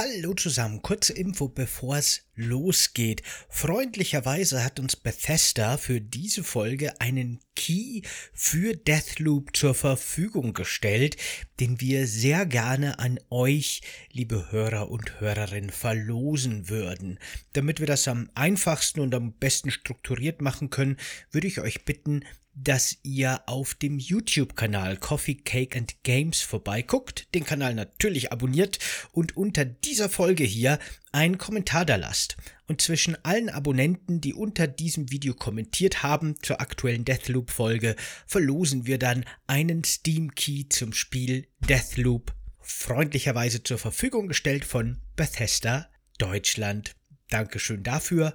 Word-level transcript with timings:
Hallo 0.00 0.32
zusammen, 0.32 0.80
kurze 0.80 1.12
Info, 1.12 1.48
bevor 1.48 1.96
es 1.96 2.22
losgeht. 2.38 3.22
Freundlicherweise 3.48 4.64
hat 4.64 4.80
uns 4.80 4.96
Bethesda 4.96 5.76
für 5.76 6.00
diese 6.00 6.44
Folge 6.44 7.00
einen 7.00 7.40
Key 7.54 8.02
für 8.32 8.74
Deathloop 8.76 9.56
zur 9.56 9.74
Verfügung 9.74 10.54
gestellt, 10.54 11.16
den 11.60 11.80
wir 11.80 12.06
sehr 12.06 12.46
gerne 12.46 13.00
an 13.00 13.18
euch, 13.30 13.82
liebe 14.12 14.52
Hörer 14.52 14.90
und 14.90 15.20
Hörerinnen, 15.20 15.70
verlosen 15.70 16.68
würden. 16.68 17.18
Damit 17.52 17.80
wir 17.80 17.86
das 17.86 18.06
am 18.06 18.30
einfachsten 18.34 19.00
und 19.00 19.14
am 19.14 19.32
besten 19.32 19.70
strukturiert 19.70 20.40
machen 20.40 20.70
können, 20.70 20.96
würde 21.32 21.48
ich 21.48 21.60
euch 21.60 21.84
bitten, 21.84 22.24
dass 22.62 22.98
ihr 23.02 23.42
auf 23.46 23.74
dem 23.74 23.98
YouTube-Kanal 23.98 24.96
Coffee 24.96 25.36
Cake 25.36 25.78
and 25.78 26.02
Games 26.02 26.40
vorbeiguckt, 26.40 27.32
den 27.34 27.44
Kanal 27.44 27.74
natürlich 27.74 28.32
abonniert 28.32 28.78
und 29.12 29.36
unter 29.36 29.64
dieser 29.64 30.08
Folge 30.08 30.44
hier 30.44 30.78
einen 31.12 31.38
Kommentar 31.38 31.84
da 31.84 31.96
lasst. 31.96 32.36
Und 32.66 32.82
zwischen 32.82 33.16
allen 33.24 33.48
Abonnenten, 33.48 34.20
die 34.20 34.34
unter 34.34 34.66
diesem 34.66 35.10
Video 35.10 35.34
kommentiert 35.34 36.02
haben 36.02 36.36
zur 36.42 36.60
aktuellen 36.60 37.04
Deathloop-Folge, 37.04 37.96
verlosen 38.26 38.86
wir 38.86 38.98
dann 38.98 39.24
einen 39.46 39.84
Steam-Key 39.84 40.68
zum 40.68 40.92
Spiel 40.92 41.48
Deathloop, 41.60 42.34
freundlicherweise 42.60 43.62
zur 43.62 43.78
Verfügung 43.78 44.28
gestellt 44.28 44.64
von 44.64 44.98
Bethesda 45.16 45.88
Deutschland. 46.18 46.94
Dankeschön 47.30 47.82
dafür 47.82 48.34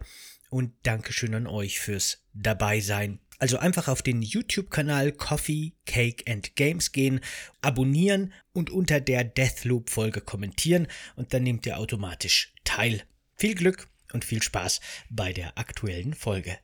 und 0.50 0.74
Dankeschön 0.84 1.34
an 1.36 1.48
euch 1.48 1.80
fürs 1.80 2.24
Dabeisein 2.34 3.20
also 3.44 3.58
einfach 3.58 3.90
auf 3.90 4.02
den 4.02 4.22
YouTube-Kanal 4.22 5.12
Coffee, 5.12 5.74
Cake 5.86 6.32
and 6.32 6.56
Games 6.56 6.94
gehen, 6.94 7.20
abonnieren 7.62 8.32
und 8.54 8.70
unter 8.70 9.02
der 9.02 9.26
Deathloop-Folge 9.26 10.22
kommentieren 10.22 10.88
und 11.18 11.34
dann 11.34 11.44
nehmt 11.44 11.66
ihr 11.66 11.78
automatisch 11.78 12.54
teil. 12.64 13.04
Viel 13.36 13.56
Glück 13.56 13.90
und 14.14 14.24
viel 14.24 14.42
Spaß 14.42 14.80
bei 15.10 15.34
der 15.34 15.58
aktuellen 15.58 16.14
Folge. 16.14 16.58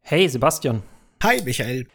Hey 0.00 0.26
Sebastian. 0.26 0.82
Hi 1.22 1.42
Michael. 1.42 1.86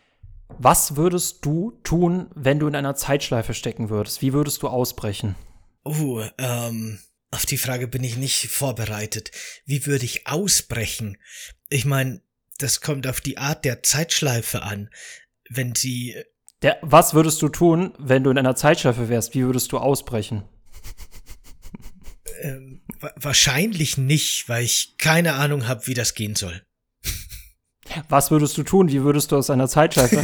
Was 0.60 0.96
würdest 0.96 1.46
du 1.46 1.80
tun, 1.84 2.30
wenn 2.36 2.60
du 2.60 2.68
in 2.68 2.76
einer 2.76 2.96
Zeitschleife 2.96 3.54
stecken 3.54 3.90
würdest? 3.90 4.22
Wie 4.22 4.34
würdest 4.34 4.64
du 4.64 4.68
ausbrechen? 4.68 5.36
Oh, 5.84 6.24
ähm, 6.38 7.00
auf 7.32 7.46
die 7.46 7.58
Frage 7.58 7.88
bin 7.88 8.04
ich 8.04 8.16
nicht 8.16 8.48
vorbereitet. 8.48 9.32
Wie 9.66 9.86
würde 9.86 10.06
ich 10.06 10.28
ausbrechen? 10.28 11.18
Ich 11.70 11.86
meine, 11.86 12.22
das 12.58 12.82
kommt 12.82 13.08
auf 13.08 13.22
die 13.22 13.38
Art 13.38 13.66
der 13.66 13.84
Zeitschleife 13.84 14.62
an. 14.62 14.90
Wenn 15.50 15.76
sie. 15.76 16.16
Der, 16.62 16.78
was 16.82 17.14
würdest 17.14 17.42
du 17.42 17.50
tun, 17.50 17.94
wenn 17.98 18.24
du 18.24 18.30
in 18.30 18.38
einer 18.38 18.56
Zeitschleife 18.56 19.10
wärst? 19.10 19.34
Wie 19.34 19.44
würdest 19.44 19.72
du 19.72 19.80
ausbrechen? 19.80 20.44
Ähm, 22.42 22.82
wahrscheinlich 23.16 23.98
nicht, 23.98 24.48
weil 24.48 24.64
ich 24.64 24.96
keine 24.98 25.34
Ahnung 25.34 25.68
habe, 25.68 25.88
wie 25.88 25.94
das 25.94 26.14
gehen 26.14 26.36
soll. 26.36 26.66
Was 28.10 28.32
würdest 28.32 28.58
du 28.58 28.64
tun? 28.64 28.90
Wie 28.90 29.04
würdest 29.04 29.32
du 29.32 29.38
aus 29.38 29.50
einer 29.50 29.68
Zeitschleife? 29.68 30.24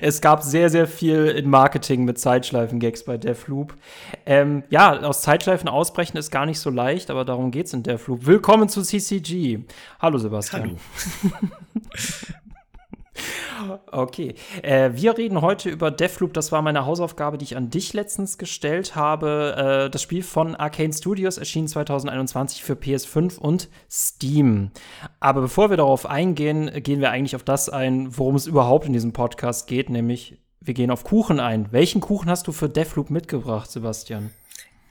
es 0.00 0.20
gab 0.20 0.42
sehr, 0.42 0.70
sehr 0.70 0.86
viel 0.86 1.26
in 1.26 1.48
Marketing 1.48 2.04
mit 2.04 2.18
Zeitschleifen-Gags 2.18 3.04
bei 3.04 3.16
Deathloop. 3.16 3.74
Ähm, 4.26 4.64
ja, 4.70 5.00
aus 5.00 5.22
Zeitschleifen 5.22 5.68
ausbrechen 5.68 6.16
ist 6.16 6.30
gar 6.30 6.46
nicht 6.46 6.58
so 6.58 6.70
leicht, 6.70 7.10
aber 7.10 7.24
darum 7.24 7.50
geht's 7.50 7.72
in 7.72 7.82
Deathloop. 7.82 8.26
Willkommen 8.26 8.68
zu 8.68 8.82
CCG. 8.82 9.60
Hallo 10.00 10.18
Sebastian. 10.18 10.62
Hallo. 10.62 10.76
Okay. 13.90 14.34
Äh, 14.62 14.90
wir 14.94 15.16
reden 15.16 15.40
heute 15.40 15.68
über 15.70 15.90
Deathloop. 15.90 16.32
Das 16.32 16.52
war 16.52 16.62
meine 16.62 16.86
Hausaufgabe, 16.86 17.38
die 17.38 17.44
ich 17.44 17.56
an 17.56 17.70
dich 17.70 17.92
letztens 17.92 18.38
gestellt 18.38 18.96
habe. 18.96 19.84
Äh, 19.86 19.90
das 19.90 20.02
Spiel 20.02 20.22
von 20.22 20.56
Arcane 20.56 20.92
Studios 20.92 21.38
erschien 21.38 21.68
2021 21.68 22.62
für 22.64 22.74
PS5 22.74 23.38
und 23.38 23.68
Steam. 23.90 24.70
Aber 25.20 25.42
bevor 25.42 25.70
wir 25.70 25.76
darauf 25.76 26.06
eingehen, 26.06 26.70
gehen 26.82 27.00
wir 27.00 27.10
eigentlich 27.10 27.36
auf 27.36 27.44
das 27.44 27.68
ein, 27.68 28.16
worum 28.16 28.34
es 28.34 28.46
überhaupt 28.46 28.86
in 28.86 28.92
diesem 28.92 29.12
Podcast 29.12 29.66
geht, 29.66 29.90
nämlich 29.90 30.38
wir 30.60 30.74
gehen 30.74 30.90
auf 30.90 31.04
Kuchen 31.04 31.40
ein. 31.40 31.72
Welchen 31.72 32.00
Kuchen 32.00 32.30
hast 32.30 32.46
du 32.46 32.52
für 32.52 32.68
Deathloop 32.68 33.10
mitgebracht, 33.10 33.70
Sebastian? 33.70 34.30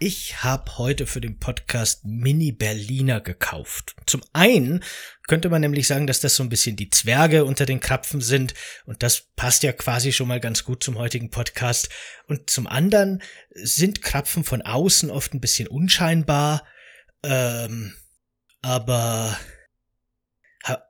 Ich 0.03 0.41
habe 0.41 0.79
heute 0.79 1.05
für 1.05 1.21
den 1.21 1.37
Podcast 1.37 2.03
Mini 2.05 2.51
Berliner 2.51 3.21
gekauft. 3.21 3.95
Zum 4.07 4.23
einen 4.33 4.83
könnte 5.27 5.47
man 5.47 5.61
nämlich 5.61 5.85
sagen, 5.85 6.07
dass 6.07 6.19
das 6.19 6.35
so 6.35 6.41
ein 6.41 6.49
bisschen 6.49 6.75
die 6.75 6.89
Zwerge 6.89 7.45
unter 7.45 7.67
den 7.67 7.79
Krapfen 7.79 8.19
sind 8.19 8.55
und 8.87 9.03
das 9.03 9.27
passt 9.35 9.61
ja 9.61 9.73
quasi 9.73 10.11
schon 10.11 10.27
mal 10.27 10.39
ganz 10.39 10.63
gut 10.63 10.83
zum 10.83 10.97
heutigen 10.97 11.29
Podcast. 11.29 11.89
Und 12.27 12.49
zum 12.49 12.65
anderen 12.65 13.21
sind 13.53 14.01
Krapfen 14.01 14.43
von 14.43 14.63
außen 14.63 15.11
oft 15.11 15.35
ein 15.35 15.39
bisschen 15.39 15.67
unscheinbar, 15.67 16.65
ähm, 17.21 17.93
aber 18.63 19.37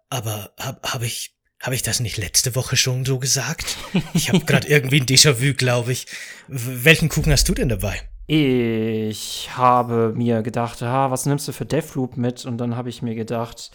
aber 0.10 0.54
habe 0.58 0.80
hab 0.90 1.02
ich 1.04 1.36
habe 1.60 1.76
ich 1.76 1.82
das 1.82 2.00
nicht 2.00 2.16
letzte 2.16 2.56
Woche 2.56 2.78
schon 2.78 3.04
so 3.04 3.20
gesagt? 3.20 3.76
Ich 4.14 4.30
habe 4.30 4.40
gerade 4.46 4.70
irgendwie 4.70 5.02
ein 5.02 5.06
Déjà-vu, 5.06 5.54
glaube 5.54 5.92
ich. 5.92 6.08
Welchen 6.48 7.10
Kuchen 7.10 7.34
hast 7.34 7.50
du 7.50 7.54
denn 7.54 7.68
dabei? 7.68 8.08
Ich 8.34 9.50
habe 9.58 10.14
mir 10.16 10.42
gedacht, 10.42 10.82
ah, 10.84 11.12
was 11.12 11.26
nimmst 11.26 11.50
du 11.50 11.52
für 11.52 11.66
Deathloop 11.66 12.16
mit? 12.16 12.46
Und 12.46 12.60
dann 12.60 12.78
habe 12.78 12.88
ich 12.88 13.02
mir 13.02 13.14
gedacht, 13.14 13.72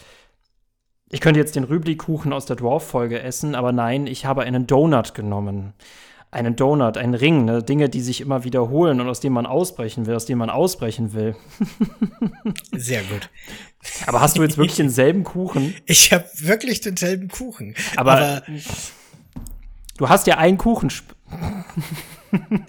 ich 1.11 1.21
könnte 1.21 1.39
jetzt 1.39 1.57
den 1.57 1.65
Rübli-Kuchen 1.65 2.33
aus 2.33 2.47
der 2.47 2.57
Dwarf-Folge 2.57 3.21
essen, 3.21 3.55
aber 3.55 3.73
nein, 3.73 4.07
ich 4.07 4.25
habe 4.25 4.45
einen 4.45 4.67
Donut 4.67 5.13
genommen. 5.13 5.75
Einen 6.31 6.57
Donut, 6.57 6.97
einen 6.97 7.13
Ring, 7.13 7.45
ne? 7.45 7.63
Dinge, 7.63 7.91
die 7.91 8.01
sich 8.01 8.23
immer 8.23 8.45
wiederholen 8.45 8.99
und 9.03 9.11
aus 9.11 9.21
denen 9.21 9.35
man 9.35 9.45
ausbrechen 9.45 10.07
will, 10.07 10.15
aus 10.15 10.25
denen 10.25 10.39
man 10.39 10.49
ausbrechen 10.49 11.13
will. 11.13 11.37
Sehr 12.73 13.03
gut. 13.03 13.29
Aber 14.07 14.23
hast 14.23 14.39
du 14.39 14.43
jetzt 14.43 14.57
wirklich 14.57 14.77
denselben 14.77 15.23
Kuchen? 15.23 15.75
Ich 15.85 16.15
habe 16.15 16.25
wirklich 16.39 16.81
denselben 16.81 17.29
Kuchen. 17.29 17.75
Aber, 17.97 18.13
aber 18.13 18.43
du 19.99 20.09
hast 20.09 20.27
ja 20.27 20.39
einen 20.39 20.57
Kuchen. 20.57 20.91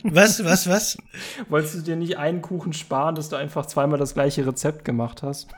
Was, 0.04 0.44
was, 0.44 0.68
was? 0.68 0.98
Wolltest 1.50 1.76
du 1.76 1.82
dir 1.82 1.96
nicht 1.96 2.18
einen 2.18 2.42
Kuchen 2.42 2.74
sparen, 2.74 3.16
dass 3.16 3.30
du 3.30 3.36
einfach 3.36 3.66
zweimal 3.66 4.00
das 4.00 4.14
gleiche 4.14 4.46
Rezept 4.46 4.86
gemacht 4.86 5.24
hast? 5.24 5.50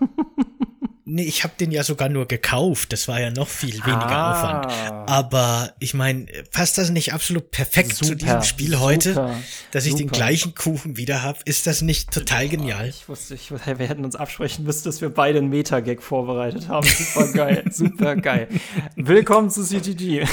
Nee, 1.11 1.23
ich 1.23 1.43
habe 1.43 1.53
den 1.59 1.71
ja 1.71 1.83
sogar 1.83 2.07
nur 2.07 2.27
gekauft. 2.27 2.93
Das 2.93 3.07
war 3.07 3.19
ja 3.19 3.31
noch 3.31 3.47
viel 3.47 3.73
weniger 3.73 4.11
ah. 4.11 4.31
Aufwand. 4.31 5.09
Aber 5.09 5.73
ich 5.79 5.95
meine, 5.95 6.27
passt 6.51 6.77
das 6.77 6.91
nicht 6.91 7.13
absolut 7.13 7.49
perfekt 7.49 7.95
super, 7.95 8.09
zu 8.09 8.15
diesem 8.15 8.43
Spiel 8.43 8.73
super, 8.73 8.79
heute, 8.81 9.35
dass 9.71 9.87
ich 9.87 9.93
super. 9.93 10.03
den 10.03 10.11
gleichen 10.11 10.53
Kuchen 10.53 10.97
wieder 10.97 11.23
habe? 11.23 11.39
Ist 11.45 11.65
das 11.65 11.81
nicht 11.81 12.11
total 12.11 12.47
genial? 12.47 12.89
Ich 12.89 13.09
wusste, 13.09 13.33
ich, 13.33 13.49
wir 13.49 13.87
hätten 13.87 14.05
uns 14.05 14.15
absprechen 14.15 14.65
müssen, 14.65 14.83
dass 14.83 15.01
wir 15.01 15.09
beide 15.09 15.39
einen 15.39 15.49
Meta-Gag 15.49 16.03
vorbereitet 16.03 16.67
haben. 16.67 16.85
Super 16.87 17.31
geil, 17.33 17.63
super 17.71 18.15
geil. 18.15 18.47
Willkommen 18.95 19.49
zu 19.49 19.63
CTG. 19.63 20.27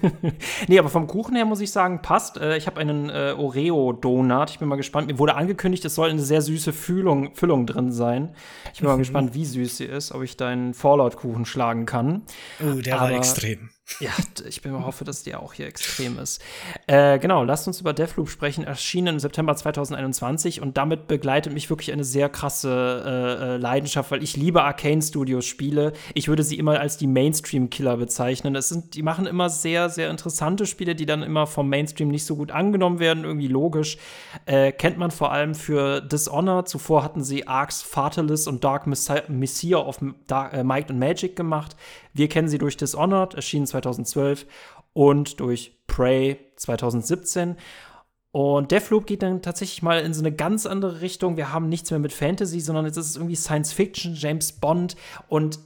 nee, 0.68 0.78
aber 0.78 0.90
vom 0.90 1.06
Kuchen 1.06 1.34
her 1.34 1.46
muss 1.46 1.60
ich 1.60 1.70
sagen, 1.70 2.02
passt. 2.02 2.36
Äh, 2.36 2.58
ich 2.58 2.66
habe 2.66 2.78
einen 2.78 3.08
äh, 3.08 3.34
Oreo-Donut. 3.38 4.50
Ich 4.50 4.58
bin 4.58 4.68
mal 4.68 4.76
gespannt. 4.76 5.06
Mir 5.06 5.18
wurde 5.18 5.34
angekündigt, 5.34 5.82
es 5.86 5.94
soll 5.94 6.10
eine 6.10 6.20
sehr 6.20 6.42
süße 6.42 6.74
Füllung, 6.74 7.34
Füllung 7.34 7.64
drin 7.64 7.90
sein. 7.90 8.34
Ich 8.74 8.80
bin 8.80 8.88
mhm. 8.88 8.92
mal 8.92 8.98
gespannt, 8.98 9.32
wie 9.32 9.46
süß 9.46 9.78
sie 9.78 9.86
ist 9.86 10.09
ob 10.12 10.22
ich 10.22 10.36
deinen 10.36 10.74
Fallout-Kuchen 10.74 11.46
schlagen 11.46 11.86
kann. 11.86 12.22
Oh, 12.60 12.80
der 12.80 13.00
Aber, 13.00 13.10
war 13.10 13.16
extrem. 13.16 13.70
Ja, 13.98 14.12
ich 14.48 14.62
bin 14.62 14.72
hoffe, 14.84 15.04
dass 15.04 15.24
der 15.24 15.42
auch 15.42 15.52
hier 15.52 15.66
extrem 15.66 16.18
ist. 16.18 16.40
Äh, 16.86 17.18
genau, 17.18 17.44
lasst 17.44 17.66
uns 17.66 17.80
über 17.80 17.92
Deathloop 17.92 18.30
sprechen. 18.30 18.64
Erschienen 18.64 19.08
im 19.14 19.20
September 19.20 19.54
2021 19.54 20.62
und 20.62 20.76
damit 20.76 21.06
begleitet 21.06 21.52
mich 21.52 21.68
wirklich 21.68 21.92
eine 21.92 22.04
sehr 22.04 22.28
krasse 22.28 23.02
äh, 23.04 23.44
äh, 23.44 23.56
Leidenschaft, 23.56 24.10
weil 24.10 24.22
ich 24.22 24.36
liebe 24.36 24.62
Arcane 24.62 25.02
Studios 25.02 25.44
Spiele. 25.44 25.92
Ich 26.14 26.28
würde 26.28 26.44
sie 26.44 26.58
immer 26.58 26.80
als 26.80 26.96
die 26.96 27.06
Mainstream-Killer 27.06 27.96
bezeichnen. 27.96 28.54
Es 28.54 28.68
sind, 28.68 28.94
die 28.94 29.02
machen 29.02 29.26
immer 29.26 29.50
sehr, 29.50 29.90
sehr 29.90 30.08
interessante 30.10 30.66
Spiele, 30.66 30.94
die 30.94 31.06
dann 31.06 31.22
immer 31.22 31.46
vom 31.46 31.68
Mainstream 31.68 32.08
nicht 32.08 32.24
so 32.24 32.36
gut 32.36 32.52
angenommen 32.52 33.00
werden, 33.00 33.24
irgendwie 33.24 33.48
logisch. 33.48 33.98
Äh, 34.46 34.72
kennt 34.72 34.96
man 34.96 35.10
vor 35.10 35.32
allem 35.32 35.54
für 35.54 36.00
Dishonored. 36.00 36.68
Zuvor 36.68 37.02
hatten 37.02 37.22
sie 37.22 37.46
Arcs 37.46 37.82
Fatalis 37.82 38.46
und 38.46 38.64
Dark 38.64 38.86
Messiah 38.86 39.78
of 39.78 39.98
Dark, 40.26 40.54
äh, 40.54 40.64
Might 40.64 40.90
and 40.90 41.00
Magic 41.00 41.36
gemacht. 41.36 41.76
Wir 42.12 42.28
kennen 42.28 42.48
sie 42.48 42.58
durch 42.58 42.76
Dishonored, 42.76 43.34
erschienen 43.34 43.66
2012, 43.82 44.46
und 44.92 45.40
durch 45.40 45.78
Prey 45.86 46.38
2017. 46.56 47.56
Und 48.32 48.70
Deathloop 48.70 49.06
geht 49.06 49.22
dann 49.22 49.42
tatsächlich 49.42 49.82
mal 49.82 50.00
in 50.00 50.14
so 50.14 50.20
eine 50.20 50.32
ganz 50.32 50.66
andere 50.66 51.00
Richtung. 51.00 51.36
Wir 51.36 51.52
haben 51.52 51.68
nichts 51.68 51.90
mehr 51.90 51.98
mit 51.98 52.12
Fantasy, 52.12 52.60
sondern 52.60 52.86
jetzt 52.86 52.96
ist 52.96 53.10
es 53.10 53.16
irgendwie 53.16 53.36
Science 53.36 53.72
Fiction, 53.72 54.14
James 54.14 54.52
Bond 54.52 54.96
und 55.28 55.58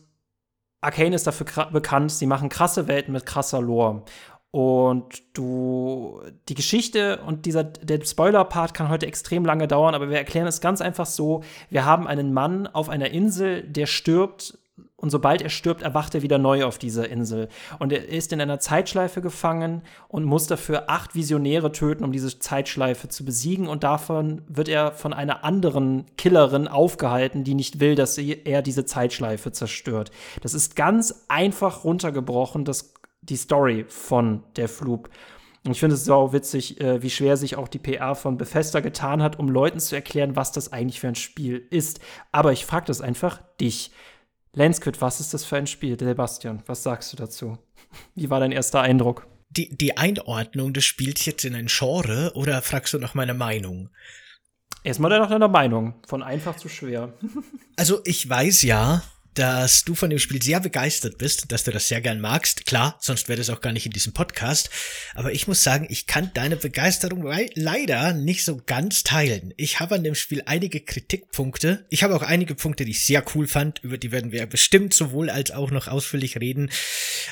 Arcane 0.80 1.14
ist 1.14 1.26
dafür 1.26 1.66
bekannt, 1.72 2.12
sie 2.12 2.26
machen 2.26 2.50
krasse 2.50 2.88
Welten 2.88 3.12
mit 3.12 3.24
krasser 3.24 3.62
Lore. 3.62 4.02
Und 4.50 5.22
du, 5.32 6.20
die 6.48 6.54
Geschichte 6.54 7.20
und 7.26 7.44
dieser, 7.46 7.64
der 7.64 8.04
Spoiler-Part 8.04 8.72
kann 8.72 8.88
heute 8.88 9.06
extrem 9.06 9.44
lange 9.44 9.66
dauern, 9.66 9.94
aber 9.94 10.10
wir 10.10 10.18
erklären 10.18 10.46
es 10.46 10.60
ganz 10.60 10.80
einfach 10.80 11.06
so. 11.06 11.42
Wir 11.70 11.84
haben 11.84 12.06
einen 12.06 12.32
Mann 12.32 12.66
auf 12.68 12.88
einer 12.88 13.10
Insel, 13.10 13.62
der 13.62 13.86
stirbt 13.86 14.58
und 15.04 15.10
sobald 15.10 15.42
er 15.42 15.50
stirbt, 15.50 15.82
erwacht 15.82 16.14
er 16.14 16.22
wieder 16.22 16.38
neu 16.38 16.64
auf 16.64 16.78
dieser 16.78 17.10
Insel. 17.10 17.50
Und 17.78 17.92
er 17.92 18.08
ist 18.08 18.32
in 18.32 18.40
einer 18.40 18.58
Zeitschleife 18.58 19.20
gefangen 19.20 19.82
und 20.08 20.24
muss 20.24 20.46
dafür 20.46 20.88
acht 20.88 21.14
Visionäre 21.14 21.72
töten, 21.72 22.04
um 22.04 22.10
diese 22.10 22.38
Zeitschleife 22.38 23.10
zu 23.10 23.22
besiegen. 23.22 23.68
Und 23.68 23.84
davon 23.84 24.40
wird 24.48 24.70
er 24.70 24.92
von 24.92 25.12
einer 25.12 25.44
anderen 25.44 26.06
Killerin 26.16 26.68
aufgehalten, 26.68 27.44
die 27.44 27.52
nicht 27.52 27.80
will, 27.80 27.96
dass 27.96 28.16
er 28.16 28.62
diese 28.62 28.86
Zeitschleife 28.86 29.52
zerstört. 29.52 30.10
Das 30.40 30.54
ist 30.54 30.74
ganz 30.74 31.26
einfach 31.28 31.84
runtergebrochen, 31.84 32.64
das 32.64 32.94
die 33.20 33.36
Story 33.36 33.84
von 33.86 34.42
der 34.56 34.70
Floop. 34.70 35.10
Und 35.66 35.72
ich 35.72 35.80
finde 35.80 35.96
es 35.96 36.06
sau 36.06 36.32
witzig, 36.32 36.80
äh, 36.80 37.02
wie 37.02 37.10
schwer 37.10 37.36
sich 37.36 37.56
auch 37.56 37.68
die 37.68 37.78
PR 37.78 38.14
von 38.14 38.38
Bethesda 38.38 38.80
getan 38.80 39.22
hat, 39.22 39.38
um 39.38 39.50
Leuten 39.50 39.80
zu 39.80 39.94
erklären, 39.94 40.34
was 40.34 40.50
das 40.50 40.72
eigentlich 40.72 41.00
für 41.00 41.08
ein 41.08 41.14
Spiel 41.14 41.66
ist. 41.68 42.00
Aber 42.32 42.52
ich 42.52 42.64
frage 42.64 42.86
das 42.86 43.02
einfach 43.02 43.42
dich. 43.60 43.90
Landsquid, 44.54 45.00
was 45.00 45.18
ist 45.18 45.34
das 45.34 45.44
für 45.44 45.56
ein 45.56 45.66
Spiel? 45.66 45.98
Sebastian, 45.98 46.62
was 46.66 46.82
sagst 46.82 47.12
du 47.12 47.16
dazu? 47.16 47.58
Wie 48.14 48.30
war 48.30 48.40
dein 48.40 48.52
erster 48.52 48.80
Eindruck? 48.80 49.26
Die, 49.50 49.76
die 49.76 49.96
Einordnung 49.96 50.72
des 50.72 50.84
Spiels 50.84 51.24
jetzt 51.26 51.44
in 51.44 51.54
ein 51.54 51.66
Genre 51.66 52.32
oder 52.34 52.62
fragst 52.62 52.94
du 52.94 52.98
nach 52.98 53.14
meiner 53.14 53.34
Meinung? 53.34 53.90
Erstmal 54.84 55.18
nach 55.18 55.28
deiner 55.28 55.48
Meinung. 55.48 55.94
Von 56.06 56.22
einfach 56.22 56.56
zu 56.56 56.68
schwer. 56.68 57.14
also, 57.76 58.00
ich 58.04 58.28
weiß 58.28 58.62
ja, 58.62 59.02
dass 59.34 59.84
du 59.84 59.94
von 59.94 60.10
dem 60.10 60.18
Spiel 60.18 60.42
sehr 60.42 60.60
begeistert 60.60 61.18
bist, 61.18 61.50
dass 61.50 61.64
du 61.64 61.70
das 61.70 61.88
sehr 61.88 62.00
gern 62.00 62.20
magst. 62.20 62.66
Klar, 62.66 62.96
sonst 63.00 63.28
wäre 63.28 63.38
das 63.38 63.50
auch 63.50 63.60
gar 63.60 63.72
nicht 63.72 63.86
in 63.86 63.92
diesem 63.92 64.12
Podcast. 64.12 64.70
Aber 65.14 65.32
ich 65.32 65.48
muss 65.48 65.62
sagen, 65.62 65.86
ich 65.90 66.06
kann 66.06 66.30
deine 66.34 66.56
Begeisterung 66.56 67.24
leider 67.54 68.12
nicht 68.12 68.44
so 68.44 68.60
ganz 68.64 69.02
teilen. 69.02 69.52
Ich 69.56 69.80
habe 69.80 69.96
an 69.96 70.04
dem 70.04 70.14
Spiel 70.14 70.42
einige 70.46 70.80
Kritikpunkte. 70.80 71.86
Ich 71.90 72.02
habe 72.02 72.14
auch 72.14 72.22
einige 72.22 72.54
Punkte, 72.54 72.84
die 72.84 72.92
ich 72.92 73.04
sehr 73.04 73.24
cool 73.34 73.48
fand. 73.48 73.80
Über 73.80 73.98
die 73.98 74.12
werden 74.12 74.32
wir 74.32 74.46
bestimmt 74.46 74.94
sowohl 74.94 75.30
als 75.30 75.50
auch 75.50 75.70
noch 75.70 75.88
ausführlich 75.88 76.38
reden. 76.38 76.70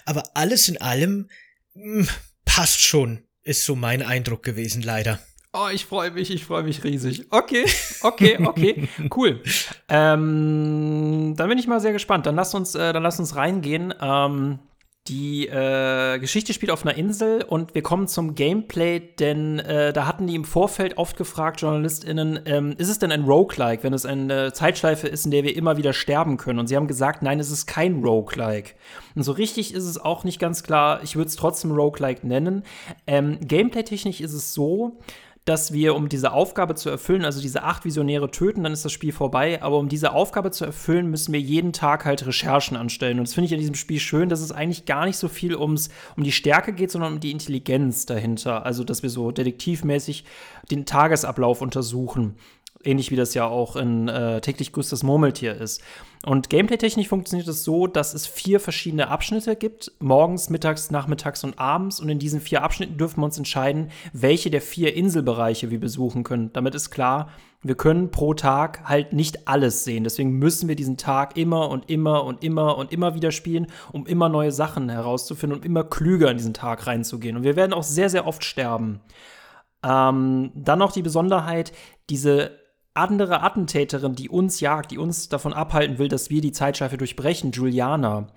Aber 0.04 0.25
alles 0.34 0.69
in 0.69 0.81
allem 0.81 1.28
mh, 1.75 2.06
hm, 2.06 2.08
passt 2.44 2.82
schon, 2.82 3.22
ist 3.43 3.64
so 3.64 3.76
mein 3.76 4.02
Eindruck 4.02 4.43
gewesen, 4.43 4.82
leider. 4.82 5.20
Oh, 5.54 5.69
ich 5.70 5.84
freue 5.84 6.10
mich, 6.10 6.31
ich 6.31 6.46
freue 6.46 6.62
mich 6.62 6.82
riesig. 6.82 7.26
Okay, 7.31 7.66
okay, 8.02 8.38
okay, 8.43 8.88
cool. 9.16 9.43
Ähm, 9.90 11.34
dann 11.37 11.49
bin 11.49 11.58
ich 11.58 11.66
mal 11.66 11.78
sehr 11.78 11.93
gespannt. 11.93 12.25
Dann 12.25 12.37
lass 12.37 12.54
uns, 12.54 12.75
äh, 12.75 12.94
dann 12.94 13.02
lass 13.02 13.20
uns 13.20 13.37
reingehen. 13.37 13.93
Ähm, 14.00 14.60
die 15.08 15.49
äh, 15.49 16.19
Geschichte 16.20 16.54
spielt 16.54 16.70
auf 16.70 16.87
einer 16.87 16.96
Insel 16.96 17.43
und 17.43 17.75
wir 17.75 17.82
kommen 17.82 18.06
zum 18.06 18.34
Gameplay, 18.34 19.00
denn 19.00 19.58
äh, 19.58 19.93
da 19.93 20.06
hatten 20.06 20.28
die 20.28 20.37
im 20.37 20.44
Vorfeld 20.44 20.96
oft 20.96 21.16
gefragt, 21.16 21.60
JournalistInnen, 21.60 22.40
ähm, 22.46 22.75
ist 22.78 22.88
es 22.88 23.00
denn 23.00 23.10
ein 23.10 23.25
Roguelike, 23.25 23.82
wenn 23.82 23.93
es 23.93 24.06
eine 24.06 24.52
Zeitschleife 24.52 25.08
ist, 25.08 25.25
in 25.25 25.32
der 25.32 25.43
wir 25.43 25.56
immer 25.56 25.76
wieder 25.76 25.93
sterben 25.93 26.37
können? 26.37 26.60
Und 26.60 26.69
sie 26.69 26.76
haben 26.76 26.87
gesagt, 26.87 27.20
nein, 27.20 27.40
es 27.40 27.50
ist 27.50 27.66
kein 27.66 28.02
Roguelike. 28.04 28.75
Und 29.16 29.25
so 29.25 29.32
richtig 29.32 29.75
ist 29.75 29.84
es 29.84 29.99
auch 29.99 30.22
nicht 30.22 30.38
ganz 30.38 30.62
klar, 30.62 31.00
ich 31.02 31.16
würde 31.16 31.28
es 31.28 31.37
trotzdem 31.37 31.72
Roguelike 31.72 32.25
nennen. 32.25 32.62
Ähm, 33.06 33.38
Gameplay-technisch 33.40 34.20
ist 34.20 34.32
es 34.32 34.54
so, 34.54 35.00
dass 35.44 35.72
wir, 35.72 35.96
um 35.96 36.08
diese 36.08 36.32
Aufgabe 36.32 36.76
zu 36.76 36.88
erfüllen, 36.88 37.24
also 37.24 37.40
diese 37.40 37.64
acht 37.64 37.84
Visionäre 37.84 38.30
töten, 38.30 38.62
dann 38.62 38.72
ist 38.72 38.84
das 38.84 38.92
Spiel 38.92 39.12
vorbei. 39.12 39.60
Aber 39.60 39.78
um 39.78 39.88
diese 39.88 40.12
Aufgabe 40.12 40.52
zu 40.52 40.64
erfüllen, 40.64 41.10
müssen 41.10 41.32
wir 41.32 41.40
jeden 41.40 41.72
Tag 41.72 42.04
halt 42.04 42.24
Recherchen 42.24 42.76
anstellen. 42.76 43.18
Und 43.18 43.26
das 43.26 43.34
finde 43.34 43.46
ich 43.46 43.52
in 43.52 43.58
diesem 43.58 43.74
Spiel 43.74 43.98
schön, 43.98 44.28
dass 44.28 44.40
es 44.40 44.52
eigentlich 44.52 44.84
gar 44.84 45.04
nicht 45.04 45.16
so 45.16 45.28
viel 45.28 45.56
ums, 45.56 45.90
um 46.16 46.22
die 46.22 46.32
Stärke 46.32 46.72
geht, 46.72 46.92
sondern 46.92 47.14
um 47.14 47.20
die 47.20 47.32
Intelligenz 47.32 48.06
dahinter. 48.06 48.64
Also, 48.64 48.84
dass 48.84 49.02
wir 49.02 49.10
so 49.10 49.32
detektivmäßig 49.32 50.24
den 50.70 50.86
Tagesablauf 50.86 51.60
untersuchen 51.60 52.36
ähnlich 52.84 53.10
wie 53.10 53.16
das 53.16 53.34
ja 53.34 53.46
auch 53.46 53.76
in 53.76 54.08
äh, 54.08 54.40
täglich 54.40 54.72
grüßt 54.72 55.04
Murmeltier 55.04 55.54
ist. 55.54 55.82
Und 56.24 56.50
gameplay-technisch 56.50 57.08
funktioniert 57.08 57.48
es 57.48 57.64
so, 57.64 57.88
dass 57.88 58.14
es 58.14 58.28
vier 58.28 58.60
verschiedene 58.60 59.08
Abschnitte 59.08 59.56
gibt: 59.56 59.90
morgens, 59.98 60.50
mittags, 60.50 60.90
nachmittags 60.90 61.42
und 61.42 61.58
abends. 61.58 61.98
Und 61.98 62.08
in 62.08 62.20
diesen 62.20 62.40
vier 62.40 62.62
Abschnitten 62.62 62.96
dürfen 62.96 63.20
wir 63.20 63.24
uns 63.24 63.38
entscheiden, 63.38 63.90
welche 64.12 64.50
der 64.50 64.60
vier 64.60 64.94
Inselbereiche 64.94 65.70
wir 65.70 65.80
besuchen 65.80 66.22
können. 66.22 66.52
Damit 66.52 66.76
ist 66.76 66.90
klar, 66.90 67.30
wir 67.62 67.74
können 67.74 68.10
pro 68.10 68.34
Tag 68.34 68.88
halt 68.88 69.12
nicht 69.12 69.48
alles 69.48 69.82
sehen. 69.82 70.04
Deswegen 70.04 70.38
müssen 70.38 70.69
wir 70.69 70.76
diesen 70.76 70.96
Tag 70.96 71.36
immer 71.36 71.69
und 71.70 71.90
immer 71.90 72.25
und 72.25 72.44
immer 72.44 72.76
und 72.76 72.92
immer 72.92 73.14
wieder 73.14 73.32
spielen, 73.32 73.66
um 73.90 74.06
immer 74.06 74.28
neue 74.28 74.52
Sachen 74.52 74.88
herauszufinden 74.88 75.58
und 75.58 75.64
immer 75.64 75.82
klüger 75.82 76.30
in 76.30 76.36
diesen 76.36 76.54
Tag 76.54 76.86
reinzugehen. 76.86 77.36
Und 77.36 77.42
wir 77.42 77.56
werden 77.56 77.72
auch 77.72 77.84
sehr, 77.84 78.10
sehr 78.10 78.26
oft 78.28 78.44
sterben. 78.44 79.00
Ähm, 79.84 80.52
dann 80.54 80.78
noch 80.78 80.92
die 80.92 81.02
Besonderheit, 81.02 81.72
diese 82.10 82.62
andere 82.94 83.42
Attentäterin, 83.42 84.14
die 84.14 84.28
uns 84.28 84.60
jagt, 84.60 84.90
die 84.90 84.98
uns 84.98 85.28
davon 85.28 85.52
abhalten 85.52 85.98
will, 85.98 86.08
dass 86.08 86.30
wir 86.30 86.40
die 86.40 86.52
Zeitschleife 86.52 86.96
durchbrechen, 86.96 87.52
Juliana, 87.52 88.28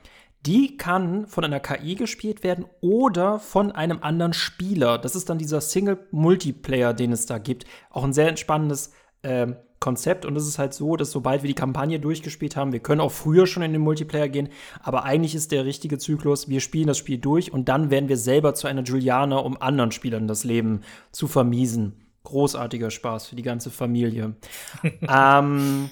die 0.45 0.77
kann 0.77 1.25
von 1.27 1.43
einer 1.43 1.59
KI 1.59 1.95
gespielt 1.95 2.43
werden 2.43 2.65
oder 2.79 3.39
von 3.39 3.71
einem 3.71 3.99
anderen 4.01 4.33
Spieler. 4.33 4.97
Das 4.97 5.15
ist 5.15 5.29
dann 5.29 5.39
dieser 5.39 5.59
Single-Multiplayer, 5.59 6.93
den 6.93 7.11
es 7.11 7.25
da 7.25 7.39
gibt. 7.39 7.65
Auch 7.89 8.03
ein 8.03 8.13
sehr 8.13 8.29
entspannendes 8.29 8.93
äh, 9.23 9.47
Konzept. 9.79 10.23
Und 10.23 10.35
es 10.35 10.47
ist 10.47 10.59
halt 10.59 10.73
so, 10.73 10.95
dass 10.97 11.11
sobald 11.11 11.41
wir 11.41 11.47
die 11.47 11.55
Kampagne 11.55 11.99
durchgespielt 11.99 12.55
haben, 12.55 12.73
wir 12.73 12.79
können 12.79 13.01
auch 13.01 13.11
früher 13.11 13.47
schon 13.47 13.63
in 13.63 13.73
den 13.73 13.81
Multiplayer 13.81 14.29
gehen, 14.29 14.49
aber 14.81 15.03
eigentlich 15.03 15.35
ist 15.35 15.51
der 15.51 15.65
richtige 15.65 15.97
Zyklus, 15.97 16.47
wir 16.47 16.61
spielen 16.61 16.87
das 16.87 16.97
Spiel 16.97 17.17
durch 17.17 17.51
und 17.51 17.67
dann 17.67 17.89
werden 17.89 18.09
wir 18.09 18.17
selber 18.17 18.53
zu 18.53 18.67
einer 18.67 18.83
Juliana, 18.83 19.37
um 19.37 19.61
anderen 19.61 19.91
Spielern 19.91 20.27
das 20.27 20.43
Leben 20.43 20.81
zu 21.11 21.27
vermiesen 21.27 22.04
großartiger 22.25 22.91
Spaß 22.91 23.27
für 23.27 23.35
die 23.35 23.43
ganze 23.43 23.71
Familie. 23.71 24.35
ähm, 25.07 25.89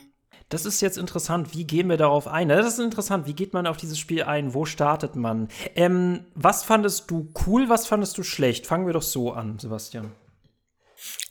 das 0.49 0.65
ist 0.65 0.81
jetzt 0.81 0.97
interessant. 0.97 1.55
Wie 1.55 1.63
gehen 1.63 1.89
wir 1.89 1.97
darauf 1.97 2.27
ein? 2.27 2.49
Das 2.49 2.67
ist 2.67 2.79
interessant. 2.79 3.25
Wie 3.25 3.33
geht 3.33 3.53
man 3.53 3.65
auf 3.65 3.77
dieses 3.77 3.97
Spiel 3.97 4.23
ein? 4.23 4.53
Wo 4.53 4.65
startet 4.65 5.15
man? 5.15 5.47
Ähm, 5.75 6.25
was 6.35 6.63
fandest 6.63 7.09
du 7.09 7.31
cool? 7.47 7.69
Was 7.69 7.87
fandest 7.87 8.17
du 8.17 8.23
schlecht? 8.23 8.67
Fangen 8.67 8.85
wir 8.85 8.93
doch 8.93 9.01
so 9.01 9.31
an, 9.31 9.57
Sebastian. 9.57 10.11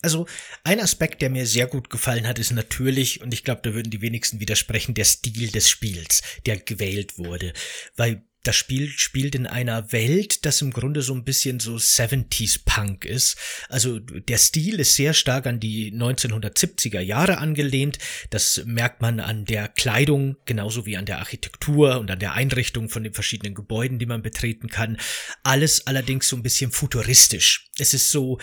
Also 0.02 0.26
ein 0.64 0.80
Aspekt, 0.80 1.22
der 1.22 1.30
mir 1.30 1.46
sehr 1.46 1.66
gut 1.66 1.88
gefallen 1.88 2.26
hat, 2.26 2.38
ist 2.38 2.50
natürlich, 2.50 3.22
und 3.22 3.32
ich 3.32 3.44
glaube, 3.44 3.60
da 3.62 3.74
würden 3.74 3.90
die 3.90 4.02
wenigsten 4.02 4.40
widersprechen, 4.40 4.94
der 4.94 5.04
Stil 5.04 5.50
des 5.50 5.70
Spiels, 5.70 6.22
der 6.44 6.58
gewählt 6.58 7.18
wurde. 7.18 7.52
Weil 7.96 8.24
das 8.42 8.56
Spiel 8.56 8.88
spielt 8.88 9.34
in 9.34 9.46
einer 9.46 9.92
Welt, 9.92 10.44
das 10.44 10.62
im 10.62 10.72
Grunde 10.72 11.02
so 11.02 11.14
ein 11.14 11.24
bisschen 11.24 11.60
so 11.60 11.76
70s 11.76 12.60
Punk 12.64 13.04
ist. 13.04 13.36
Also 13.68 13.98
der 13.98 14.38
Stil 14.38 14.80
ist 14.80 14.96
sehr 14.96 15.14
stark 15.14 15.46
an 15.46 15.60
die 15.60 15.92
1970er 15.92 17.00
Jahre 17.00 17.38
angelehnt. 17.38 17.98
Das 18.30 18.62
merkt 18.64 19.00
man 19.00 19.20
an 19.20 19.44
der 19.44 19.68
Kleidung, 19.68 20.36
genauso 20.44 20.86
wie 20.86 20.96
an 20.96 21.06
der 21.06 21.18
Architektur 21.18 22.00
und 22.00 22.10
an 22.10 22.18
der 22.18 22.32
Einrichtung 22.32 22.88
von 22.88 23.04
den 23.04 23.14
verschiedenen 23.14 23.54
Gebäuden, 23.54 23.98
die 23.98 24.06
man 24.06 24.22
betreten 24.22 24.68
kann. 24.68 24.98
Alles 25.42 25.86
allerdings 25.86 26.28
so 26.28 26.36
ein 26.36 26.42
bisschen 26.42 26.72
futuristisch. 26.72 27.70
Es 27.78 27.94
ist 27.94 28.10
so 28.10 28.38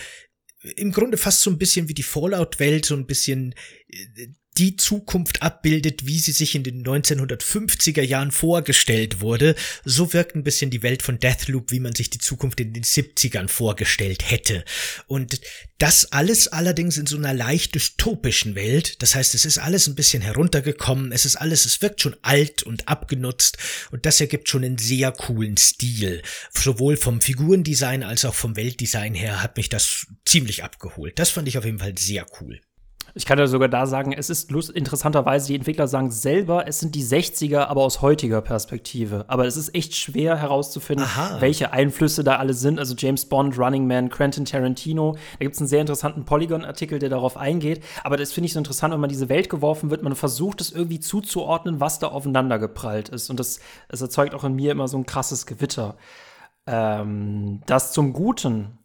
im 0.62 0.92
Grunde 0.92 1.16
fast 1.16 1.42
so 1.42 1.50
ein 1.50 1.58
bisschen 1.58 1.88
wie 1.88 1.94
die 1.94 2.02
Fallout-Welt, 2.02 2.84
so 2.84 2.94
ein 2.94 3.06
bisschen 3.06 3.54
äh, 3.88 4.28
die 4.60 4.76
Zukunft 4.76 5.40
abbildet, 5.40 6.06
wie 6.06 6.18
sie 6.18 6.32
sich 6.32 6.54
in 6.54 6.62
den 6.62 6.84
1950er 6.84 8.02
Jahren 8.02 8.30
vorgestellt 8.30 9.20
wurde, 9.20 9.54
so 9.86 10.12
wirkt 10.12 10.36
ein 10.36 10.44
bisschen 10.44 10.70
die 10.70 10.82
Welt 10.82 11.02
von 11.02 11.18
Deathloop, 11.18 11.70
wie 11.70 11.80
man 11.80 11.94
sich 11.94 12.10
die 12.10 12.18
Zukunft 12.18 12.60
in 12.60 12.74
den 12.74 12.84
70ern 12.84 13.48
vorgestellt 13.48 14.30
hätte. 14.30 14.66
Und 15.06 15.40
das 15.78 16.12
alles 16.12 16.46
allerdings 16.46 16.98
in 16.98 17.06
so 17.06 17.16
einer 17.16 17.32
leicht 17.32 17.74
dystopischen 17.74 18.54
Welt. 18.54 19.00
Das 19.00 19.14
heißt, 19.14 19.34
es 19.34 19.46
ist 19.46 19.56
alles 19.56 19.86
ein 19.86 19.94
bisschen 19.94 20.20
heruntergekommen, 20.20 21.10
es 21.10 21.24
ist 21.24 21.36
alles, 21.36 21.64
es 21.64 21.80
wirkt 21.80 22.02
schon 22.02 22.16
alt 22.20 22.62
und 22.62 22.86
abgenutzt 22.86 23.56
und 23.90 24.04
das 24.04 24.20
ergibt 24.20 24.50
schon 24.50 24.62
einen 24.62 24.76
sehr 24.76 25.10
coolen 25.10 25.56
Stil. 25.56 26.20
Sowohl 26.52 26.98
vom 26.98 27.22
Figurendesign 27.22 28.02
als 28.02 28.26
auch 28.26 28.34
vom 28.34 28.56
Weltdesign 28.56 29.14
her 29.14 29.42
hat 29.42 29.56
mich 29.56 29.70
das 29.70 30.06
ziemlich 30.26 30.62
abgeholt. 30.64 31.18
Das 31.18 31.30
fand 31.30 31.48
ich 31.48 31.56
auf 31.56 31.64
jeden 31.64 31.78
Fall 31.78 31.96
sehr 31.96 32.26
cool. 32.42 32.60
Ich 33.14 33.26
kann 33.26 33.38
ja 33.38 33.46
sogar 33.46 33.68
da 33.68 33.86
sagen, 33.86 34.12
es 34.12 34.30
ist 34.30 34.50
lust 34.50 34.70
interessanterweise, 34.70 35.48
die 35.48 35.54
Entwickler 35.54 35.88
sagen 35.88 36.10
selber, 36.10 36.66
es 36.68 36.80
sind 36.80 36.94
die 36.94 37.04
60er, 37.04 37.66
aber 37.66 37.82
aus 37.82 38.02
heutiger 38.02 38.40
Perspektive. 38.40 39.24
Aber 39.28 39.46
es 39.46 39.56
ist 39.56 39.74
echt 39.74 39.96
schwer 39.96 40.36
herauszufinden, 40.36 41.06
Aha. 41.06 41.40
welche 41.40 41.72
Einflüsse 41.72 42.24
da 42.24 42.36
alle 42.36 42.54
sind. 42.54 42.78
Also 42.78 42.94
James 42.96 43.24
Bond, 43.24 43.58
Running 43.58 43.86
Man, 43.86 44.10
Quentin 44.10 44.44
Tarantino. 44.44 45.16
Da 45.38 45.44
gibt 45.44 45.54
es 45.54 45.60
einen 45.60 45.68
sehr 45.68 45.80
interessanten 45.80 46.24
Polygon-Artikel, 46.24 46.98
der 46.98 47.08
darauf 47.08 47.36
eingeht. 47.36 47.82
Aber 48.04 48.16
das 48.16 48.32
finde 48.32 48.46
ich 48.46 48.52
so 48.52 48.58
interessant, 48.58 48.92
wenn 48.92 49.00
man 49.00 49.10
diese 49.10 49.28
Welt 49.28 49.48
geworfen 49.48 49.90
wird, 49.90 50.02
man 50.02 50.14
versucht 50.14 50.60
es 50.60 50.70
irgendwie 50.70 51.00
zuzuordnen, 51.00 51.80
was 51.80 51.98
da 51.98 52.08
aufeinander 52.08 52.58
geprallt 52.58 53.08
ist. 53.08 53.30
Und 53.30 53.40
das, 53.40 53.60
das 53.88 54.00
erzeugt 54.00 54.34
auch 54.34 54.44
in 54.44 54.54
mir 54.54 54.72
immer 54.72 54.88
so 54.88 54.96
ein 54.96 55.06
krasses 55.06 55.46
Gewitter. 55.46 55.96
Ähm, 56.66 57.62
das 57.66 57.92
zum 57.92 58.12
Guten 58.12 58.78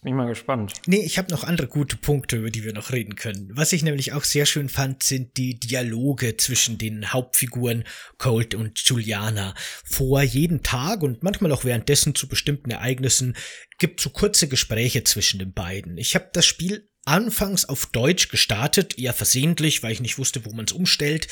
Jetzt 0.00 0.04
bin 0.04 0.14
ich 0.14 0.16
mal 0.16 0.28
gespannt. 0.28 0.72
Nee, 0.86 1.02
ich 1.04 1.18
habe 1.18 1.30
noch 1.30 1.44
andere 1.44 1.68
gute 1.68 1.98
Punkte, 1.98 2.36
über 2.36 2.48
die 2.48 2.64
wir 2.64 2.72
noch 2.72 2.90
reden 2.90 3.16
können. 3.16 3.50
Was 3.52 3.74
ich 3.74 3.82
nämlich 3.82 4.14
auch 4.14 4.24
sehr 4.24 4.46
schön 4.46 4.70
fand, 4.70 5.02
sind 5.02 5.36
die 5.36 5.60
Dialoge 5.60 6.38
zwischen 6.38 6.78
den 6.78 7.12
Hauptfiguren 7.12 7.84
Colt 8.16 8.54
und 8.54 8.78
Juliana. 8.78 9.54
Vor 9.84 10.22
jedem 10.22 10.62
Tag 10.62 11.02
und 11.02 11.22
manchmal 11.22 11.52
auch 11.52 11.66
währenddessen 11.66 12.14
zu 12.14 12.28
bestimmten 12.28 12.70
Ereignissen 12.70 13.36
gibt 13.78 14.00
so 14.00 14.08
kurze 14.08 14.48
Gespräche 14.48 15.04
zwischen 15.04 15.38
den 15.38 15.52
beiden. 15.52 15.98
Ich 15.98 16.14
habe 16.14 16.30
das 16.32 16.46
Spiel 16.46 16.88
anfangs 17.10 17.64
auf 17.64 17.86
Deutsch 17.86 18.28
gestartet, 18.28 18.98
eher 18.98 19.12
versehentlich, 19.12 19.82
weil 19.82 19.92
ich 19.92 20.00
nicht 20.00 20.16
wusste, 20.18 20.44
wo 20.44 20.52
man 20.52 20.64
es 20.64 20.72
umstellt. 20.72 21.26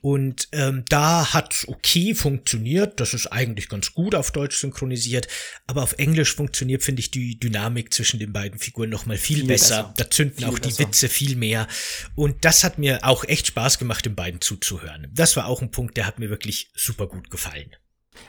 Und 0.00 0.48
ähm, 0.52 0.84
da 0.88 1.34
hat 1.34 1.64
okay 1.66 2.14
funktioniert. 2.14 3.00
Das 3.00 3.12
ist 3.12 3.26
eigentlich 3.26 3.68
ganz 3.68 3.92
gut 3.92 4.14
auf 4.14 4.30
Deutsch 4.30 4.56
synchronisiert. 4.56 5.26
Aber 5.66 5.82
auf 5.82 5.94
Englisch 5.98 6.34
funktioniert, 6.34 6.84
finde 6.84 7.00
ich, 7.00 7.10
die 7.10 7.38
Dynamik 7.40 7.92
zwischen 7.92 8.20
den 8.20 8.32
beiden 8.32 8.58
Figuren 8.60 8.88
noch 8.88 9.06
mal 9.06 9.18
viel, 9.18 9.38
viel 9.38 9.46
besser. 9.46 9.82
besser. 9.82 9.94
Da 9.96 10.10
zünden 10.10 10.38
viel 10.38 10.46
auch 10.46 10.58
die 10.60 10.68
besser. 10.68 10.78
Witze 10.78 11.08
viel 11.08 11.36
mehr. 11.36 11.66
Und 12.14 12.44
das 12.44 12.62
hat 12.62 12.78
mir 12.78 13.04
auch 13.04 13.24
echt 13.24 13.48
Spaß 13.48 13.78
gemacht, 13.78 14.06
den 14.06 14.14
beiden 14.14 14.40
zuzuhören. 14.40 15.08
Das 15.12 15.36
war 15.36 15.46
auch 15.46 15.60
ein 15.60 15.72
Punkt, 15.72 15.96
der 15.96 16.06
hat 16.06 16.20
mir 16.20 16.30
wirklich 16.30 16.70
super 16.74 17.08
gut 17.08 17.30
gefallen. 17.30 17.74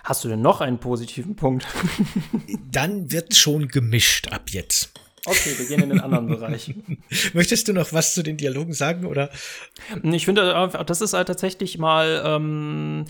Hast 0.03 0.23
du 0.23 0.29
denn 0.29 0.41
noch 0.41 0.61
einen 0.61 0.79
positiven 0.79 1.35
Punkt? 1.35 1.65
Dann 2.71 3.11
wird 3.11 3.35
schon 3.35 3.67
gemischt 3.67 4.29
ab 4.29 4.49
jetzt. 4.49 4.91
Okay, 5.27 5.55
wir 5.57 5.65
gehen 5.67 5.83
in 5.83 5.89
den 5.89 5.99
anderen 5.99 6.27
Bereich. 6.27 6.73
Möchtest 7.33 7.67
du 7.67 7.73
noch 7.73 7.91
was 7.91 8.13
zu 8.13 8.23
den 8.23 8.37
Dialogen 8.37 8.71
sagen, 8.71 9.05
oder? 9.05 9.29
Ich 10.03 10.23
finde, 10.23 10.53
äh, 10.53 10.85
das 10.85 11.01
ist 11.01 11.13
halt 11.13 11.27
tatsächlich 11.27 11.77
mal, 11.77 12.23
ähm, 12.25 13.03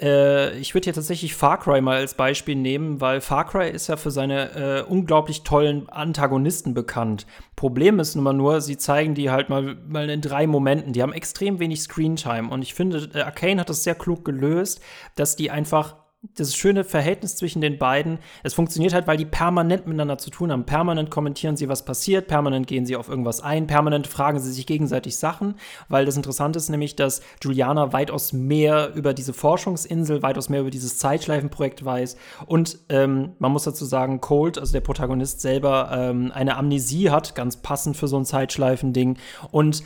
äh, 0.00 0.58
ich 0.58 0.74
würde 0.74 0.86
hier 0.86 0.92
tatsächlich 0.92 1.34
Far 1.36 1.60
Cry 1.60 1.80
mal 1.80 1.98
als 1.98 2.14
Beispiel 2.14 2.56
nehmen, 2.56 3.00
weil 3.00 3.20
Far 3.20 3.46
Cry 3.46 3.70
ist 3.70 3.86
ja 3.86 3.96
für 3.96 4.10
seine 4.10 4.80
äh, 4.80 4.82
unglaublich 4.82 5.44
tollen 5.44 5.88
Antagonisten 5.88 6.74
bekannt. 6.74 7.24
Problem 7.54 8.00
ist 8.00 8.16
nun 8.16 8.24
mal 8.24 8.32
nur, 8.32 8.60
sie 8.60 8.76
zeigen 8.76 9.14
die 9.14 9.30
halt 9.30 9.48
mal, 9.48 9.76
mal 9.86 10.10
in 10.10 10.22
drei 10.22 10.48
Momenten. 10.48 10.92
Die 10.92 11.02
haben 11.02 11.12
extrem 11.12 11.60
wenig 11.60 11.82
Screentime 11.82 12.50
und 12.50 12.62
ich 12.62 12.74
finde, 12.74 13.10
äh, 13.14 13.20
Arcane 13.20 13.60
hat 13.60 13.70
das 13.70 13.84
sehr 13.84 13.94
klug 13.94 14.24
gelöst, 14.24 14.80
dass 15.14 15.36
die 15.36 15.52
einfach 15.52 15.99
das 16.22 16.54
schöne 16.54 16.84
Verhältnis 16.84 17.36
zwischen 17.36 17.62
den 17.62 17.78
beiden. 17.78 18.18
Es 18.42 18.52
funktioniert 18.52 18.92
halt, 18.92 19.06
weil 19.06 19.16
die 19.16 19.24
permanent 19.24 19.86
miteinander 19.86 20.18
zu 20.18 20.28
tun 20.28 20.52
haben. 20.52 20.66
Permanent 20.66 21.10
kommentieren 21.10 21.56
sie, 21.56 21.68
was 21.68 21.84
passiert, 21.86 22.28
permanent 22.28 22.66
gehen 22.66 22.84
sie 22.84 22.96
auf 22.96 23.08
irgendwas 23.08 23.40
ein, 23.40 23.66
permanent 23.66 24.06
fragen 24.06 24.38
sie 24.38 24.52
sich 24.52 24.66
gegenseitig 24.66 25.16
Sachen, 25.16 25.54
weil 25.88 26.04
das 26.04 26.16
Interessante 26.16 26.58
ist 26.58 26.68
nämlich, 26.68 26.94
dass 26.94 27.22
Juliana 27.42 27.94
weitaus 27.94 28.34
mehr 28.34 28.92
über 28.94 29.14
diese 29.14 29.32
Forschungsinsel, 29.32 30.22
weitaus 30.22 30.50
mehr 30.50 30.60
über 30.60 30.70
dieses 30.70 30.98
Zeitschleifenprojekt 30.98 31.84
weiß 31.84 32.16
und 32.46 32.78
ähm, 32.90 33.32
man 33.38 33.52
muss 33.52 33.64
dazu 33.64 33.86
sagen, 33.86 34.20
Cold, 34.20 34.58
also 34.58 34.72
der 34.72 34.82
Protagonist 34.82 35.40
selber, 35.40 35.90
ähm, 35.92 36.32
eine 36.34 36.56
Amnesie 36.56 37.10
hat, 37.10 37.34
ganz 37.34 37.56
passend 37.56 37.96
für 37.96 38.08
so 38.08 38.18
ein 38.18 38.26
Zeitschleifending 38.26 39.16
und 39.50 39.82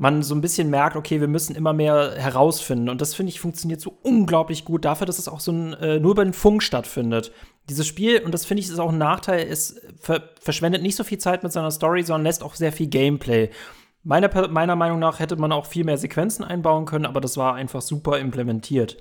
man 0.00 0.22
so 0.22 0.34
ein 0.34 0.40
bisschen 0.40 0.70
merkt, 0.70 0.96
okay, 0.96 1.20
wir 1.20 1.28
müssen 1.28 1.54
immer 1.54 1.74
mehr 1.74 2.14
herausfinden. 2.16 2.88
Und 2.88 3.02
das 3.02 3.14
finde 3.14 3.28
ich 3.30 3.38
funktioniert 3.38 3.82
so 3.82 3.98
unglaublich 4.02 4.64
gut 4.64 4.86
dafür, 4.86 5.06
dass 5.06 5.18
es 5.18 5.28
auch 5.28 5.40
so 5.40 5.52
ein, 5.52 5.74
äh, 5.74 6.00
nur 6.00 6.12
über 6.12 6.24
den 6.24 6.32
Funk 6.32 6.62
stattfindet. 6.62 7.32
Dieses 7.68 7.86
Spiel, 7.86 8.22
und 8.22 8.32
das 8.32 8.46
finde 8.46 8.62
ich 8.62 8.70
ist 8.70 8.78
auch 8.78 8.92
ein 8.92 8.98
Nachteil, 8.98 9.46
es 9.46 9.78
ver 10.00 10.30
verschwendet 10.40 10.80
nicht 10.80 10.96
so 10.96 11.04
viel 11.04 11.18
Zeit 11.18 11.42
mit 11.42 11.52
seiner 11.52 11.70
Story, 11.70 12.02
sondern 12.02 12.24
lässt 12.24 12.42
auch 12.42 12.54
sehr 12.54 12.72
viel 12.72 12.86
Gameplay. 12.86 13.50
Meiner, 14.02 14.48
meiner 14.48 14.74
Meinung 14.74 15.00
nach 15.00 15.18
hätte 15.18 15.36
man 15.36 15.52
auch 15.52 15.66
viel 15.66 15.84
mehr 15.84 15.98
Sequenzen 15.98 16.44
einbauen 16.44 16.86
können, 16.86 17.04
aber 17.04 17.20
das 17.20 17.36
war 17.36 17.54
einfach 17.54 17.82
super 17.82 18.18
implementiert. 18.18 18.96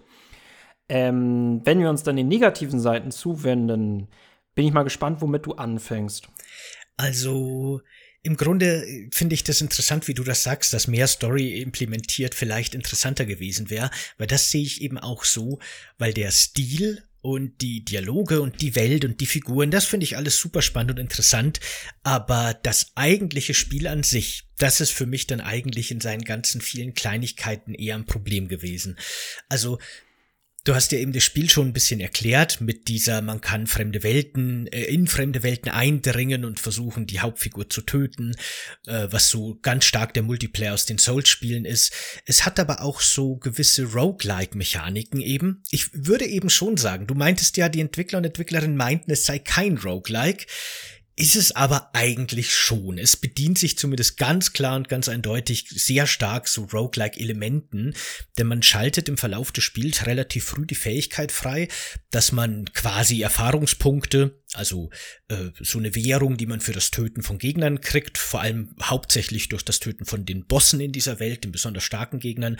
Ähm, 0.89 1.62
wenn 1.63 1.79
wir 1.79 1.89
uns 1.89 2.03
dann 2.03 2.18
den 2.18 2.27
negativen 2.27 2.82
Seiten 2.82 3.12
zuwenden, 3.12 4.10
bin 4.53 4.65
ich 4.65 4.74
mal 4.74 4.84
gespannt, 4.84 5.22
womit 5.22 5.46
du 5.46 5.53
anfängst. 5.53 6.27
Also, 6.98 7.79
im 8.22 8.38
Grunde 8.38 8.86
äh, 8.86 9.10
finde 9.12 9.34
ich 9.34 9.44
das 9.44 9.62
interessant, 9.62 10.08
wie 10.08 10.14
du 10.14 10.24
das 10.24 10.44
sagst, 10.44 10.74
dass 10.74 10.88
mehr 10.88 11.08
Story 11.08 11.62
implementiert 11.62 12.36
vielleicht 12.36 12.76
interessanter 12.76 13.26
gewesen 13.26 13.70
wäre, 13.70 13.92
weil 14.18 14.28
das 14.28 14.52
sehe 14.52 14.64
ich 14.64 14.82
eben 14.82 14.98
auch 14.98 15.24
so, 15.24 15.60
weil 15.98 16.14
der 16.14 16.32
Stil 16.32 17.04
und 17.22 17.62
die 17.62 17.84
Dialoge 17.84 18.42
und 18.42 18.62
die 18.62 18.76
Welt 18.76 19.04
und 19.04 19.20
die 19.20 19.26
Figuren, 19.26 19.72
das 19.72 19.86
finde 19.86 20.06
ich 20.06 20.16
alles 20.16 20.38
super 20.38 20.62
spannend 20.62 20.92
und 20.92 21.00
interessant, 21.00 21.60
aber 22.04 22.58
das 22.64 22.92
eigentliche 22.96 23.54
Spiel 23.54 23.88
an 23.88 24.04
sich, 24.04 24.46
das 24.58 24.80
ist 24.80 24.92
für 24.92 25.06
mich 25.06 25.28
dann 25.28 25.42
eigentlich 25.42 25.92
in 25.92 26.00
seinen 26.00 26.24
ganzen 26.24 26.62
vielen 26.62 26.94
Kleinigkeiten 26.94 27.74
eher 27.74 27.96
ein 27.96 28.06
Problem 28.06 28.48
gewesen. 28.48 28.98
Also 29.50 29.80
Du 30.66 30.75
hast 30.75 30.92
ja 30.92 31.00
eben 31.00 31.13
das 31.13 31.24
Spiel 31.24 31.50
schon 31.50 31.68
ein 31.68 31.74
bisschen 31.74 32.01
erklärt 32.01 32.60
mit 32.60 32.89
dieser, 32.89 33.22
man 33.22 33.39
kann 33.39 33.66
fremde 33.66 34.04
Welten, 34.04 34.68
äh, 34.68 34.84
in 34.84 35.08
fremde 35.08 35.42
Welten 35.42 35.72
eindringen 35.72 36.44
und 36.44 36.60
versuchen, 36.60 37.08
die 37.08 37.22
Hauptfigur 37.22 37.70
zu 37.70 37.82
töten, 37.82 38.36
äh, 38.86 39.08
was 39.10 39.30
so 39.30 39.58
ganz 39.62 39.86
stark 39.86 40.13
der 40.13 40.24
Multiplayer 40.24 40.74
aus 40.74 40.86
den 40.86 40.98
Souls-Spielen 40.98 41.66
ist. 41.66 41.94
Es 42.25 42.46
hat 42.46 42.60
aber 42.60 42.82
auch 42.82 43.00
so 43.00 43.38
gewisse 43.38 43.86
Roguelike-Mechaniken 43.86 45.22
eben. 45.22 45.63
Ich 45.72 45.94
würde 45.94 46.25
eben 46.25 46.50
schon 46.50 46.75
sagen, 46.78 47.08
du 47.08 47.16
meintest 47.16 47.56
ja, 47.58 47.70
die 47.70 47.82
Entwickler 47.82 48.18
und 48.18 48.25
Entwicklerinnen 48.25 48.75
meinten, 48.75 49.12
es 49.12 49.25
sei 49.25 49.39
kein 49.39 49.78
Roguelike 49.78 50.46
ist 51.20 51.36
es 51.36 51.54
aber 51.54 51.90
eigentlich 51.94 52.54
schon. 52.54 52.98
Es 52.98 53.18
bedient 53.18 53.60
sich 53.60 53.78
zumindest 53.78 54.16
ganz 54.16 54.54
klar 54.54 54.78
und 54.78 54.88
ganz 54.88 55.10
eindeutig 55.10 55.66
sehr 55.68 56.08
stark 56.08 56.48
so 56.48 56.64
Roguelike-Elementen, 56.64 57.94
denn 58.38 58.48
man 58.48 58.64
schaltet 58.64 59.10
im 59.10 59.18
Verlauf 59.18 59.52
des 59.52 59.66
Spiels 59.66 60.06
relativ 60.06 60.46
früh 60.46 60.66
die 60.66 60.76
Fähigkeit 60.76 61.34
frei, 61.34 61.68
dass 62.10 62.32
man 62.32 62.72
quasi 62.74 63.22
Erfahrungspunkte, 63.22 64.40
also 64.54 64.92
äh, 65.28 65.50
so 65.60 65.78
eine 65.78 65.94
Währung, 65.94 66.38
die 66.38 66.46
man 66.46 66.62
für 66.62 66.72
das 66.72 66.90
Töten 66.90 67.22
von 67.22 67.38
Gegnern 67.38 67.82
kriegt, 67.82 68.18
vor 68.18 68.40
allem 68.40 68.74
hauptsächlich 68.82 69.50
durch 69.50 69.66
das 69.66 69.82
Töten 69.82 70.06
von 70.06 70.26
den 70.26 70.46
Bossen 70.46 70.80
in 70.80 70.94
dieser 70.94 71.20
Welt, 71.20 71.44
den 71.44 71.52
besonders 71.52 71.84
starken 71.84 72.20
Gegnern, 72.20 72.56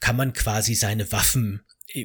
kann 0.00 0.16
man 0.16 0.32
quasi 0.32 0.74
seine 0.74 1.12
Waffen 1.12 1.60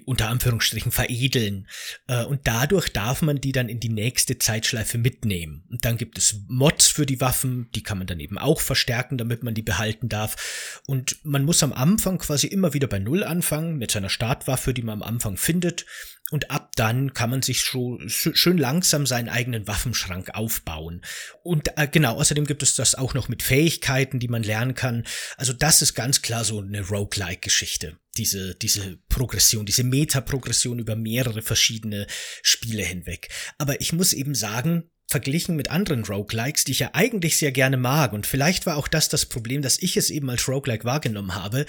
unter 0.06 0.30
Anführungsstrichen 0.30 0.92
veredeln. 0.92 1.68
Äh, 2.08 2.26
und 2.26 2.42
dadurch 2.46 2.90
darf 2.90 3.22
man 3.22 3.42
die 3.42 3.52
dann 3.52 3.70
in 3.70 3.80
die 3.80 3.90
nächste 3.90 4.38
Zeitschleife 4.38 4.98
mitnehmen. 4.98 5.64
Und 5.70 5.86
dann 5.86 5.98
gibt 5.98 6.18
es 6.18 6.42
Mods 6.48 6.88
für 6.88 7.06
die 7.06 7.22
Waffen, 7.22 7.70
die 7.76 7.84
kann 7.84 7.98
man 7.98 8.08
dann 8.08 8.20
eben 8.20 8.38
auch 8.38 8.62
verstärken, 8.62 9.18
damit 9.18 9.44
man 9.44 9.54
die 9.54 9.62
behalten 9.62 10.10
darf. 10.10 10.82
Und 10.88 11.18
man 11.24 11.44
muss 11.44 11.64
am 11.64 11.74
Anfang 11.74 12.18
quasi 12.18 12.48
immer 12.48 12.74
wieder 12.74 12.88
bei 12.88 13.00
Null 13.00 13.24
anfangen, 13.24 13.78
mit 13.78 13.92
seiner 13.92 14.10
Startwaffe, 14.10 14.74
die 14.74 14.82
man 14.82 15.02
am 15.02 15.08
Anfang 15.08 15.38
findet. 15.38 15.86
Und 16.32 16.50
ab 16.50 16.72
dann 16.76 17.14
kann 17.14 17.30
man 17.30 17.44
sich 17.44 17.62
schon 17.62 18.10
schön 18.10 18.58
langsam 18.58 19.06
seinen 19.06 19.30
eigenen 19.30 19.68
Waffenschrank 19.68 20.32
aufbauen. 20.34 21.02
Und 21.44 21.78
äh, 21.78 21.88
genau, 21.88 22.16
außerdem 22.16 22.48
gibt 22.48 22.64
es 22.64 22.74
das 22.74 22.96
auch 22.96 23.14
noch 23.14 23.30
mit 23.30 23.44
Fähigkeiten, 23.44 24.20
die 24.20 24.28
man 24.28 24.42
lernen 24.42 24.74
kann. 24.74 25.06
Also 25.38 25.54
das 25.54 25.84
ist 25.84 25.94
ganz 25.94 26.24
klar 26.24 26.44
so 26.44 26.60
eine 26.60 26.82
Roguelike-Geschichte. 26.82 28.00
Diese, 28.18 28.56
diese 28.56 28.98
Progression, 29.10 29.66
diese 29.66 29.84
Meta-Progression 29.84 30.80
über 30.80 30.96
mehrere 30.96 31.42
verschiedene 31.42 32.08
Spiele 32.42 32.84
hinweg. 32.84 33.30
Aber 33.58 33.82
ich 33.82 33.92
muss 33.94 34.14
eben 34.14 34.36
sagen, 34.36 34.90
verglichen 35.08 35.56
mit 35.56 35.70
anderen 35.70 36.04
Roguelikes, 36.04 36.64
die 36.64 36.72
ich 36.72 36.80
ja 36.80 36.90
eigentlich 36.94 37.38
sehr 37.38 37.52
gerne 37.52 37.78
mag, 37.78 38.14
und 38.14 38.26
vielleicht 38.26 38.66
war 38.66 38.78
auch 38.78 38.88
das 38.88 39.10
das 39.10 39.26
Problem, 39.26 39.62
dass 39.62 39.82
ich 39.82 39.98
es 39.98 40.10
eben 40.10 40.30
als 40.30 40.48
Roguelike 40.48 40.86
wahrgenommen 40.86 41.36
habe, 41.36 41.66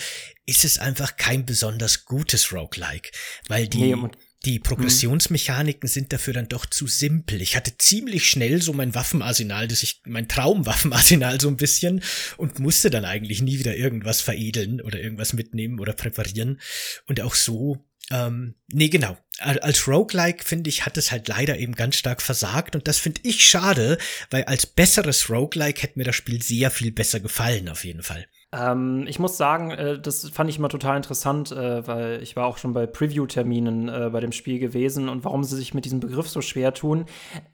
ist 0.47 0.65
es 0.65 0.79
einfach 0.79 1.17
kein 1.17 1.45
besonders 1.45 2.07
gutes 2.07 2.53
Roguelike, 2.53 3.11
weil 3.49 3.69
die, 3.69 3.95
nee, 3.95 4.09
die 4.47 4.61
Progressionsmechaniken 4.61 5.89
sind 5.89 6.13
dafür 6.13 6.33
dann 6.33 6.49
doch 6.49 6.67
zu 6.67 6.87
simpel. 6.87 7.43
Ich 7.43 7.57
hatte 7.57 7.77
ziemlich 7.79 8.27
schnell 8.27 8.63
so 8.63 8.73
mein 8.73 8.95
Waffenarsenal, 8.95 9.67
das 9.67 9.83
ich, 9.83 10.03
mein 10.07 10.29
Traumwaffenarsenal 10.29 11.41
so 11.41 11.49
ein 11.49 11.57
bisschen 11.57 12.03
und 12.37 12.61
musste 12.61 12.89
dann 12.89 13.05
eigentlich 13.05 13.43
nie 13.43 13.59
wieder 13.59 13.77
irgendwas 13.77 14.21
veredeln 14.21 14.81
oder 14.81 15.01
irgendwas 15.01 15.33
mitnehmen 15.33 15.81
oder 15.81 15.95
präparieren. 15.95 16.61
Und 17.07 17.21
auch 17.21 17.35
so, 17.35 17.85
ähm, 18.13 18.55
nee, 18.69 18.89
genau. 18.89 19.19
Als 19.39 19.89
Roguelike, 19.89 20.45
finde 20.45 20.71
ich, 20.71 20.87
hat 20.87 20.97
es 20.97 21.11
halt 21.11 21.27
leider 21.27 21.59
eben 21.59 21.75
ganz 21.75 21.97
stark 21.97 22.23
versagt 22.23 22.77
und 22.77 22.87
das 22.87 22.99
finde 22.99 23.21
ich 23.25 23.45
schade, 23.45 23.99
weil 24.31 24.45
als 24.45 24.65
besseres 24.65 25.29
Roguelike 25.29 25.83
hätte 25.83 25.99
mir 25.99 26.05
das 26.05 26.17
Spiel 26.17 26.41
sehr 26.41 26.71
viel 26.71 26.93
besser 26.93 27.19
gefallen, 27.19 27.69
auf 27.69 27.85
jeden 27.85 28.05
Fall. 28.05 28.27
Ähm, 28.57 29.05
ich 29.07 29.19
muss 29.19 29.37
sagen, 29.37 29.71
äh, 29.71 29.99
das 29.99 30.29
fand 30.31 30.49
ich 30.49 30.59
immer 30.59 30.69
total 30.69 30.97
interessant, 30.97 31.53
äh, 31.53 31.87
weil 31.87 32.23
ich 32.23 32.37
war 32.37 32.47
auch 32.47 32.59
schon 32.59 32.73
bei 32.73 32.87
Preview-Terminen 32.87 33.89
äh, 33.89 34.11
bei 34.11 34.21
dem 34.21 34.33
Spiel 34.33 34.59
gewesen 34.59 35.09
und 35.09 35.25
warum 35.25 35.45
sie 35.45 35.57
sich 35.57 35.75
mit 35.75 35.85
diesem 35.85 36.01
Begriff 36.01 36.29
so 36.29 36.41
schwer 36.41 36.73
tun. 36.73 37.05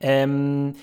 Ähm, 0.01 0.75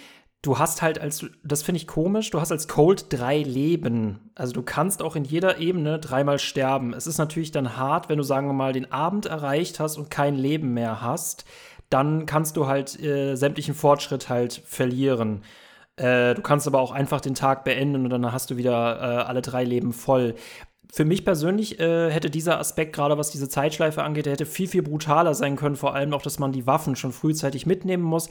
du 0.41 0.59
hast 0.59 0.81
halt 0.81 0.99
als, 0.99 1.25
das 1.43 1.63
finde 1.63 1.77
ich 1.77 1.87
komisch, 1.87 2.29
du 2.31 2.41
hast 2.41 2.51
als 2.51 2.67
Cold 2.67 3.05
drei 3.09 3.41
Leben. 3.41 4.31
Also 4.35 4.53
du 4.53 4.61
kannst 4.61 5.01
auch 5.01 5.15
in 5.15 5.23
jeder 5.23 5.59
Ebene 5.59 5.99
dreimal 5.99 6.39
sterben. 6.39 6.93
Es 6.93 7.07
ist 7.07 7.17
natürlich 7.17 7.51
dann 7.51 7.77
hart, 7.77 8.09
wenn 8.09 8.17
du, 8.17 8.23
sagen 8.23 8.47
wir 8.47 8.53
mal, 8.53 8.73
den 8.73 8.91
Abend 8.91 9.25
erreicht 9.25 9.79
hast 9.79 9.97
und 9.97 10.09
kein 10.09 10.35
Leben 10.35 10.73
mehr 10.73 11.01
hast. 11.01 11.45
Dann 11.89 12.25
kannst 12.25 12.57
du 12.57 12.67
halt 12.67 13.01
äh, 13.01 13.35
sämtlichen 13.35 13.73
Fortschritt 13.73 14.29
halt 14.29 14.61
verlieren. 14.65 15.43
Äh, 15.99 16.33
du 16.33 16.41
kannst 16.41 16.65
aber 16.67 16.79
auch 16.79 16.91
einfach 16.91 17.21
den 17.21 17.35
Tag 17.35 17.63
beenden 17.63 18.03
und 18.03 18.09
dann 18.09 18.31
hast 18.31 18.49
du 18.49 18.57
wieder 18.57 18.97
äh, 18.99 19.23
alle 19.23 19.41
drei 19.41 19.63
Leben 19.63 19.93
voll. 19.93 20.35
Für 20.91 21.05
mich 21.05 21.23
persönlich 21.23 21.79
äh, 21.79 22.09
hätte 22.09 22.29
dieser 22.29 22.59
Aspekt, 22.59 22.93
gerade 22.93 23.17
was 23.17 23.29
diese 23.29 23.47
Zeitschleife 23.49 24.01
angeht, 24.01 24.25
der 24.25 24.33
hätte 24.33 24.47
viel, 24.47 24.67
viel 24.67 24.81
brutaler 24.81 25.35
sein 25.35 25.55
können. 25.55 25.75
Vor 25.75 25.93
allem 25.93 26.13
auch, 26.13 26.23
dass 26.23 26.39
man 26.39 26.51
die 26.51 26.65
Waffen 26.65 26.95
schon 26.95 27.11
frühzeitig 27.11 27.65
mitnehmen 27.65 28.03
muss. 28.03 28.29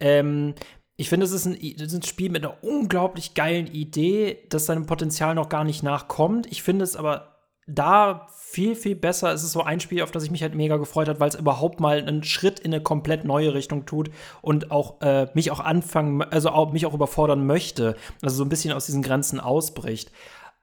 Ähm, 0.00 0.54
Ich 0.96 1.08
finde, 1.08 1.24
es 1.24 1.32
ist 1.32 1.46
ist 1.46 1.94
ein, 1.94 2.02
Spiel 2.02 2.30
mit 2.30 2.44
einer 2.44 2.62
unglaublich 2.62 3.32
geilen 3.34 3.66
Idee, 3.68 4.36
das 4.50 4.66
seinem 4.66 4.84
Potenzial 4.84 5.34
noch 5.34 5.48
gar 5.48 5.64
nicht 5.64 5.82
nachkommt. 5.82 6.46
Ich 6.50 6.62
finde 6.62 6.84
es 6.84 6.94
aber 6.94 7.29
da 7.74 8.28
viel, 8.50 8.74
viel 8.74 8.96
besser. 8.96 9.32
Es 9.32 9.44
ist 9.44 9.52
so 9.52 9.62
ein 9.62 9.80
Spiel, 9.80 10.02
auf 10.02 10.10
das 10.10 10.24
ich 10.24 10.30
mich 10.30 10.42
halt 10.42 10.54
mega 10.54 10.76
gefreut 10.76 11.08
habe, 11.08 11.20
weil 11.20 11.28
es 11.28 11.36
überhaupt 11.36 11.78
mal 11.78 11.98
einen 11.98 12.24
Schritt 12.24 12.58
in 12.58 12.74
eine 12.74 12.82
komplett 12.82 13.24
neue 13.24 13.54
Richtung 13.54 13.86
tut 13.86 14.10
und 14.42 14.70
auch 14.70 15.00
äh, 15.02 15.28
mich 15.34 15.50
auch 15.50 15.60
anfangen, 15.60 16.22
also 16.22 16.50
auch, 16.50 16.72
mich 16.72 16.86
auch 16.86 16.94
überfordern 16.94 17.46
möchte. 17.46 17.96
Also 18.22 18.36
so 18.36 18.44
ein 18.44 18.48
bisschen 18.48 18.72
aus 18.72 18.86
diesen 18.86 19.02
Grenzen 19.02 19.38
ausbricht. 19.38 20.10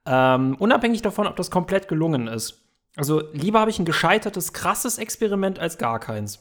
Ähm, 0.05 0.55
unabhängig 0.59 1.01
davon, 1.01 1.27
ob 1.27 1.35
das 1.37 1.49
komplett 1.49 1.87
gelungen 1.87 2.27
ist. 2.27 2.61
Also 2.97 3.23
lieber 3.31 3.59
habe 3.59 3.71
ich 3.71 3.79
ein 3.79 3.85
gescheitertes, 3.85 4.53
krasses 4.53 4.97
Experiment 4.97 5.59
als 5.59 5.77
gar 5.77 5.99
keins. 5.99 6.39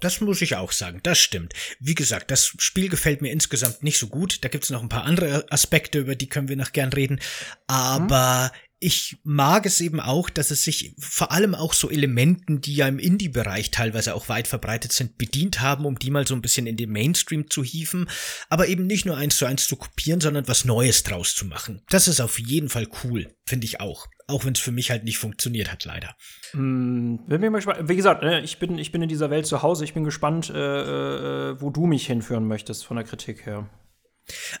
Das 0.00 0.20
muss 0.20 0.42
ich 0.42 0.56
auch 0.56 0.72
sagen, 0.72 1.00
das 1.02 1.18
stimmt. 1.18 1.54
Wie 1.78 1.94
gesagt, 1.94 2.30
das 2.30 2.52
Spiel 2.58 2.88
gefällt 2.88 3.22
mir 3.22 3.32
insgesamt 3.32 3.82
nicht 3.82 3.98
so 3.98 4.08
gut. 4.08 4.44
Da 4.44 4.48
gibt 4.48 4.64
es 4.64 4.70
noch 4.70 4.82
ein 4.82 4.88
paar 4.88 5.04
andere 5.04 5.46
Aspekte, 5.50 6.00
über 6.00 6.16
die 6.16 6.28
können 6.28 6.48
wir 6.48 6.56
noch 6.56 6.72
gern 6.72 6.92
reden. 6.92 7.20
Aber 7.68 8.50
hm? 8.52 8.58
Ich 8.84 9.16
mag 9.24 9.64
es 9.64 9.80
eben 9.80 9.98
auch, 9.98 10.28
dass 10.28 10.50
es 10.50 10.62
sich 10.62 10.94
vor 10.98 11.32
allem 11.32 11.54
auch 11.54 11.72
so 11.72 11.88
Elementen, 11.88 12.60
die 12.60 12.74
ja 12.74 12.86
im 12.86 12.98
Indie-Bereich 12.98 13.70
teilweise 13.70 14.14
auch 14.14 14.28
weit 14.28 14.46
verbreitet 14.46 14.92
sind, 14.92 15.16
bedient 15.16 15.62
haben, 15.62 15.86
um 15.86 15.98
die 15.98 16.10
mal 16.10 16.26
so 16.26 16.34
ein 16.34 16.42
bisschen 16.42 16.66
in 16.66 16.76
den 16.76 16.90
Mainstream 16.90 17.48
zu 17.48 17.64
hieven, 17.64 18.10
aber 18.50 18.68
eben 18.68 18.86
nicht 18.86 19.06
nur 19.06 19.16
eins 19.16 19.38
zu 19.38 19.46
eins 19.46 19.66
zu 19.66 19.76
kopieren, 19.76 20.20
sondern 20.20 20.46
was 20.48 20.66
Neues 20.66 21.02
draus 21.02 21.34
zu 21.34 21.46
machen. 21.46 21.80
Das 21.88 22.08
ist 22.08 22.20
auf 22.20 22.38
jeden 22.38 22.68
Fall 22.68 22.86
cool, 23.04 23.34
finde 23.46 23.64
ich 23.64 23.80
auch. 23.80 24.06
Auch 24.26 24.44
wenn 24.44 24.52
es 24.52 24.60
für 24.60 24.72
mich 24.72 24.90
halt 24.90 25.04
nicht 25.04 25.16
funktioniert 25.16 25.72
hat, 25.72 25.86
leider. 25.86 26.14
Mm, 26.52 27.16
wie 27.26 27.96
gesagt, 27.96 28.22
ne, 28.22 28.42
ich 28.42 28.58
bin, 28.58 28.78
ich 28.78 28.92
bin 28.92 29.00
in 29.00 29.08
dieser 29.08 29.30
Welt 29.30 29.46
zu 29.46 29.62
Hause. 29.62 29.84
Ich 29.84 29.94
bin 29.94 30.04
gespannt, 30.04 30.50
äh, 30.50 31.52
äh, 31.52 31.60
wo 31.60 31.70
du 31.70 31.86
mich 31.86 32.06
hinführen 32.06 32.46
möchtest 32.46 32.84
von 32.84 32.98
der 32.98 33.06
Kritik 33.06 33.46
her. 33.46 33.70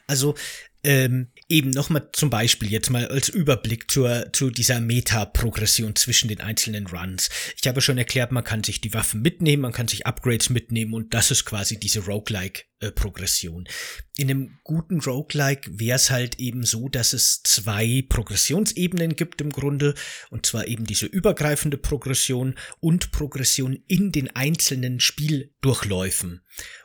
Also 0.06 0.34
ähm, 0.84 1.28
eben 1.48 1.70
nochmal 1.70 2.08
zum 2.12 2.30
Beispiel 2.30 2.70
jetzt 2.70 2.90
mal 2.90 3.06
als 3.08 3.28
Überblick 3.28 3.90
zur, 3.90 4.32
zu 4.32 4.50
dieser 4.50 4.80
Meta-Progression 4.80 5.96
zwischen 5.96 6.28
den 6.28 6.40
einzelnen 6.40 6.86
Runs. 6.86 7.28
Ich 7.60 7.66
habe 7.66 7.80
schon 7.80 7.98
erklärt, 7.98 8.32
man 8.32 8.44
kann 8.44 8.64
sich 8.64 8.80
die 8.80 8.94
Waffen 8.94 9.22
mitnehmen, 9.22 9.62
man 9.62 9.72
kann 9.72 9.88
sich 9.88 10.06
Upgrades 10.06 10.50
mitnehmen 10.50 10.94
und 10.94 11.12
das 11.14 11.30
ist 11.30 11.44
quasi 11.44 11.78
diese 11.78 12.00
Roguelike-Progression. 12.00 13.66
In 14.16 14.30
einem 14.30 14.58
guten 14.62 15.00
Roguelike 15.00 15.78
wäre 15.78 15.96
es 15.96 16.10
halt 16.10 16.38
eben 16.38 16.64
so, 16.64 16.88
dass 16.88 17.12
es 17.12 17.42
zwei 17.42 18.04
Progressionsebenen 18.08 19.16
gibt 19.16 19.40
im 19.40 19.50
Grunde 19.50 19.94
und 20.30 20.46
zwar 20.46 20.66
eben 20.66 20.86
diese 20.86 21.06
übergreifende 21.06 21.78
Progression 21.78 22.54
und 22.80 23.10
Progression 23.10 23.78
in 23.86 24.12
den 24.12 24.34
einzelnen 24.34 25.00
Spieldurchläufen 25.00 26.42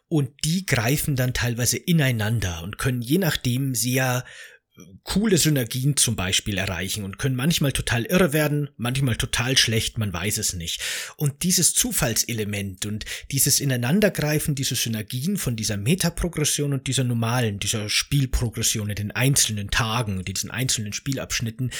und 0.09 0.31
die 0.43 0.65
greifen 0.65 1.15
dann 1.15 1.33
teilweise 1.33 1.77
ineinander 1.77 2.63
und 2.63 2.79
können 2.79 3.01
je 3.01 3.19
nachdem 3.19 3.75
sehr 3.75 4.25
äh, 4.75 4.81
coole 5.03 5.37
Synergien 5.37 5.95
zum 5.97 6.15
Beispiel 6.15 6.57
erreichen 6.57 7.03
und 7.03 7.19
können 7.19 7.35
manchmal 7.35 7.71
total 7.71 8.05
irre 8.05 8.33
werden, 8.33 8.71
manchmal 8.75 9.17
total 9.17 9.55
schlecht, 9.55 9.99
man 9.99 10.11
weiß 10.11 10.39
es 10.39 10.53
nicht. 10.53 10.81
Und 11.15 11.43
dieses 11.43 11.75
Zufallselement 11.75 12.87
und 12.87 13.05
dieses 13.31 13.59
Ineinandergreifen, 13.59 14.55
diese 14.55 14.75
Synergien 14.75 15.37
von 15.37 15.55
dieser 15.55 15.77
Metaprogression 15.77 16.73
und 16.73 16.87
dieser 16.87 17.03
normalen, 17.03 17.59
dieser 17.59 17.87
Spielprogression 17.87 18.89
in 18.89 18.95
den 18.95 19.11
einzelnen 19.11 19.69
Tagen 19.69 20.17
und 20.17 20.27
diesen 20.27 20.49
einzelnen 20.49 20.93
Spielabschnitten, 20.93 21.71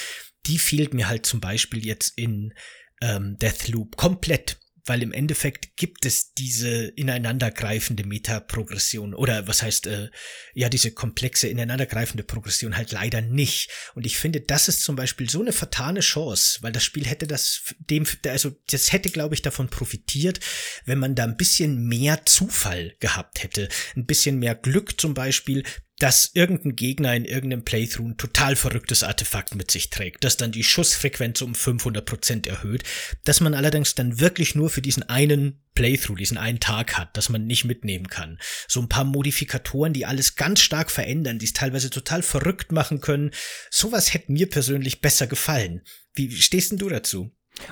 die 0.45 0.59
fehlt 0.59 0.93
mir 0.93 1.09
halt 1.09 1.25
zum 1.25 1.41
Beispiel 1.41 1.83
jetzt 1.83 2.15
in 2.15 2.53
ähm, 3.01 3.38
Deathloop 3.39 3.98
komplett 3.98 4.59
weil 4.89 5.03
im 5.03 5.13
Endeffekt 5.13 5.77
gibt 5.77 6.05
es 6.05 6.34
diese 6.34 6.88
ineinandergreifende 6.88 8.05
Metaprogression 8.05 9.13
oder 9.13 9.48
was 9.48 9.62
heißt 9.62 9.88
äh, 9.88 10.10
ja 10.53 10.67
diese 10.67 10.91
komplexe 10.91 11.48
ineinandergreifende 11.48 12.24
Progression 12.24 12.75
halt 12.75 12.91
leider 12.91 13.22
nicht. 13.22 13.69
Und 13.93 14.05
ich 14.05 14.17
finde, 14.17 14.41
das 14.41 14.67
ist 14.67 14.84
zum 14.84 14.96
Beispiel 14.96 15.29
so 15.29 15.41
eine 15.41 15.53
vertane 15.53 16.01
Chance, 16.01 16.60
weil 16.62 16.72
das 16.72 16.84
Spiel 16.84 17.05
hätte 17.05 17.27
das 17.27 17.75
dem 17.79 18.05
also 18.25 18.51
das 18.72 18.91
hätte 18.91 19.10
glaube 19.10 19.36
ich 19.36 19.41
davon 19.41 19.69
profitiert, 19.69 20.39
wenn 20.86 21.00
man 21.00 21.15
da 21.15 21.24
ein 21.24 21.38
bisschen 21.38 21.88
mehr 21.88 22.25
Zufall 22.25 22.96
gehabt 23.00 23.43
hätte, 23.43 23.69
ein 23.96 24.05
bisschen 24.05 24.39
mehr 24.39 24.55
Glück 24.55 25.00
zum 25.00 25.13
Beispiel 25.13 25.63
dass 26.00 26.32
irgendein 26.34 26.75
Gegner 26.75 27.15
in 27.15 27.25
irgendeinem 27.25 27.63
Playthrough 27.63 28.08
ein 28.08 28.18
total 28.18 28.56
verrücktes 28.56 29.03
Artefakt 29.03 29.56
mit 29.56 29.70
sich 29.70 29.89
trägt, 29.89 30.24
das 30.24 30.38
dann 30.38 30.51
die 30.51 30.63
Schussfrequenz 30.63 31.41
um 31.41 31.53
500 31.53 32.06
Prozent 32.06 32.48
erhöht, 32.48 32.84
dass 33.25 33.41
man 33.41 33.53
allerdings 33.53 33.96
dann 33.96 34.20
wirklich 34.20 34.56
nur 34.56 34.70
für 34.70 34.82
diesen 34.82 35.03
einen 35.03 35.62
Playthrough, 35.75 36.18
diesen 36.18 36.38
einen 36.38 36.59
Tag 36.59 36.98
hat, 36.98 37.16
dass 37.16 37.29
man 37.29 37.46
nicht 37.46 37.66
mitnehmen 37.66 38.07
kann. 38.07 38.40
So 38.68 38.81
ein 38.81 38.90
paar 38.90 39.03
Modifikatoren, 39.03 39.94
die 39.94 40.05
alles 40.05 40.35
ganz 40.35 40.62
stark 40.62 40.90
verändern, 40.90 41.40
die 41.40 41.46
es 41.46 41.53
teilweise 41.53 41.90
total 41.90 42.22
verrückt 42.22 42.72
machen 42.72 43.01
können. 43.01 43.31
Sowas 43.70 44.14
hätte 44.14 44.31
mir 44.31 44.50
persönlich 44.50 45.01
besser 45.01 45.27
gefallen. 45.27 45.81
Wie 46.14 46.31
stehst 46.31 46.72
denn 46.72 46.79
du 46.79 46.90
dazu? 46.90 47.31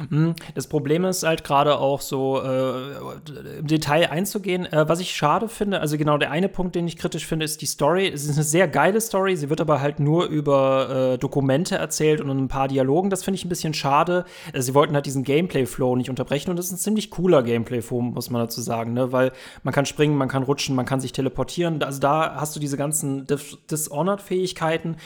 Hm, 0.09 0.35
das 0.55 0.67
Problem 0.67 1.05
ist 1.05 1.23
halt 1.23 1.43
gerade 1.43 1.77
auch 1.79 2.01
so 2.01 2.41
äh, 2.41 3.59
im 3.59 3.67
Detail 3.67 4.09
einzugehen. 4.09 4.65
Äh, 4.65 4.87
was 4.87 4.99
ich 4.99 5.15
schade 5.15 5.47
finde, 5.47 5.79
also 5.79 5.97
genau 5.97 6.17
der 6.17 6.31
eine 6.31 6.49
Punkt, 6.49 6.75
den 6.75 6.87
ich 6.87 6.97
kritisch 6.97 7.25
finde, 7.25 7.45
ist 7.45 7.61
die 7.61 7.65
Story. 7.65 8.07
Es 8.07 8.25
ist 8.25 8.35
eine 8.35 8.43
sehr 8.43 8.67
geile 8.67 9.01
Story, 9.01 9.35
sie 9.35 9.49
wird 9.49 9.61
aber 9.61 9.81
halt 9.81 9.99
nur 9.99 10.25
über 10.25 11.13
äh, 11.13 11.17
Dokumente 11.17 11.75
erzählt 11.75 12.21
und 12.21 12.29
ein 12.29 12.47
paar 12.47 12.67
Dialogen. 12.67 13.09
Das 13.09 13.23
finde 13.23 13.37
ich 13.37 13.45
ein 13.45 13.49
bisschen 13.49 13.73
schade. 13.73 14.25
Äh, 14.53 14.61
sie 14.61 14.73
wollten 14.73 14.95
halt 14.95 15.05
diesen 15.05 15.23
Gameplay-Flow 15.23 15.95
nicht 15.95 16.09
unterbrechen 16.09 16.49
und 16.49 16.57
das 16.57 16.67
ist 16.67 16.73
ein 16.73 16.77
ziemlich 16.77 17.09
cooler 17.11 17.43
Gameplay-Flow, 17.43 18.01
muss 18.01 18.29
man 18.29 18.41
dazu 18.41 18.61
sagen, 18.61 18.93
ne? 18.93 19.11
weil 19.11 19.31
man 19.63 19.73
kann 19.73 19.85
springen, 19.85 20.17
man 20.17 20.27
kann 20.27 20.43
rutschen, 20.43 20.75
man 20.75 20.85
kann 20.85 20.99
sich 20.99 21.11
teleportieren. 21.11 21.81
Also 21.83 21.99
da 21.99 22.35
hast 22.35 22.55
du 22.55 22.59
diese 22.59 22.77
ganzen 22.77 23.25
Dis 23.25 23.57
Dishonored-Fähigkeiten 23.69 24.97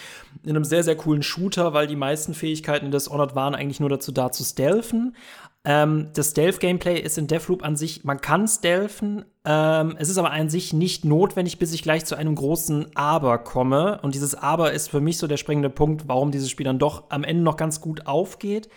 in 0.43 0.49
einem 0.51 0.63
sehr, 0.63 0.83
sehr 0.83 0.95
coolen 0.95 1.23
Shooter, 1.23 1.73
weil 1.73 1.87
die 1.87 1.95
meisten 1.95 2.33
Fähigkeiten 2.33 2.85
in 2.85 2.91
Dishonored 2.91 3.35
waren 3.35 3.55
eigentlich 3.55 3.79
nur 3.79 3.89
dazu 3.89 4.11
da, 4.11 4.31
zu 4.31 4.43
stealthen. 4.71 5.15
Ähm, 5.63 6.09
das 6.15 6.31
Stealth-Gameplay 6.31 6.99
ist 6.99 7.19
in 7.19 7.27
Deathloop 7.27 7.63
an 7.63 7.75
sich, 7.75 8.03
man 8.03 8.19
kann 8.19 8.47
stealthen, 8.47 9.25
ähm, 9.45 9.95
es 9.99 10.09
ist 10.09 10.17
aber 10.17 10.31
an 10.31 10.49
sich 10.49 10.73
nicht 10.73 11.05
notwendig, 11.05 11.59
bis 11.59 11.71
ich 11.73 11.83
gleich 11.83 12.03
zu 12.05 12.15
einem 12.15 12.33
großen 12.33 12.95
Aber 12.95 13.37
komme. 13.37 13.99
Und 14.01 14.15
dieses 14.15 14.33
Aber 14.33 14.71
ist 14.71 14.89
für 14.89 15.01
mich 15.01 15.17
so 15.19 15.27
der 15.27 15.37
springende 15.37 15.69
Punkt, 15.69 16.07
warum 16.07 16.31
dieses 16.31 16.49
Spiel 16.49 16.63
dann 16.63 16.79
doch 16.79 17.03
am 17.09 17.23
Ende 17.23 17.43
noch 17.43 17.57
ganz 17.57 17.79
gut 17.79 18.07
aufgeht. 18.07 18.69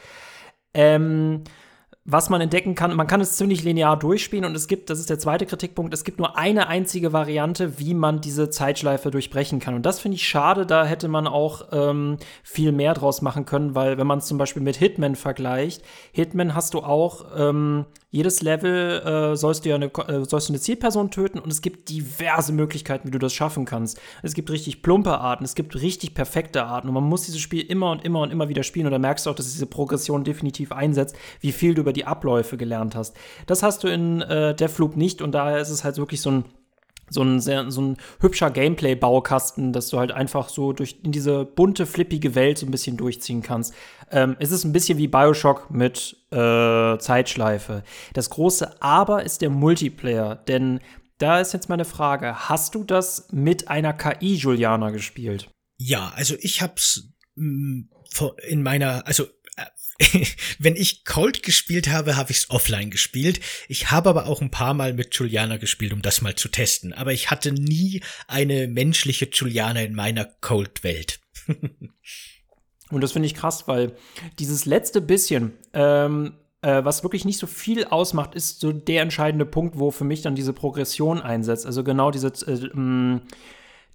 Ähm, 0.74 1.44
was 2.06 2.28
man 2.28 2.42
entdecken 2.42 2.74
kann, 2.74 2.94
man 2.94 3.06
kann 3.06 3.22
es 3.22 3.36
ziemlich 3.38 3.64
linear 3.64 3.98
durchspielen 3.98 4.44
und 4.44 4.54
es 4.54 4.68
gibt, 4.68 4.90
das 4.90 4.98
ist 4.98 5.08
der 5.08 5.18
zweite 5.18 5.46
Kritikpunkt, 5.46 5.94
es 5.94 6.04
gibt 6.04 6.18
nur 6.18 6.36
eine 6.36 6.68
einzige 6.68 7.14
Variante, 7.14 7.78
wie 7.78 7.94
man 7.94 8.20
diese 8.20 8.50
Zeitschleife 8.50 9.10
durchbrechen 9.10 9.58
kann. 9.58 9.74
Und 9.74 9.86
das 9.86 10.00
finde 10.00 10.16
ich 10.16 10.28
schade, 10.28 10.66
da 10.66 10.84
hätte 10.84 11.08
man 11.08 11.26
auch 11.26 11.68
ähm, 11.72 12.18
viel 12.42 12.72
mehr 12.72 12.92
draus 12.92 13.22
machen 13.22 13.46
können, 13.46 13.74
weil 13.74 13.96
wenn 13.96 14.06
man 14.06 14.18
es 14.18 14.26
zum 14.26 14.36
Beispiel 14.36 14.62
mit 14.62 14.76
Hitman 14.76 15.16
vergleicht, 15.16 15.82
Hitman 16.12 16.54
hast 16.54 16.74
du 16.74 16.80
auch 16.80 17.24
ähm, 17.38 17.86
jedes 18.14 18.42
Level 18.42 19.32
äh, 19.32 19.36
sollst 19.36 19.64
du 19.64 19.70
ja 19.70 19.74
eine, 19.74 19.86
äh, 19.86 20.24
sollst 20.24 20.48
du 20.48 20.52
eine 20.52 20.60
Zielperson 20.60 21.10
töten 21.10 21.40
und 21.40 21.50
es 21.50 21.62
gibt 21.62 21.88
diverse 21.88 22.52
Möglichkeiten, 22.52 23.08
wie 23.08 23.10
du 23.10 23.18
das 23.18 23.32
schaffen 23.32 23.64
kannst. 23.64 24.00
Es 24.22 24.34
gibt 24.34 24.50
richtig 24.50 24.82
plumpe 24.82 25.18
Arten, 25.18 25.42
es 25.42 25.56
gibt 25.56 25.74
richtig 25.74 26.14
perfekte 26.14 26.64
Arten 26.64 26.86
und 26.86 26.94
man 26.94 27.02
muss 27.02 27.22
dieses 27.22 27.40
Spiel 27.40 27.62
immer 27.62 27.90
und 27.90 28.04
immer 28.04 28.20
und 28.20 28.30
immer 28.30 28.48
wieder 28.48 28.62
spielen 28.62 28.86
und 28.86 28.92
da 28.92 29.00
merkst 29.00 29.26
du 29.26 29.30
auch, 29.30 29.34
dass 29.34 29.50
diese 29.50 29.66
Progression 29.66 30.22
definitiv 30.22 30.70
einsetzt, 30.70 31.16
wie 31.40 31.50
viel 31.50 31.74
du 31.74 31.80
über 31.80 31.92
die 31.92 32.04
Abläufe 32.04 32.56
gelernt 32.56 32.94
hast. 32.94 33.16
Das 33.48 33.64
hast 33.64 33.82
du 33.82 33.88
in 33.88 34.20
äh, 34.22 34.54
Deathloop 34.54 34.96
nicht 34.96 35.20
und 35.20 35.32
daher 35.32 35.58
ist 35.58 35.70
es 35.70 35.82
halt 35.82 35.96
wirklich 35.96 36.20
so 36.20 36.30
ein 36.30 36.44
so 37.10 37.22
ein 37.22 37.40
sehr 37.40 37.70
so 37.70 37.82
ein 37.82 37.96
hübscher 38.20 38.50
Gameplay-Baukasten, 38.50 39.72
dass 39.72 39.88
du 39.88 39.98
halt 39.98 40.12
einfach 40.12 40.48
so 40.48 40.72
durch 40.72 41.00
in 41.02 41.12
diese 41.12 41.44
bunte, 41.44 41.86
flippige 41.86 42.34
Welt 42.34 42.58
so 42.58 42.66
ein 42.66 42.70
bisschen 42.70 42.96
durchziehen 42.96 43.42
kannst. 43.42 43.74
Ähm, 44.10 44.36
es 44.38 44.50
ist 44.50 44.64
ein 44.64 44.72
bisschen 44.72 44.98
wie 44.98 45.08
Bioshock 45.08 45.70
mit 45.70 46.16
äh, 46.30 46.98
Zeitschleife. 46.98 47.82
Das 48.12 48.30
große 48.30 48.82
Aber 48.82 49.24
ist 49.24 49.42
der 49.42 49.50
Multiplayer, 49.50 50.36
denn 50.36 50.80
da 51.18 51.40
ist 51.40 51.52
jetzt 51.52 51.68
meine 51.68 51.84
Frage: 51.84 52.48
Hast 52.48 52.74
du 52.74 52.84
das 52.84 53.28
mit 53.30 53.68
einer 53.68 53.92
KI, 53.92 54.34
Juliana, 54.34 54.90
gespielt? 54.90 55.50
Ja, 55.76 56.12
also 56.14 56.34
ich 56.40 56.62
hab's 56.62 57.08
mm, 57.36 57.82
in 58.46 58.62
meiner, 58.62 59.06
also 59.06 59.24
wenn 60.58 60.76
ich 60.76 61.04
Cold 61.04 61.42
gespielt 61.42 61.88
habe, 61.88 62.16
habe 62.16 62.32
ich 62.32 62.38
es 62.38 62.50
offline 62.50 62.90
gespielt. 62.90 63.40
Ich 63.68 63.90
habe 63.90 64.08
aber 64.08 64.26
auch 64.26 64.40
ein 64.40 64.50
paar 64.50 64.74
Mal 64.74 64.92
mit 64.92 65.14
Juliana 65.14 65.56
gespielt, 65.56 65.92
um 65.92 66.02
das 66.02 66.20
mal 66.20 66.34
zu 66.34 66.48
testen. 66.48 66.92
Aber 66.92 67.12
ich 67.12 67.30
hatte 67.30 67.52
nie 67.52 68.02
eine 68.26 68.66
menschliche 68.66 69.28
Juliana 69.32 69.82
in 69.82 69.94
meiner 69.94 70.24
Cold-Welt. 70.24 71.20
Und 72.90 73.00
das 73.00 73.12
finde 73.12 73.26
ich 73.26 73.34
krass, 73.34 73.66
weil 73.66 73.96
dieses 74.38 74.66
letzte 74.66 75.00
bisschen, 75.00 75.52
ähm, 75.72 76.34
äh, 76.62 76.84
was 76.84 77.02
wirklich 77.02 77.24
nicht 77.24 77.38
so 77.38 77.46
viel 77.46 77.84
ausmacht, 77.84 78.34
ist 78.34 78.60
so 78.60 78.72
der 78.72 79.02
entscheidende 79.02 79.46
Punkt, 79.46 79.78
wo 79.78 79.90
für 79.90 80.04
mich 80.04 80.22
dann 80.22 80.34
diese 80.34 80.52
Progression 80.52 81.20
einsetzt. 81.20 81.66
Also 81.66 81.82
genau 81.82 82.10
diese, 82.10 82.28
äh, 82.28 83.20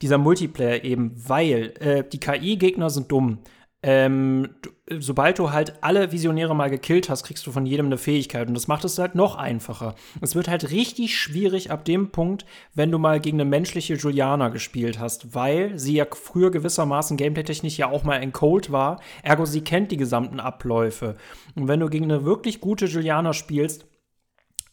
dieser 0.01 0.17
Multiplayer 0.17 0.83
eben, 0.83 1.11
weil 1.15 1.73
äh, 1.79 2.03
die 2.09 2.19
KI-Gegner 2.19 2.89
sind 2.89 3.11
dumm 3.11 3.39
ähm, 3.81 4.55
du, 4.61 4.99
sobald 4.99 5.39
du 5.39 5.51
halt 5.51 5.81
alle 5.81 6.11
Visionäre 6.11 6.55
mal 6.55 6.69
gekillt 6.69 7.09
hast, 7.09 7.23
kriegst 7.23 7.47
du 7.47 7.51
von 7.51 7.65
jedem 7.65 7.85
eine 7.85 7.97
Fähigkeit. 7.97 8.47
Und 8.47 8.53
das 8.53 8.67
macht 8.67 8.83
es 8.83 8.97
halt 8.97 9.15
noch 9.15 9.35
einfacher. 9.35 9.95
Es 10.21 10.35
wird 10.35 10.49
halt 10.49 10.71
richtig 10.71 11.17
schwierig 11.17 11.71
ab 11.71 11.85
dem 11.85 12.11
Punkt, 12.11 12.45
wenn 12.73 12.91
du 12.91 12.97
mal 12.97 13.19
gegen 13.19 13.39
eine 13.39 13.49
menschliche 13.49 13.93
Juliana 13.93 14.49
gespielt 14.49 14.99
hast, 14.99 15.33
weil 15.33 15.79
sie 15.79 15.95
ja 15.95 16.05
früher 16.11 16.51
gewissermaßen 16.51 17.15
gameplay-technisch 17.15 17.77
ja 17.77 17.89
auch 17.89 18.03
mal 18.03 18.21
in 18.21 18.33
Cold 18.33 18.71
war. 18.71 18.99
Ergo, 19.23 19.45
sie 19.45 19.61
kennt 19.61 19.91
die 19.91 19.97
gesamten 19.97 20.39
Abläufe. 20.39 21.15
Und 21.55 21.67
wenn 21.67 21.79
du 21.79 21.87
gegen 21.89 22.05
eine 22.05 22.25
wirklich 22.25 22.59
gute 22.59 22.85
Juliana 22.85 23.33
spielst, 23.33 23.85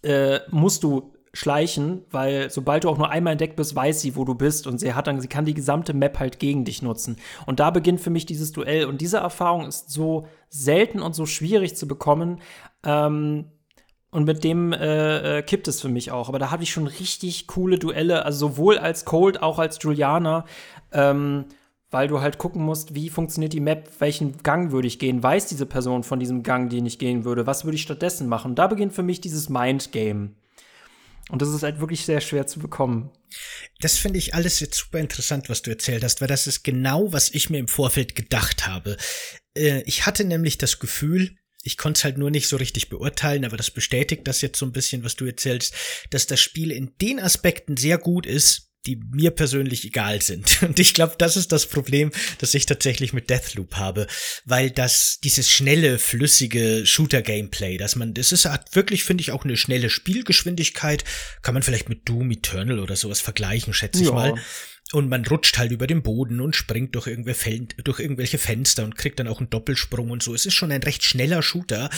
äh, 0.03 0.41
musst 0.51 0.83
du 0.83 1.16
schleichen, 1.37 2.03
weil 2.11 2.51
sobald 2.51 2.85
du 2.85 2.89
auch 2.89 2.99
nur 2.99 3.11
einmal 3.11 3.33
entdeckt 3.33 3.57
bist, 3.57 3.77
weiß 3.77 4.01
sie, 4.01 4.17
wo 4.17 4.25
du 4.25 4.35
bist 4.35 4.67
und 4.67 4.79
sie 4.79 4.95
hat 4.95 5.07
dann, 5.07 5.21
sie 5.21 5.29
kann 5.29 5.45
die 5.45 5.55
gesamte 5.55 5.93
Map 5.93 6.19
halt 6.19 6.39
gegen 6.39 6.65
dich 6.65 6.83
nutzen. 6.83 7.17
Und 7.45 7.61
da 7.61 7.71
beginnt 7.71 8.01
für 8.01 8.11
mich 8.11 8.27
dieses 8.27 8.53
Duell 8.53 8.87
und 8.87 9.01
diese 9.01 9.19
Erfahrung 9.19 9.67
ist 9.67 9.91
so 9.91 10.27
selten 10.49 11.01
und 11.01 11.15
so 11.15 11.27
schwierig 11.27 11.77
zu 11.77 11.87
bekommen. 11.87 12.41
Ähm, 12.85 13.47
und 14.11 14.25
mit 14.25 14.45
dem 14.45 14.73
äh, 14.73 15.39
äh, 15.39 15.43
kippt 15.43 15.69
es 15.69 15.83
für 15.83 15.91
mich 15.91 16.11
auch. 16.11 16.29
Aber 16.29 16.39
da 16.39 16.51
habe 16.51 16.63
ich 16.63 16.71
schon 16.71 16.87
richtig 16.87 17.47
coole 17.49 17.79
Duelle, 17.79 18.25
also 18.25 18.49
sowohl 18.49 18.79
als 18.79 19.05
Cold, 19.05 19.43
auch 19.43 19.59
als 19.59 19.79
Juliana. 19.83 20.47
Ähm, 20.93 21.45
weil 21.91 22.09
du 22.09 22.21
halt 22.21 22.39
gucken 22.39 22.63
musst, 22.63 22.95
wie 22.95 23.11
funktioniert 23.11 23.53
die 23.53 23.61
Map, 23.61 23.89
welchen 24.01 24.39
Gang 24.43 24.73
würde 24.73 24.89
ich 24.89 24.99
gehen, 24.99 25.23
weiß 25.23 25.47
diese 25.47 25.67
Person 25.67 26.03
von 26.03 26.19
diesem 26.19 26.43
Gang, 26.43 26.69
den 26.69 26.87
ich 26.87 26.99
gehen 26.99 27.25
würde, 27.25 27.47
was 27.47 27.65
würde 27.65 27.77
ich 27.77 27.83
stattdessen 27.83 28.29
machen. 28.29 28.55
Da 28.55 28.67
beginnt 28.67 28.93
für 28.93 29.03
mich 29.03 29.21
dieses 29.21 29.49
Mind-Game. 29.49 30.35
Und 31.29 31.43
das 31.43 31.49
ist 31.49 31.63
halt 31.63 31.81
wirklich 31.81 32.05
sehr 32.05 32.21
schwer 32.21 32.47
zu 32.47 32.61
bekommen. 32.61 33.11
Das 33.81 33.99
finde 33.99 34.19
ich 34.19 34.35
alles 34.35 34.61
jetzt 34.61 34.79
super 34.79 35.01
interessant, 35.01 35.49
was 35.49 35.63
du 35.63 35.71
erzählt 35.71 36.05
hast, 36.05 36.21
weil 36.21 36.29
das 36.29 36.47
ist 36.47 36.63
genau, 36.63 37.13
was 37.13 37.31
ich 37.35 37.51
mir 37.51 37.59
im 37.59 37.69
Vorfeld 37.69 38.15
gedacht 38.15 38.67
habe. 38.67 38.97
Äh, 39.57 39.83
ich 39.83 40.07
hatte 40.07 40.25
nämlich 40.25 40.59
das 40.59 40.79
Gefühl, 40.79 41.37
ich 41.63 41.77
konnte 41.77 41.99
es 41.99 42.05
halt 42.05 42.17
nur 42.17 42.31
nicht 42.31 42.49
so 42.49 42.57
richtig 42.57 42.89
beurteilen, 42.89 43.45
aber 43.45 43.57
das 43.57 43.73
bestätigt 43.73 44.23
das 44.29 44.41
jetzt 44.41 44.59
so 44.59 44.67
ein 44.67 44.73
bisschen, 44.73 45.03
was 45.03 45.17
du 45.17 45.25
erzählst, 45.25 45.75
dass 46.11 46.27
das 46.27 46.41
Spiel 46.41 46.71
in 46.71 46.93
den 47.01 47.19
Aspekten 47.19 47.77
sehr 47.77 47.99
gut 47.99 48.25
ist, 48.25 48.66
die 48.87 49.01
mir 49.11 49.31
persönlich 49.31 49.85
egal 49.85 50.23
sind. 50.23 50.63
Und 50.63 50.79
ich 50.79 50.95
glaube, 50.95 51.15
das 51.19 51.37
ist 51.37 51.53
das 51.53 51.67
Problem, 51.67 52.13
das 52.39 52.55
ich 52.55 52.67
tatsächlich 52.67 53.13
mit 53.13 53.31
Deathloop 53.31 53.77
habe, 53.77 54.07
weil 54.45 54.71
das 54.71 55.19
dieses 55.23 55.51
schnelle, 55.51 55.99
flüssige 55.99 56.87
Shooter-Gameplay, 56.87 57.77
dass 57.77 57.97
man, 57.97 58.15
das 58.15 58.33
ist 58.33 58.47
hat 58.47 58.75
wirklich, 58.75 59.05
finde 59.05 59.23
ich, 59.23 59.33
auch 59.33 59.45
eine 59.45 59.57
schnelle 59.57 59.91
Spielgeschwindigkeit, 59.91 61.05
kann 61.43 61.55
man 61.55 61.63
vielleicht 61.63 61.89
mit 61.89 62.09
Doom 62.09 62.31
Eternal 62.31 62.79
oder 62.79 62.97
sowas 62.97 63.21
vergleichen, 63.21 63.75
schätze 63.75 64.03
ich 64.03 64.09
ja. 64.09 64.15
mal. 64.15 64.35
Und 64.93 65.09
man 65.09 65.27
rutscht 65.27 65.59
halt 65.59 65.73
über 65.73 65.89
den 65.89 66.03
Boden 66.03 66.41
und 66.41 66.55
springt 66.55 66.95
durch, 66.95 67.09
durch 67.83 67.99
irgendwelche 67.99 68.39
Fenster 68.39 68.85
und 68.85 68.97
kriegt 68.97 69.19
dann 69.19 69.27
auch 69.27 69.41
einen 69.41 69.51
Doppelsprung 69.51 70.11
und 70.11 70.23
so. 70.23 70.33
Es 70.33 70.47
ist 70.47 70.55
schon 70.55 70.71
ein 70.71 70.83
recht 70.83 71.03
schneller 71.03 71.43
Shooter. 71.43 71.91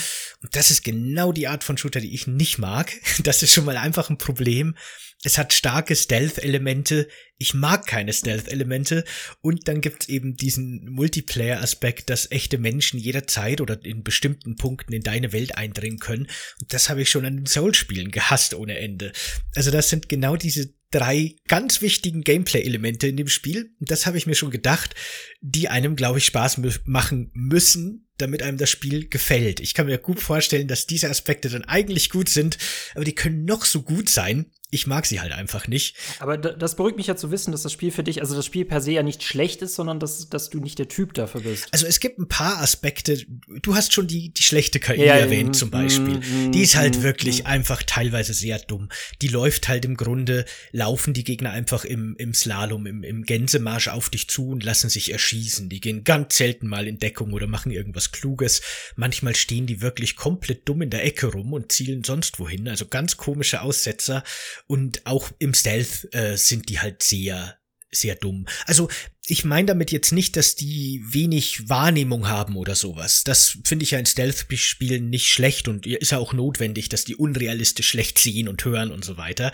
Und 0.43 0.57
das 0.57 0.71
ist 0.71 0.85
genau 0.85 1.33
die 1.33 1.49
Art 1.49 1.65
von 1.65 1.77
Shooter, 1.77 2.01
die 2.01 2.15
ich 2.15 2.27
nicht 2.27 2.59
mag. 2.59 2.93
Das 3.23 3.43
ist 3.43 3.53
schon 3.53 3.67
mal 3.67 3.77
einfach 3.77 4.09
ein 4.09 4.17
Problem. 4.17 4.75
Es 5.23 5.37
hat 5.37 5.53
starke 5.53 5.97
Stealth-Elemente. 5.97 7.09
Ich 7.39 7.55
mag 7.55 7.87
keine 7.87 8.13
Stealth-Elemente. 8.13 9.05
Und 9.41 9.69
dann 9.69 9.81
gibt's 9.81 10.09
eben 10.09 10.37
diesen 10.37 10.91
Multiplayer-Aspekt, 10.91 12.11
dass 12.11 12.31
echte 12.31 12.59
Menschen 12.59 12.99
jederzeit 12.99 13.61
oder 13.61 13.83
in 13.85 14.03
bestimmten 14.03 14.57
Punkten 14.57 14.93
in 14.93 15.03
deine 15.03 15.33
Welt 15.33 15.57
eindringen 15.57 16.01
können. 16.01 16.27
Und 16.61 16.73
das 16.73 16.91
habe 16.91 17.03
ich 17.03 17.11
schon 17.11 17.25
an 17.25 17.37
den 17.37 17.47
Soul-Spielen 17.47 18.11
gehasst 18.11 18.55
ohne 18.55 18.79
Ende. 18.79 19.13
Also 19.55 19.71
das 19.71 19.89
sind 19.89 20.09
genau 20.09 20.37
diese 20.37 20.75
drei 20.91 21.37
ganz 21.47 21.83
wichtigen 21.83 22.23
Gameplay-Elemente 22.23 23.09
in 23.09 23.17
dem 23.17 23.29
Spiel. 23.29 23.75
Und 23.79 23.91
das 23.91 24.07
habe 24.07 24.19
ich 24.19 24.27
mir 24.27 24.35
schon 24.35 24.51
gedacht, 24.51 24.95
die 25.41 25.69
einem, 25.69 25.97
glaube 25.97 26.19
ich, 26.19 26.27
Spaß 26.27 26.61
machen 26.85 27.31
müssen, 27.35 28.09
damit 28.17 28.43
einem 28.43 28.59
das 28.59 28.71
Spiel 28.71 29.09
gefällt. 29.09 29.61
Ich 29.61 29.75
kann 29.75 29.87
mir 29.87 29.99
gut 29.99 30.21
vorstellen, 30.21 30.67
dass 30.67 30.87
diese 30.87 31.09
Aspekte 31.09 31.49
dann 31.49 31.65
eigentlich 31.65 32.11
gut 32.11 32.29
sind, 32.29 32.59
aber 32.95 33.05
die 33.05 33.15
können 33.15 33.45
noch 33.45 33.65
so 33.65 33.83
gut 33.83 34.09
sein 34.09 34.51
ich 34.71 34.87
mag 34.87 35.07
sie 35.07 35.21
halt 35.21 35.33
einfach 35.33 35.67
nicht. 35.67 35.97
Aber 36.19 36.37
das 36.37 36.77
beruhigt 36.77 36.99
mich 36.99 37.07
ja 37.07 37.17
zu 37.17 37.31
wissen, 37.31 37.53
dass 37.53 37.63
das 37.63 37.73
Spiel 37.73 37.91
für 37.91 38.03
dich, 38.03 38.21
also 38.21 38.37
das 38.37 38.45
Spiel 38.45 38.67
per 38.67 38.83
se 38.83 38.93
ja 38.93 39.03
nicht 39.03 39.23
schlecht 39.23 39.63
ist, 39.63 39.75
sondern 39.75 39.99
dass, 39.99 40.29
dass 40.29 40.51
du 40.51 40.61
nicht 40.61 40.79
der 40.79 40.89
Typ 40.89 41.15
dafür 41.15 41.41
bist. 41.41 41.69
Also 41.73 41.87
es 41.87 42.01
gibt 42.01 42.19
ein 42.19 42.29
paar 42.29 42.59
Aspekte. 42.59 43.25
Du 43.63 43.75
hast 43.75 43.95
schon 43.95 44.07
die, 44.07 44.29
die 44.29 44.43
schlechte 44.43 44.79
KI 44.79 45.07
ja, 45.07 45.15
erwähnt, 45.15 45.57
zum 45.57 45.71
Beispiel. 45.71 46.19
Mm, 46.19 46.53
die 46.53 46.63
ist 46.63 46.77
halt 46.77 46.99
mm, 46.99 47.03
wirklich 47.03 47.45
mm. 47.45 47.47
einfach 47.47 47.83
teilweise 47.83 48.35
sehr 48.35 48.59
dumm. 48.59 48.91
Die 49.23 49.29
läuft 49.29 49.69
halt 49.69 49.87
im 49.87 49.97
Grunde, 49.97 50.45
laufen 50.71 51.15
die 51.15 51.25
Gegner 51.25 51.51
einfach 51.51 51.87
im, 51.87 52.15
im 52.19 52.35
Slalom, 52.35 52.87
im, 52.87 53.03
im 53.03 53.25
Gänsemarsch 53.25 53.89
auf 53.89 54.11
dich 54.11 54.29
zu 54.29 54.51
und 54.51 54.65
lassen 54.65 54.91
sich 54.91 55.13
erschießen. 55.13 55.71
Die 55.71 55.81
gehen 55.81 56.05
ganz 56.05 56.37
selten 56.37 56.69
mal 56.69 56.87
in 56.87 56.99
Deckung 56.99 57.33
oder 57.33 57.47
machen 57.47 57.73
irgendwas 57.73 58.13
Kluges. 58.13 58.61
Manchmal 58.97 59.35
stehen 59.35 59.67
die 59.67 59.81
wirklich 59.81 60.17
komplett 60.17 60.69
dumm 60.69 60.83
in 60.83 60.91
der 60.91 61.05
Ecke 61.05 61.29
rum 61.29 61.55
und 61.55 61.73
zielen 61.73 62.05
sonst 62.05 62.39
wohin. 62.39 62.69
Also 62.69 62.87
ganz 62.87 63.17
komische 63.17 63.63
Aussetzer. 63.63 64.23
Und 64.69 65.05
auch 65.07 65.31
im 65.39 65.55
Stealth 65.55 66.15
äh, 66.15 66.37
sind 66.37 66.69
die 66.69 66.79
halt 66.79 67.03
sehr, 67.03 67.59
sehr 67.91 68.15
dumm. 68.15 68.47
Also 68.67 68.89
ich 69.31 69.45
meine 69.45 69.67
damit 69.67 69.93
jetzt 69.93 70.13
nicht, 70.13 70.37
dass 70.37 70.55
die 70.55 71.03
wenig 71.05 71.69
Wahrnehmung 71.69 72.29
haben 72.29 72.57
oder 72.57 72.75
sowas. 72.75 73.23
Das 73.25 73.59
finde 73.65 73.83
ich 73.83 73.91
ja 73.91 73.99
in 73.99 74.07
Stealth-Spielen 74.07 75.11
nicht 75.11 75.29
schlecht 75.29 75.69
und 75.69 75.87
ist 75.87 76.13
ja 76.13 76.19
auch 76.19 76.33
notwendig, 76.33 76.89
dass 76.89 77.05
die 77.05 77.15
unrealistisch 77.15 77.89
schlecht 77.89 78.19
sehen 78.19 78.49
und 78.49 78.65
hören 78.65 78.91
und 78.91 79.05
so 79.05 79.17
weiter. 79.17 79.53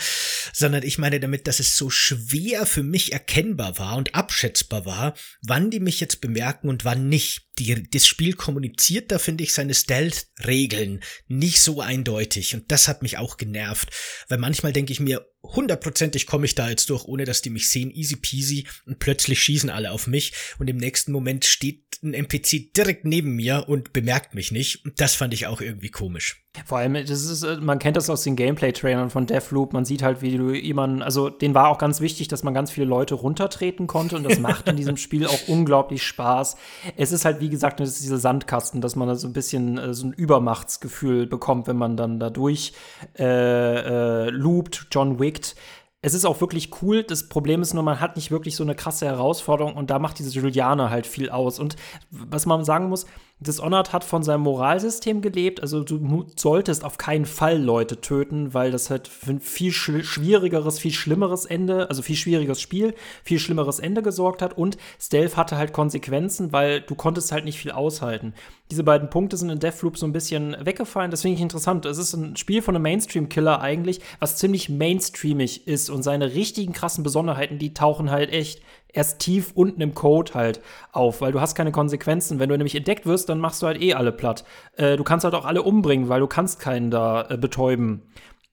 Sondern 0.53 0.85
ich 0.85 0.99
meine 0.99 1.19
damit, 1.19 1.47
dass 1.49 1.59
es 1.59 1.77
so 1.77 1.91
schwer 1.91 2.67
für 2.67 2.85
mich 2.85 3.13
erkennbar 3.13 3.79
war 3.79 3.97
und 3.97 4.15
abschätzbar 4.15 4.87
war, 4.87 5.15
wann 5.43 5.71
die 5.71 5.81
mich 5.81 5.99
jetzt 5.99 6.21
bemerken 6.21 6.69
und 6.69 6.85
wann 6.85 7.09
nicht. 7.09 7.43
Die, 7.59 7.89
das 7.89 8.07
Spiel 8.07 8.35
kommuniziert 8.35 9.13
da, 9.13 9.19
finde 9.19 9.45
ich, 9.45 9.53
seine 9.55 9.75
Stealth-Regeln 9.75 11.03
nicht 11.29 11.63
so 11.63 11.81
eindeutig. 11.81 12.55
Und 12.55 12.71
das 12.71 12.89
hat 12.89 13.03
mich 13.03 13.19
auch 13.19 13.37
genervt. 13.37 13.91
Weil 14.29 14.39
manchmal 14.39 14.73
denke 14.73 14.93
ich 14.93 14.99
mir, 14.99 15.25
hundertprozentig 15.45 16.27
komme 16.27 16.47
ich 16.47 16.55
da 16.55 16.69
jetzt 16.69 16.91
durch, 16.91 17.05
ohne 17.05 17.25
dass 17.25 17.43
die 17.43 17.51
mich 17.51 17.69
sehen, 17.69 17.91
easy 17.91 18.17
peasy. 18.17 18.67
Und 18.87 18.99
plötzlich 18.99 19.43
schießen 19.43 19.71
alle 19.71 19.93
auf 19.93 20.07
mich 20.07 20.33
und 20.59 20.69
im 20.69 20.77
nächsten 20.77 21.13
Moment 21.13 21.45
steht 21.45 21.99
ein 22.03 22.15
NPC 22.15 22.73
direkt 22.75 23.05
neben 23.05 23.37
mir 23.37 23.65
und 23.69 23.93
bemerkt 23.93 24.35
mich 24.35 24.51
nicht. 24.51 24.85
Und 24.85 25.01
das 25.01 25.15
fand 25.15 25.35
ich 25.35 25.47
auch 25.47 25.61
irgendwie 25.61 25.91
komisch. 25.91 26.44
Vor 26.67 26.79
allem, 26.79 26.95
das 26.95 27.11
ist, 27.11 27.43
äh, 27.43 27.57
man 27.57 27.81
kennt 27.81 27.97
das 27.97 28.09
aus 28.09 28.23
den 28.23 28.37
Gameplay-Trailern 28.37 29.11
von 29.11 29.27
Deathloop. 29.27 29.73
Man 29.73 29.85
sieht 29.85 30.03
halt, 30.03 30.23
wie 30.23 30.37
du 30.37 30.53
jemanden, 30.53 31.03
also 31.03 31.29
den 31.29 31.53
war 31.53 31.69
auch 31.69 31.79
ganz 31.79 32.01
wichtig, 32.01 32.29
dass 32.29 32.45
man 32.45 32.55
ganz 32.55 32.71
viele 32.71 32.87
Leute 32.87 33.17
runtertreten 33.17 33.89
konnte 33.89 34.17
und 34.17 34.23
das 34.23 34.39
macht 34.39 34.69
in 34.69 34.77
diesem 34.77 34.97
Spiel 34.97 35.27
auch 35.27 35.49
unglaublich 35.49 36.05
Spaß. 36.05 36.57
Es 36.97 37.11
ist 37.11 37.25
halt, 37.25 37.41
wie 37.41 37.49
gesagt, 37.49 37.81
das 37.81 37.89
ist 37.89 38.05
dieser 38.05 38.19
Sandkasten, 38.19 38.81
dass 38.81 38.95
man 38.95 39.09
da 39.09 39.17
so 39.17 39.27
ein 39.27 39.33
bisschen 39.33 39.79
äh, 39.79 39.95
so 39.95 40.07
ein 40.07 40.13
Übermachtsgefühl 40.13 41.27
bekommt, 41.27 41.67
wenn 41.67 41.77
man 41.77 41.97
dann 41.97 42.21
dadurch 42.21 42.73
äh, 43.19 43.25
äh, 43.25 44.31
loopt, 44.31 44.87
John 44.93 45.19
Wickt 45.19 45.57
es 46.05 46.13
ist 46.13 46.27
auch 46.27 46.43
wirklich 46.43 46.83
cool. 46.83 47.03
Das 47.03 47.31
Problem 47.31 47.63
ist 47.63 47.73
nur, 47.73 47.83
man 47.83 47.99
hat 47.99 48.17
nicht 48.17 48.31
wirklich 48.31 48.57
so 48.57 48.63
eine 48.63 48.75
krasse 48.75 49.07
Herausforderung 49.07 49.75
und 49.75 49.89
da 49.89 49.99
macht 49.99 50.19
diese 50.19 50.39
Juliane 50.39 50.91
halt 50.91 51.07
viel 51.07 51.31
aus. 51.31 51.59
Und 51.59 51.77
was 52.11 52.45
man 52.45 52.63
sagen 52.63 52.91
muss, 52.91 53.07
Dishonored 53.41 53.93
hat 53.93 54.05
von 54.05 54.23
seinem 54.23 54.43
Moralsystem 54.43 55.21
gelebt. 55.21 55.61
Also 55.61 55.83
du 55.83 56.27
solltest 56.37 56.85
auf 56.85 56.99
keinen 56.99 57.27
Fall 57.27 57.61
Leute 57.61 58.01
töten, 58.01 58.55
weil 58.55 58.71
das 58.71 58.91
halt 58.91 59.09
für 59.09 59.33
ein 59.33 59.41
viel 59.41 59.73
schwierigeres, 59.73 60.79
viel 60.79 60.93
schlimmeres 60.93 61.45
Ende, 61.45 61.89
also 61.89 62.03
viel 62.03 62.17
schwierigeres 62.17 62.61
Spiel, 62.61 62.95
viel 63.23 63.39
schlimmeres 63.39 63.81
Ende 63.81 64.03
gesorgt 64.03 64.41
hat. 64.41 64.57
Und 64.57 64.79
Stealth 65.01 65.37
hatte 65.37 65.57
halt 65.59 65.73
Konsequenzen, 65.73 66.53
weil 66.53 66.81
du 66.81 66.95
konntest 66.95 67.33
halt 67.33 67.45
nicht 67.45 67.59
viel 67.59 67.73
aushalten. 67.73 68.35
Diese 68.71 68.85
beiden 68.85 69.11
Punkte 69.11 69.37
sind 69.37 69.51
in 69.51 69.59
Deathloop 69.59 69.99
so 69.99 70.07
ein 70.07 70.13
bisschen 70.13 70.57
weggefallen. 70.65 71.11
Das 71.11 71.23
finde 71.23 71.37
ich 71.37 71.43
interessant. 71.43 71.85
Es 71.87 71.99
ist 71.99 72.15
ein 72.15 72.37
Spiel 72.37 72.63
von 72.63 72.75
einem 72.75 72.83
Mainstream-Killer 72.83 73.61
eigentlich, 73.61 74.01
was 74.21 74.37
ziemlich 74.37 74.69
mainstreamig 74.69 75.67
ist 75.67 75.91
und 75.91 76.03
seine 76.03 76.35
richtigen 76.35 76.73
krassen 76.73 77.05
Besonderheiten, 77.05 77.59
die 77.59 77.75
tauchen 77.75 78.11
halt 78.11 78.33
echt 78.33 78.63
erst 78.95 79.19
tief 79.19 79.53
unten 79.55 79.81
im 79.81 79.95
Code 79.95 80.33
halt 80.35 80.61
auf, 80.93 81.21
weil 81.21 81.33
du 81.33 81.41
hast 81.41 81.55
keine 81.55 81.73
Konsequenzen. 81.73 82.39
Wenn 82.39 82.49
du 82.49 82.57
nämlich 82.57 82.75
entdeckt 82.75 83.05
wirst, 83.05 83.29
dann 83.29 83.41
machst 83.41 83.61
du 83.61 83.67
halt 83.67 83.83
eh 83.83 83.95
alle 83.95 84.13
platt. 84.13 84.45
Äh, 84.77 84.97
du 84.97 85.05
kannst 85.05 85.25
halt 85.25 85.35
auch 85.35 85.45
alle 85.45 85.63
umbringen, 85.63 86.09
weil 86.09 86.21
du 86.21 86.27
kannst 86.27 86.61
keinen 86.61 86.91
da 86.91 87.29
äh, 87.29 87.37
betäuben. 87.37 88.03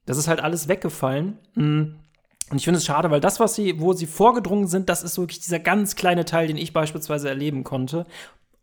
Das 0.05 0.17
ist 0.17 0.27
halt 0.27 0.41
alles 0.41 0.67
weggefallen. 0.67 1.37
Mhm. 1.55 1.95
Und 2.49 2.57
ich 2.57 2.65
finde 2.65 2.79
es 2.79 2.85
schade, 2.85 3.09
weil 3.11 3.21
das, 3.21 3.39
was 3.39 3.55
sie, 3.55 3.79
wo 3.79 3.93
sie 3.93 4.07
vorgedrungen 4.07 4.67
sind, 4.67 4.89
das 4.89 5.03
ist 5.03 5.17
wirklich 5.17 5.39
dieser 5.39 5.59
ganz 5.59 5.95
kleine 5.95 6.25
Teil, 6.25 6.47
den 6.47 6.57
ich 6.57 6.73
beispielsweise 6.73 7.29
erleben 7.29 7.63
konnte. 7.63 8.05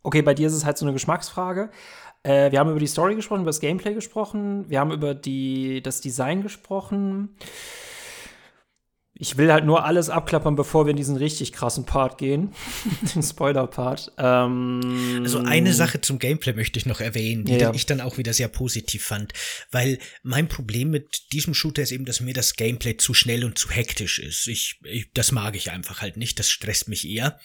Okay, 0.03 0.21
bei 0.21 0.35
dir 0.35 0.47
ist 0.47 0.53
es 0.53 0.65
halt 0.65 0.77
so 0.77 0.85
eine 0.85 0.93
Geschmacksfrage. 0.93 1.71
Äh, 2.23 2.51
wir 2.51 2.59
haben 2.59 2.69
über 2.69 2.79
die 2.79 2.87
Story 2.87 3.15
gesprochen, 3.15 3.41
über 3.41 3.49
das 3.49 3.61
Gameplay 3.61 3.93
gesprochen, 3.93 4.65
wir 4.69 4.79
haben 4.79 4.91
über 4.91 5.15
die, 5.15 5.81
das 5.81 6.01
Design 6.01 6.43
gesprochen. 6.43 7.35
Ich 9.21 9.35
will 9.35 9.51
halt 9.51 9.65
nur 9.65 9.83
alles 9.83 10.09
abklappern, 10.09 10.55
bevor 10.55 10.85
wir 10.85 10.91
in 10.91 10.97
diesen 10.97 11.17
richtig 11.17 11.51
krassen 11.51 11.85
Part 11.85 12.17
gehen. 12.17 12.53
den 13.13 13.21
Spoiler-Part. 13.21 14.13
Ähm, 14.17 15.19
also 15.23 15.39
eine 15.39 15.73
Sache 15.73 15.99
zum 15.99 16.19
Gameplay 16.19 16.53
möchte 16.53 16.79
ich 16.79 16.85
noch 16.85 17.01
erwähnen, 17.01 17.43
die 17.43 17.57
ja. 17.57 17.73
ich 17.73 17.85
dann 17.85 17.99
auch 17.99 18.17
wieder 18.17 18.33
sehr 18.33 18.47
positiv 18.47 19.03
fand. 19.03 19.33
Weil 19.71 19.99
mein 20.23 20.47
Problem 20.47 20.89
mit 20.89 21.33
diesem 21.33 21.53
Shooter 21.53 21.81
ist 21.81 21.91
eben, 21.91 22.05
dass 22.05 22.21
mir 22.21 22.33
das 22.33 22.55
Gameplay 22.55 22.95
zu 22.95 23.13
schnell 23.13 23.43
und 23.43 23.57
zu 23.57 23.69
hektisch 23.69 24.19
ist. 24.19 24.47
Ich, 24.47 24.79
ich 24.83 25.11
das 25.13 25.33
mag 25.33 25.53
ich 25.57 25.69
einfach 25.69 25.99
halt 25.99 26.15
nicht. 26.15 26.39
Das 26.39 26.49
stresst 26.49 26.87
mich 26.87 27.05
eher. 27.05 27.37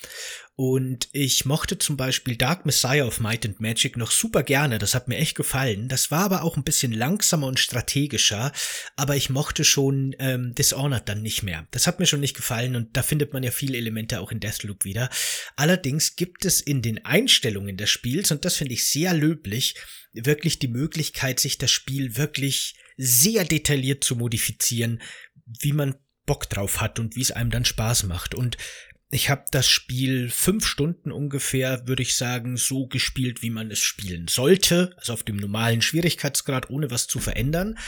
Und 0.57 1.09
ich 1.11 1.45
mochte 1.47 1.79
zum 1.79 1.97
Beispiel 1.97 2.37
Dark 2.37 2.65
Messiah 2.65 3.05
of 3.05 3.19
Might 3.19 3.45
and 3.45 3.59
Magic 3.59 3.97
noch 3.97 4.13
super 4.13 4.45
gerne. 4.45 4.79
Das 4.79 4.95
hat 4.95 5.09
mir 5.09 5.17
echt 5.17 5.35
gefallen. 5.35 5.89
Das 5.89 6.13
war 6.13 6.25
aber 6.25 6.45
auch 6.45 6.57
ein 6.57 6.63
bisschen 6.63 6.93
langsamer 6.93 7.49
und 7.49 7.59
strategischer. 7.59 8.53
Aber 8.95 9.17
ich 9.17 9.31
mochte 9.31 9.65
schon 9.65 10.15
ähm, 10.21 10.55
Dishonored 10.55 11.09
dann 11.09 11.23
nicht 11.23 11.43
mehr. 11.43 11.67
Das 11.73 11.89
hat 11.89 11.99
mir 11.99 12.07
schon 12.07 12.21
nicht 12.21 12.37
gefallen 12.37 12.77
und 12.77 12.97
da 12.97 13.03
findet 13.03 13.33
man 13.33 13.43
ja 13.43 13.51
viele 13.51 13.77
Elemente 13.77 14.21
auch 14.21 14.31
in 14.31 14.39
Deathloop 14.39 14.85
wieder. 14.85 15.11
Allerdings 15.57 16.15
gibt 16.15 16.45
es 16.45 16.61
in 16.61 16.83
den 16.83 17.05
Einstellungen 17.05 17.77
des 17.77 17.91
Spiels, 17.91 18.31
und 18.31 18.45
das 18.45 18.57
finde 18.57 18.75
ich 18.75 18.89
sehr 18.89 19.13
löblich, 19.13 19.75
wirklich 20.13 20.61
die 20.61 20.69
Möglichkeit, 20.69 21.41
sich 21.41 21.59
das 21.59 21.73
Spiel 21.73 22.17
wirklich 22.17 22.77
sehr 22.97 23.45
detailliert 23.45 24.05
zu 24.05 24.15
modifizieren, 24.15 25.03
wie 25.47 25.73
man 25.73 25.97
Bock 26.27 26.49
drauf 26.49 26.81
hat 26.81 27.01
und 27.01 27.17
wie 27.17 27.23
es 27.23 27.33
einem 27.33 27.51
dann 27.51 27.65
Spaß 27.65 28.05
macht. 28.05 28.37
Und 28.37 28.57
ich 29.15 29.31
habe 29.31 29.45
das 29.51 29.69
Spiel 29.69 30.31
fünf 30.31 30.67
Stunden 30.67 31.13
ungefähr, 31.13 31.87
würde 31.87 32.03
ich 32.03 32.17
sagen, 32.17 32.57
so 32.57 32.87
gespielt, 32.87 33.43
wie 33.43 33.51
man 33.51 33.71
es 33.71 33.79
spielen 33.79 34.29
sollte, 34.29 34.95
also 34.97 35.13
auf 35.13 35.23
dem 35.23 35.37
normalen 35.37 35.83
Schwierigkeitsgrad, 35.83 36.71
ohne 36.71 36.91
was 36.91 37.07
zu 37.07 37.19
verändern. 37.19 37.79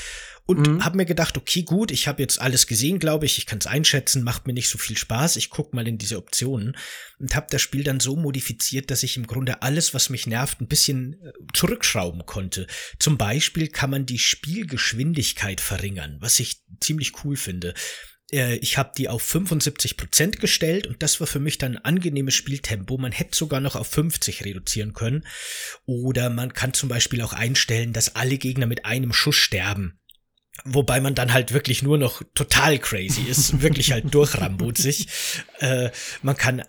Und 0.47 0.69
mhm. 0.69 0.85
habe 0.85 0.97
mir 0.97 1.07
gedacht, 1.07 1.37
okay, 1.37 1.65
gut, 1.65 1.91
ich 1.91 2.07
habe 2.07 2.23
jetzt 2.23 2.41
alles 2.41 2.69
gesehen, 2.69 3.01
glaube 3.01 3.27
ich, 3.27 3.37
ich 3.37 3.47
kann 3.47 3.59
es 3.59 3.67
einschätzen, 3.67 4.23
macht 4.23 4.47
mir 4.47 4.53
nicht 4.53 4.69
so 4.69 4.79
viel 4.79 4.97
Spaß, 4.97 5.35
ich 5.37 5.51
guck 5.51 5.75
mal 5.75 5.89
in 5.89 5.99
diese 5.99 6.19
Optionen 6.19 6.77
und 7.19 7.35
habe 7.35 7.49
das 7.51 7.61
Spiel 7.61 7.83
dann 7.83 7.99
so 7.99 8.15
modifiziert, 8.15 8.93
dass 8.93 9.03
ich 9.03 9.17
im 9.17 9.27
Grunde 9.27 9.63
alles, 9.63 9.93
was 9.93 10.09
mich 10.09 10.29
nervt, 10.29 10.61
ein 10.61 10.69
bisschen 10.69 11.15
äh, 11.15 11.33
zurückschrauben 11.53 12.27
konnte. 12.27 12.69
Zum 13.01 13.19
Beispiel 13.19 13.67
kann 13.67 13.91
man 13.91 14.07
die 14.07 14.21
Spielgeschwindigkeit 14.21 15.61
verringern, 15.61 16.19
was 16.21 16.39
ich 16.39 16.63
ziemlich 16.81 17.25
cool 17.25 17.37
finde. 17.37 17.75
Äh, 18.33 18.57
ich 18.57 18.79
habe 18.79 18.93
die 18.97 19.09
auf 19.09 19.23
75 19.23 19.97
Prozent 19.97 20.41
gestellt 20.41 20.87
und 20.87 21.03
das 21.03 21.21
war 21.21 21.27
für 21.27 21.41
mich 21.41 21.59
dann 21.59 21.77
ein 21.77 21.85
angenehmes 21.85 22.35
Spieltempo. 22.35 22.99
Man 22.99 23.13
hätte 23.13 23.37
sogar 23.37 23.61
noch 23.61 23.77
auf 23.77 23.89
50 23.89 24.45
reduzieren 24.45 24.93
können. 24.93 25.27
Oder 25.85 26.31
man 26.31 26.55
kann 26.55 26.75
zum 26.75 26.89
Beispiel 26.89 27.23
auch 27.23 27.33
einstellen, 27.33 27.93
dass 27.93 28.17
alle 28.17 28.39
Gegner 28.39 28.67
mit 28.67 28.85
einem 28.85 29.13
Schuss 29.13 29.37
sterben. 29.37 29.99
Wobei 30.65 31.01
man 31.01 31.15
dann 31.15 31.33
halt 31.33 31.53
wirklich 31.53 31.83
nur 31.83 31.99
noch 31.99 32.23
total 32.35 32.79
crazy 32.79 33.23
ist, 33.23 33.61
wirklich 33.63 33.93
halt 33.93 34.13
durchrambot 34.13 34.79
sich. 34.79 35.09
Äh, 35.59 35.91
man 36.23 36.37
kann, 36.37 36.61
äh, 36.61 36.65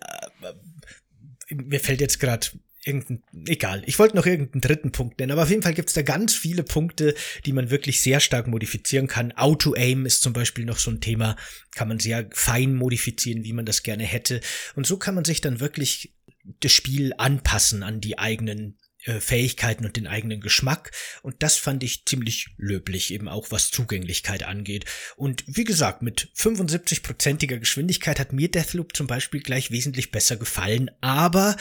mir 1.54 1.80
fällt 1.80 2.00
jetzt 2.00 2.20
gerade 2.20 2.46
irgendein, 2.84 3.22
egal. 3.46 3.82
Ich 3.86 3.98
wollte 3.98 4.16
noch 4.16 4.26
irgendeinen 4.26 4.60
dritten 4.60 4.92
Punkt 4.92 5.18
nennen, 5.18 5.32
aber 5.32 5.42
auf 5.42 5.50
jeden 5.50 5.62
Fall 5.62 5.74
gibt 5.74 5.88
es 5.88 5.94
da 5.94 6.02
ganz 6.02 6.34
viele 6.34 6.62
Punkte, 6.62 7.14
die 7.44 7.52
man 7.52 7.70
wirklich 7.70 8.00
sehr 8.00 8.20
stark 8.20 8.46
modifizieren 8.46 9.06
kann. 9.06 9.32
Auto-Aim 9.32 10.06
ist 10.06 10.22
zum 10.22 10.32
Beispiel 10.32 10.64
noch 10.64 10.78
so 10.78 10.90
ein 10.90 11.00
Thema, 11.00 11.36
kann 11.74 11.88
man 11.88 11.98
sehr 11.98 12.28
fein 12.32 12.74
modifizieren, 12.74 13.44
wie 13.44 13.52
man 13.52 13.66
das 13.66 13.82
gerne 13.82 14.04
hätte. 14.04 14.40
Und 14.74 14.86
so 14.86 14.96
kann 14.96 15.14
man 15.14 15.24
sich 15.24 15.40
dann 15.40 15.60
wirklich 15.60 16.14
das 16.60 16.72
Spiel 16.72 17.12
anpassen 17.18 17.82
an 17.82 18.00
die 18.00 18.18
eigenen 18.18 18.78
Fähigkeiten 19.04 19.84
und 19.84 19.96
den 19.96 20.06
eigenen 20.06 20.40
Geschmack. 20.40 20.90
Und 21.22 21.42
das 21.42 21.56
fand 21.56 21.82
ich 21.82 22.04
ziemlich 22.04 22.48
löblich, 22.56 23.12
eben 23.12 23.28
auch 23.28 23.50
was 23.50 23.70
Zugänglichkeit 23.70 24.42
angeht. 24.42 24.84
Und 25.16 25.44
wie 25.46 25.64
gesagt, 25.64 26.02
mit 26.02 26.30
75-prozentiger 26.36 27.58
Geschwindigkeit 27.58 28.18
hat 28.18 28.32
mir 28.32 28.50
Deathloop 28.50 28.96
zum 28.96 29.06
Beispiel 29.06 29.40
gleich 29.40 29.70
wesentlich 29.70 30.10
besser 30.10 30.36
gefallen, 30.36 30.90
aber 31.00 31.56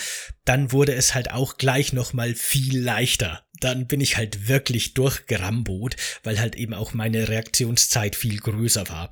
dann 0.45 0.71
wurde 0.71 0.93
es 0.93 1.13
halt 1.13 1.31
auch 1.31 1.57
gleich 1.57 1.93
nochmal 1.93 2.35
viel 2.35 2.79
leichter. 2.79 3.45
Dann 3.59 3.87
bin 3.87 4.01
ich 4.01 4.17
halt 4.17 4.47
wirklich 4.47 4.93
durchgerambot, 4.93 5.95
weil 6.23 6.39
halt 6.39 6.55
eben 6.55 6.73
auch 6.73 6.93
meine 6.93 7.27
Reaktionszeit 7.27 8.15
viel 8.15 8.37
größer 8.37 8.87
war. 8.89 9.11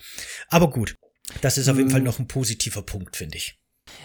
Aber 0.50 0.70
gut, 0.70 0.96
das 1.42 1.58
ist 1.58 1.68
auf 1.68 1.78
jeden 1.78 1.90
Fall 1.90 2.00
hm. 2.00 2.06
noch 2.06 2.20
ein 2.20 2.28
positiver 2.28 2.84
Punkt, 2.84 3.16
finde 3.16 3.38
ich. 3.38 3.60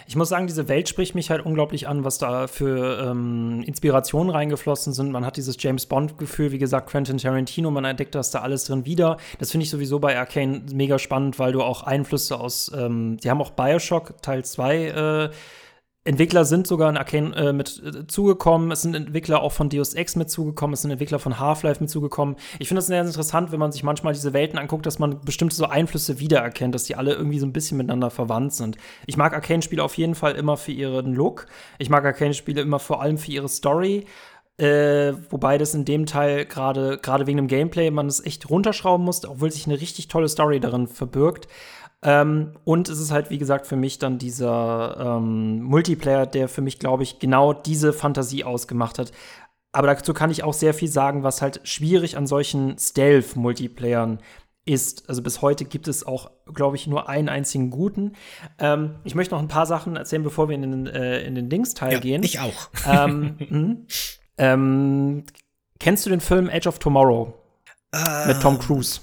Ich 0.07 0.15
muss 0.15 0.29
sagen, 0.29 0.47
diese 0.47 0.67
Welt 0.67 0.89
spricht 0.89 1.15
mich 1.15 1.29
halt 1.29 1.45
unglaublich 1.45 1.87
an, 1.87 2.03
was 2.03 2.17
da 2.17 2.47
für 2.47 3.09
ähm, 3.09 3.63
Inspirationen 3.65 4.29
reingeflossen 4.29 4.93
sind. 4.93 5.11
Man 5.11 5.25
hat 5.25 5.37
dieses 5.37 5.55
James 5.59 5.85
Bond-Gefühl, 5.85 6.51
wie 6.51 6.57
gesagt, 6.57 6.89
Quentin 6.89 7.17
Tarantino, 7.17 7.71
man 7.71 7.85
entdeckt 7.85 8.15
das 8.15 8.31
da 8.31 8.41
alles 8.41 8.65
drin 8.65 8.85
wieder. 8.85 9.17
Das 9.39 9.51
finde 9.51 9.63
ich 9.63 9.69
sowieso 9.69 9.99
bei 9.99 10.17
Arcane 10.17 10.63
mega 10.73 10.99
spannend, 10.99 11.39
weil 11.39 11.51
du 11.51 11.61
auch 11.61 11.83
Einflüsse 11.83 12.39
aus, 12.39 12.71
ähm, 12.75 13.17
die 13.17 13.29
haben 13.29 13.41
auch 13.41 13.51
Bioshock 13.51 14.21
Teil 14.21 14.43
2 14.43 14.85
äh, 14.85 15.29
Entwickler 16.03 16.45
sind 16.45 16.65
sogar 16.65 16.89
in 16.89 16.97
Arcane 16.97 17.35
äh, 17.35 17.53
mit 17.53 17.79
äh, 17.85 18.07
zugekommen. 18.07 18.71
Es 18.71 18.81
sind 18.81 18.95
Entwickler 18.95 19.41
auch 19.43 19.51
von 19.51 19.69
Deus 19.69 19.93
Ex 19.93 20.15
mit 20.15 20.31
zugekommen. 20.31 20.73
Es 20.73 20.81
sind 20.81 20.89
Entwickler 20.89 21.19
von 21.19 21.39
Half-Life 21.39 21.79
mit 21.79 21.91
zugekommen. 21.91 22.37
Ich 22.57 22.67
finde 22.67 22.79
das 22.79 22.87
sehr 22.87 23.01
interessant, 23.01 23.51
wenn 23.51 23.59
man 23.59 23.71
sich 23.71 23.83
manchmal 23.83 24.13
diese 24.13 24.33
Welten 24.33 24.57
anguckt, 24.57 24.87
dass 24.87 24.97
man 24.97 25.21
bestimmte 25.21 25.55
so 25.55 25.65
Einflüsse 25.65 26.19
wiedererkennt, 26.19 26.73
dass 26.73 26.85
die 26.85 26.95
alle 26.95 27.13
irgendwie 27.13 27.37
so 27.37 27.45
ein 27.45 27.53
bisschen 27.53 27.77
miteinander 27.77 28.09
verwandt 28.09 28.53
sind. 28.53 28.77
Ich 29.05 29.15
mag 29.15 29.33
Arcane-Spiele 29.33 29.83
auf 29.83 29.95
jeden 29.95 30.15
Fall 30.15 30.33
immer 30.33 30.57
für 30.57 30.71
ihren 30.71 31.13
Look. 31.13 31.45
Ich 31.77 31.91
mag 31.91 32.03
Arcane-Spiele 32.03 32.61
immer 32.61 32.79
vor 32.79 33.01
allem 33.03 33.19
für 33.19 33.31
ihre 33.31 33.49
Story. 33.49 34.05
Äh, 34.57 35.13
wobei 35.29 35.57
das 35.57 35.73
in 35.73 35.85
dem 35.85 36.05
Teil 36.05 36.45
gerade 36.45 36.97
gerade 36.97 37.25
wegen 37.25 37.37
dem 37.37 37.47
Gameplay 37.47 37.89
man 37.89 38.07
es 38.07 38.23
echt 38.23 38.49
runterschrauben 38.49 39.03
musste, 39.03 39.29
obwohl 39.29 39.51
sich 39.51 39.65
eine 39.65 39.79
richtig 39.79 40.07
tolle 40.07 40.29
Story 40.29 40.59
darin 40.59 40.87
verbirgt. 40.87 41.47
Ähm, 42.03 42.53
und 42.63 42.89
es 42.89 42.99
ist 42.99 43.11
halt, 43.11 43.29
wie 43.29 43.37
gesagt, 43.37 43.67
für 43.67 43.75
mich 43.75 43.99
dann 43.99 44.17
dieser 44.17 45.17
ähm, 45.17 45.61
Multiplayer, 45.61 46.25
der 46.25 46.49
für 46.49 46.61
mich, 46.61 46.79
glaube 46.79 47.03
ich, 47.03 47.19
genau 47.19 47.53
diese 47.53 47.93
Fantasie 47.93 48.43
ausgemacht 48.43 48.97
hat. 48.97 49.11
Aber 49.71 49.87
dazu 49.87 50.13
kann 50.13 50.31
ich 50.31 50.43
auch 50.43 50.53
sehr 50.53 50.73
viel 50.73 50.89
sagen, 50.89 51.23
was 51.23 51.41
halt 51.41 51.61
schwierig 51.63 52.17
an 52.17 52.27
solchen 52.27 52.77
Stealth-Multiplayern 52.77 54.19
ist. 54.65 55.09
Also 55.09 55.21
bis 55.21 55.41
heute 55.41 55.65
gibt 55.65 55.87
es 55.87 56.05
auch, 56.05 56.31
glaube 56.53 56.75
ich, 56.75 56.87
nur 56.87 57.07
einen 57.07 57.29
einzigen 57.29 57.69
guten. 57.69 58.13
Ähm, 58.59 58.95
ich 59.03 59.15
möchte 59.15 59.33
noch 59.33 59.41
ein 59.41 59.47
paar 59.47 59.65
Sachen 59.65 59.95
erzählen, 59.95 60.23
bevor 60.23 60.49
wir 60.49 60.55
in 60.55 60.61
den, 60.61 60.87
äh, 60.87 61.21
in 61.21 61.35
den 61.35 61.49
Dings-Teil 61.49 61.93
ja, 61.93 61.99
gehen. 61.99 62.23
Ich 62.23 62.39
auch. 62.39 62.69
Ähm, 62.87 63.37
hm? 63.47 63.87
ähm, 64.37 65.23
kennst 65.79 66.05
du 66.05 66.09
den 66.09 66.21
Film 66.21 66.49
Age 66.51 66.67
of 66.67 66.79
Tomorrow? 66.79 67.33
Uh, 67.93 68.27
mit 68.27 68.41
Tom 68.41 68.57
Cruise? 68.57 69.01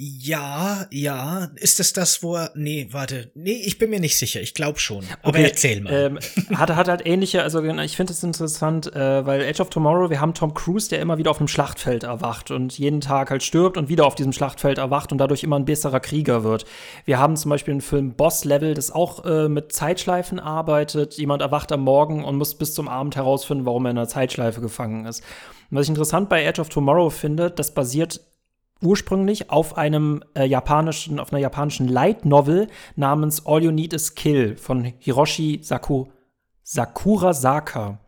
Ja, 0.00 0.86
ja. 0.92 1.48
Ist 1.56 1.80
es 1.80 1.92
das, 1.92 2.22
wo 2.22 2.36
er. 2.36 2.52
Nee, 2.54 2.86
warte. 2.92 3.32
Nee, 3.34 3.60
ich 3.64 3.78
bin 3.78 3.90
mir 3.90 3.98
nicht 3.98 4.16
sicher. 4.16 4.40
Ich 4.40 4.54
glaube 4.54 4.78
schon. 4.78 5.04
Aber 5.22 5.30
okay, 5.30 5.48
erzähl 5.48 5.80
mal. 5.80 5.92
Ähm, 5.92 6.18
hat, 6.56 6.70
hat 6.70 6.86
halt 6.86 7.04
ähnliche, 7.04 7.42
also 7.42 7.60
ich 7.64 7.96
finde 7.96 8.12
es 8.12 8.22
interessant, 8.22 8.94
äh, 8.94 9.26
weil 9.26 9.40
Edge 9.42 9.60
of 9.60 9.70
Tomorrow, 9.70 10.08
wir 10.08 10.20
haben 10.20 10.34
Tom 10.34 10.54
Cruise, 10.54 10.88
der 10.88 11.00
immer 11.00 11.18
wieder 11.18 11.32
auf 11.32 11.40
einem 11.40 11.48
Schlachtfeld 11.48 12.04
erwacht 12.04 12.52
und 12.52 12.78
jeden 12.78 13.00
Tag 13.00 13.30
halt 13.30 13.42
stirbt 13.42 13.76
und 13.76 13.88
wieder 13.88 14.06
auf 14.06 14.14
diesem 14.14 14.32
Schlachtfeld 14.32 14.78
erwacht 14.78 15.10
und 15.10 15.18
dadurch 15.18 15.42
immer 15.42 15.58
ein 15.58 15.64
besserer 15.64 15.98
Krieger 15.98 16.44
wird. 16.44 16.64
Wir 17.04 17.18
haben 17.18 17.36
zum 17.36 17.48
Beispiel 17.48 17.72
einen 17.72 17.80
Film 17.80 18.14
Boss 18.14 18.44
Level, 18.44 18.74
das 18.74 18.92
auch 18.92 19.24
äh, 19.24 19.48
mit 19.48 19.72
Zeitschleifen 19.72 20.38
arbeitet. 20.38 21.14
Jemand 21.14 21.42
erwacht 21.42 21.72
am 21.72 21.80
Morgen 21.80 22.22
und 22.22 22.36
muss 22.36 22.54
bis 22.54 22.72
zum 22.72 22.86
Abend 22.86 23.16
herausfinden, 23.16 23.66
warum 23.66 23.84
er 23.86 23.90
in 23.90 23.98
einer 23.98 24.06
Zeitschleife 24.06 24.60
gefangen 24.60 25.06
ist. 25.06 25.24
Und 25.72 25.76
was 25.76 25.86
ich 25.86 25.90
interessant 25.90 26.28
bei 26.28 26.44
Edge 26.44 26.60
of 26.60 26.68
Tomorrow 26.68 27.10
finde, 27.10 27.50
das 27.50 27.74
basiert 27.74 28.20
ursprünglich 28.82 29.50
auf 29.50 29.76
einem 29.76 30.22
äh, 30.34 30.44
japanischen, 30.44 31.18
auf 31.18 31.32
einer 31.32 31.40
japanischen 31.40 31.88
Light 31.88 32.24
Novel 32.24 32.68
namens 32.96 33.44
All 33.46 33.62
You 33.62 33.70
Need 33.70 33.92
Is 33.92 34.14
Kill 34.14 34.56
von 34.56 34.92
Hiroshi 34.98 35.60
Saku, 35.62 36.06
Sakura 36.62 37.32
Saka. 37.32 38.00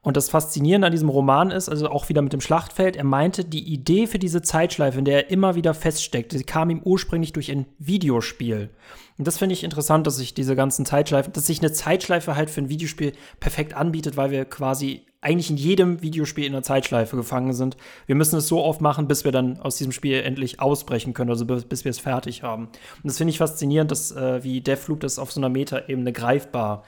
Und 0.00 0.16
das 0.16 0.30
Faszinierende 0.30 0.86
an 0.86 0.92
diesem 0.92 1.08
Roman 1.08 1.50
ist, 1.50 1.68
also 1.68 1.88
auch 1.90 2.08
wieder 2.08 2.22
mit 2.22 2.32
dem 2.32 2.40
Schlachtfeld, 2.40 2.96
er 2.96 3.04
meinte, 3.04 3.44
die 3.44 3.64
Idee 3.64 4.06
für 4.06 4.18
diese 4.18 4.42
Zeitschleife, 4.42 4.98
in 4.98 5.04
der 5.04 5.24
er 5.24 5.30
immer 5.30 5.54
wieder 5.54 5.74
feststeckt, 5.74 6.32
die 6.32 6.44
kam 6.44 6.70
ihm 6.70 6.80
ursprünglich 6.82 7.32
durch 7.32 7.50
ein 7.50 7.66
Videospiel. 7.78 8.70
Und 9.18 9.26
das 9.26 9.38
finde 9.38 9.54
ich 9.54 9.64
interessant, 9.64 10.06
dass 10.06 10.16
sich 10.16 10.34
diese 10.34 10.54
ganzen 10.54 10.86
Zeitschleifen, 10.86 11.32
dass 11.32 11.46
sich 11.46 11.60
eine 11.60 11.72
Zeitschleife 11.72 12.36
halt 12.36 12.48
für 12.48 12.62
ein 12.62 12.68
Videospiel 12.68 13.12
perfekt 13.40 13.74
anbietet, 13.74 14.16
weil 14.16 14.30
wir 14.30 14.44
quasi 14.44 15.07
eigentlich 15.20 15.50
in 15.50 15.56
jedem 15.56 16.00
Videospiel 16.00 16.44
in 16.44 16.52
der 16.52 16.62
Zeitschleife 16.62 17.16
gefangen 17.16 17.52
sind. 17.52 17.76
Wir 18.06 18.14
müssen 18.14 18.36
es 18.36 18.46
so 18.46 18.62
oft 18.62 18.80
machen, 18.80 19.08
bis 19.08 19.24
wir 19.24 19.32
dann 19.32 19.58
aus 19.58 19.76
diesem 19.76 19.92
Spiel 19.92 20.20
endlich 20.20 20.60
ausbrechen 20.60 21.12
können, 21.12 21.30
also 21.30 21.44
bis, 21.44 21.64
bis 21.64 21.84
wir 21.84 21.90
es 21.90 21.98
fertig 21.98 22.42
haben. 22.42 22.66
Und 22.66 23.04
das 23.04 23.18
finde 23.18 23.32
ich 23.32 23.38
faszinierend, 23.38 23.90
dass 23.90 24.12
äh, 24.12 24.44
wie 24.44 24.60
Deathloop 24.60 25.00
das 25.00 25.18
auf 25.18 25.32
so 25.32 25.40
einer 25.40 25.48
Meta-Ebene 25.48 26.12
greifbar 26.12 26.84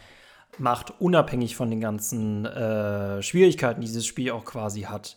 macht, 0.59 0.93
unabhängig 1.01 1.57
von 1.57 1.71
den 1.71 1.81
ganzen 1.81 2.45
äh, 2.45 3.23
Schwierigkeiten, 3.23 3.81
die 3.81 3.87
dieses 3.87 4.07
Spiel 4.07 4.31
auch 4.31 4.45
quasi 4.45 4.83
hat. 4.83 5.17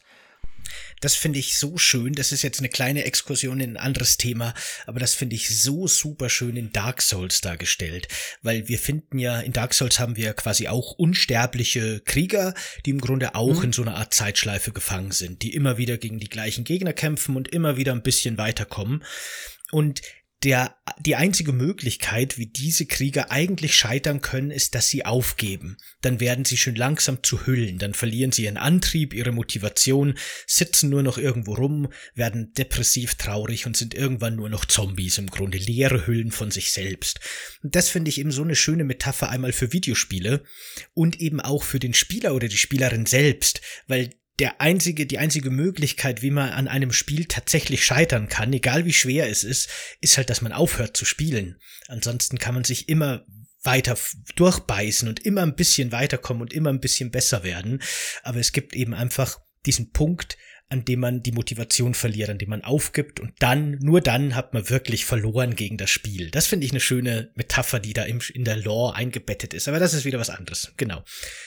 Das 1.02 1.16
finde 1.16 1.40
ich 1.40 1.58
so 1.58 1.78
schön. 1.78 2.14
Das 2.14 2.32
ist 2.32 2.42
jetzt 2.42 2.60
eine 2.60 2.70
kleine 2.70 3.06
Exkursion 3.06 3.60
in 3.60 3.72
ein 3.72 3.78
anderes 3.78 4.18
Thema, 4.18 4.54
aber 4.86 5.00
das 5.00 5.16
finde 5.16 5.36
ich 5.36 5.62
so 5.62 5.88
super 5.88 6.30
schön 6.30 6.56
in 6.56 6.72
Dark 6.72 7.02
Souls 7.02 7.42
dargestellt. 7.42 8.08
Weil 8.42 8.68
wir 8.68 8.80
finden 8.80 9.20
ja, 9.20 9.40
in 9.40 9.54
Dark 9.54 9.74
Souls 9.74 10.00
haben 10.00 10.16
wir 10.16 10.34
quasi 10.34 10.68
auch 10.68 10.92
unsterbliche 10.92 12.02
Krieger, 12.02 12.54
die 12.86 12.92
im 12.92 13.02
Grunde 13.02 13.36
auch 13.36 13.60
mhm. 13.60 13.66
in 13.66 13.74
so 13.74 13.82
einer 13.82 13.96
Art 13.96 14.14
Zeitschleife 14.14 14.72
gefangen 14.72 15.12
sind, 15.12 15.42
die 15.42 15.54
immer 15.54 15.78
wieder 15.78 15.98
gegen 15.98 16.20
die 16.20 16.30
gleichen 16.30 16.64
Gegner 16.64 16.94
kämpfen 16.94 17.36
und 17.36 17.48
immer 17.50 17.78
wieder 17.78 17.92
ein 17.92 18.04
bisschen 18.04 18.38
weiterkommen. 18.38 19.04
Und 19.72 20.02
der, 20.44 20.76
die 21.00 21.16
einzige 21.16 21.54
Möglichkeit, 21.54 22.38
wie 22.38 22.48
diese 22.48 22.86
Krieger 22.86 23.32
eigentlich 23.32 23.76
scheitern 23.76 24.22
können, 24.22 24.52
ist, 24.52 24.76
dass 24.76 24.90
sie 24.90 25.06
aufgeben. 25.06 25.78
Dann 26.02 26.20
werden 26.20 26.44
sie 26.44 26.58
schon 26.58 26.76
langsam 26.76 27.24
zu 27.24 27.46
Hüllen, 27.46 27.78
dann 27.78 27.94
verlieren 27.94 28.32
sie 28.32 28.44
ihren 28.44 28.58
Antrieb, 28.58 29.14
ihre 29.14 29.32
Motivation, 29.32 30.16
sitzen 30.46 30.90
nur 30.90 31.02
noch 31.02 31.18
irgendwo 31.18 31.54
rum, 31.54 31.88
werden 32.14 32.54
depressiv 32.54 33.16
traurig 33.16 33.66
und 33.66 33.78
sind 33.78 33.94
irgendwann 33.94 34.36
nur 34.36 34.50
noch 34.50 34.66
Zombies 34.66 35.18
im 35.18 35.28
Grunde, 35.28 35.58
leere 35.58 36.08
Hüllen 36.08 36.32
von 36.32 36.52
sich 36.52 36.72
selbst. 36.72 37.22
Und 37.64 37.76
das 37.76 37.90
finde 37.90 38.10
ich 38.10 38.20
eben 38.20 38.32
so 38.32 38.44
eine 38.44 38.56
schöne 38.56 38.84
Metapher 38.84 39.30
einmal 39.30 39.54
für 39.54 39.72
Videospiele 39.72 40.44
und 40.94 41.20
eben 41.20 41.40
auch 41.40 41.64
für 41.64 41.80
den 41.80 41.94
Spieler 41.94 42.36
oder 42.36 42.50
die 42.50 42.58
Spielerin 42.58 43.06
selbst, 43.06 43.62
weil 43.88 44.10
der 44.40 44.62
einzige, 44.62 45.06
die 45.06 45.20
einzige 45.20 45.52
Möglichkeit, 45.52 46.22
wie 46.22 46.32
man 46.32 46.50
an 46.50 46.68
einem 46.68 46.92
Spiel 46.92 47.26
tatsächlich 47.26 47.86
scheitern 47.86 48.30
kann, 48.30 48.52
egal 48.52 48.86
wie 48.86 48.94
schwer 48.94 49.30
es 49.30 49.44
ist, 49.44 49.70
ist 50.02 50.18
halt, 50.18 50.30
dass 50.30 50.42
man 50.42 50.52
aufhört 50.52 50.98
zu 50.98 51.06
spielen. 51.06 51.60
Ansonsten 51.88 52.40
kann 52.40 52.56
man 52.56 52.64
sich 52.64 52.90
immer 52.90 53.26
weiter 53.64 53.98
durchbeißen 54.36 55.08
und 55.08 55.26
immer 55.26 55.44
ein 55.44 55.56
bisschen 55.56 55.92
weiterkommen 55.92 56.42
und 56.42 56.54
immer 56.54 56.70
ein 56.70 56.82
bisschen 56.82 57.12
besser 57.12 57.44
werden. 57.44 57.82
Aber 58.24 58.40
es 58.40 58.52
gibt 58.52 58.76
eben 58.76 58.94
einfach 58.94 59.40
diesen 59.66 59.92
Punkt, 59.92 60.38
an 60.74 60.86
dem 60.86 61.00
man 61.02 61.22
die 61.22 61.32
Motivation 61.32 61.94
verliert, 61.94 62.32
an 62.32 62.40
dem 62.40 62.50
man 62.50 62.64
aufgibt 62.64 63.20
und 63.20 63.32
dann, 63.40 63.78
nur 63.80 64.02
dann 64.02 64.36
hat 64.36 64.56
man 64.56 64.70
wirklich 64.72 65.06
verloren 65.06 65.56
gegen 65.56 65.78
das 65.78 65.92
Spiel. 65.92 66.32
Das 66.32 66.48
finde 66.48 66.66
ich 66.66 66.72
eine 66.72 66.80
schöne 66.80 67.30
Metapher, 67.36 67.80
die 67.80 67.94
da 67.94 68.04
im, 68.04 68.20
in 68.34 68.44
der 68.44 68.58
Lore 68.58 68.96
eingebettet 68.96 69.54
ist. 69.54 69.68
Aber 69.68 69.80
das 69.80 69.94
ist 69.94 70.04
wieder 70.04 70.20
was 70.20 70.32
anderes. 70.32 70.74
Genau. 70.78 71.04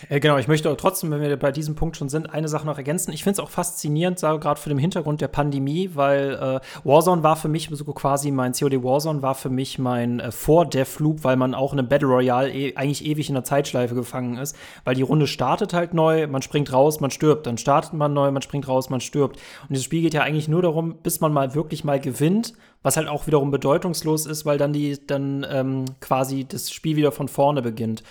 Äh, 0.08 0.20
genau, 0.20 0.38
ich 0.38 0.46
möchte 0.46 0.74
trotzdem, 0.76 1.10
wenn 1.10 1.20
wir 1.20 1.36
bei 1.36 1.50
diesem 1.50 1.74
Punkt 1.74 1.96
schon 1.96 2.08
sind, 2.08 2.30
eine 2.30 2.46
Sache 2.46 2.66
noch 2.66 2.78
ergänzen. 2.78 3.12
Ich 3.12 3.24
finde 3.24 3.32
es 3.32 3.40
auch 3.40 3.50
faszinierend, 3.50 4.20
gerade 4.20 4.60
vor 4.60 4.70
dem 4.70 4.78
Hintergrund 4.78 5.20
der 5.20 5.28
Pandemie, 5.28 5.90
weil 5.94 6.34
äh, 6.34 6.60
Warzone 6.84 7.24
war 7.24 7.34
für 7.34 7.48
mich 7.48 7.68
so 7.72 7.84
quasi 7.86 8.30
mein 8.30 8.52
COD 8.52 8.84
Warzone 8.84 9.22
war 9.22 9.34
für 9.34 9.50
mich 9.50 9.80
mein 9.80 10.20
äh, 10.20 10.30
Vor-Deathloop, 10.30 11.24
weil 11.24 11.36
man 11.36 11.52
auch 11.54 11.72
in 11.72 11.80
einem 11.80 11.88
Battle 11.88 12.08
Royale 12.08 12.52
e 12.52 12.76
eigentlich 12.76 13.04
ewig 13.04 13.28
in 13.28 13.34
der 13.34 13.44
Zeitschleife 13.44 13.96
gefangen 13.96 14.38
ist, 14.38 14.56
weil 14.84 14.94
die 14.94 15.02
Runde 15.02 15.26
startet 15.26 15.74
halt 15.74 15.94
neu, 15.94 16.28
man 16.28 16.42
springt 16.42 16.72
raus, 16.72 17.00
man 17.00 17.10
stirbt, 17.10 17.46
dann 17.46 17.58
startet 17.58 17.92
man 17.92 18.12
neu, 18.12 18.30
man 18.30 18.42
springt 18.42 18.68
raus, 18.68 18.88
man 18.88 19.00
stirbt. 19.00 19.15
Und 19.24 19.70
dieses 19.70 19.84
Spiel 19.84 20.02
geht 20.02 20.14
ja 20.14 20.22
eigentlich 20.22 20.48
nur 20.48 20.62
darum, 20.62 20.96
bis 21.02 21.20
man 21.20 21.32
mal 21.32 21.54
wirklich 21.54 21.84
mal 21.84 22.00
gewinnt, 22.00 22.54
was 22.82 22.96
halt 22.96 23.08
auch 23.08 23.26
wiederum 23.26 23.50
bedeutungslos 23.50 24.26
ist, 24.26 24.46
weil 24.46 24.58
dann 24.58 24.72
die 24.72 24.98
dann 25.06 25.46
ähm, 25.50 25.84
quasi 26.00 26.44
das 26.44 26.70
Spiel 26.70 26.96
wieder 26.96 27.12
von 27.12 27.28
vorne 27.28 27.62
beginnt. 27.62 28.02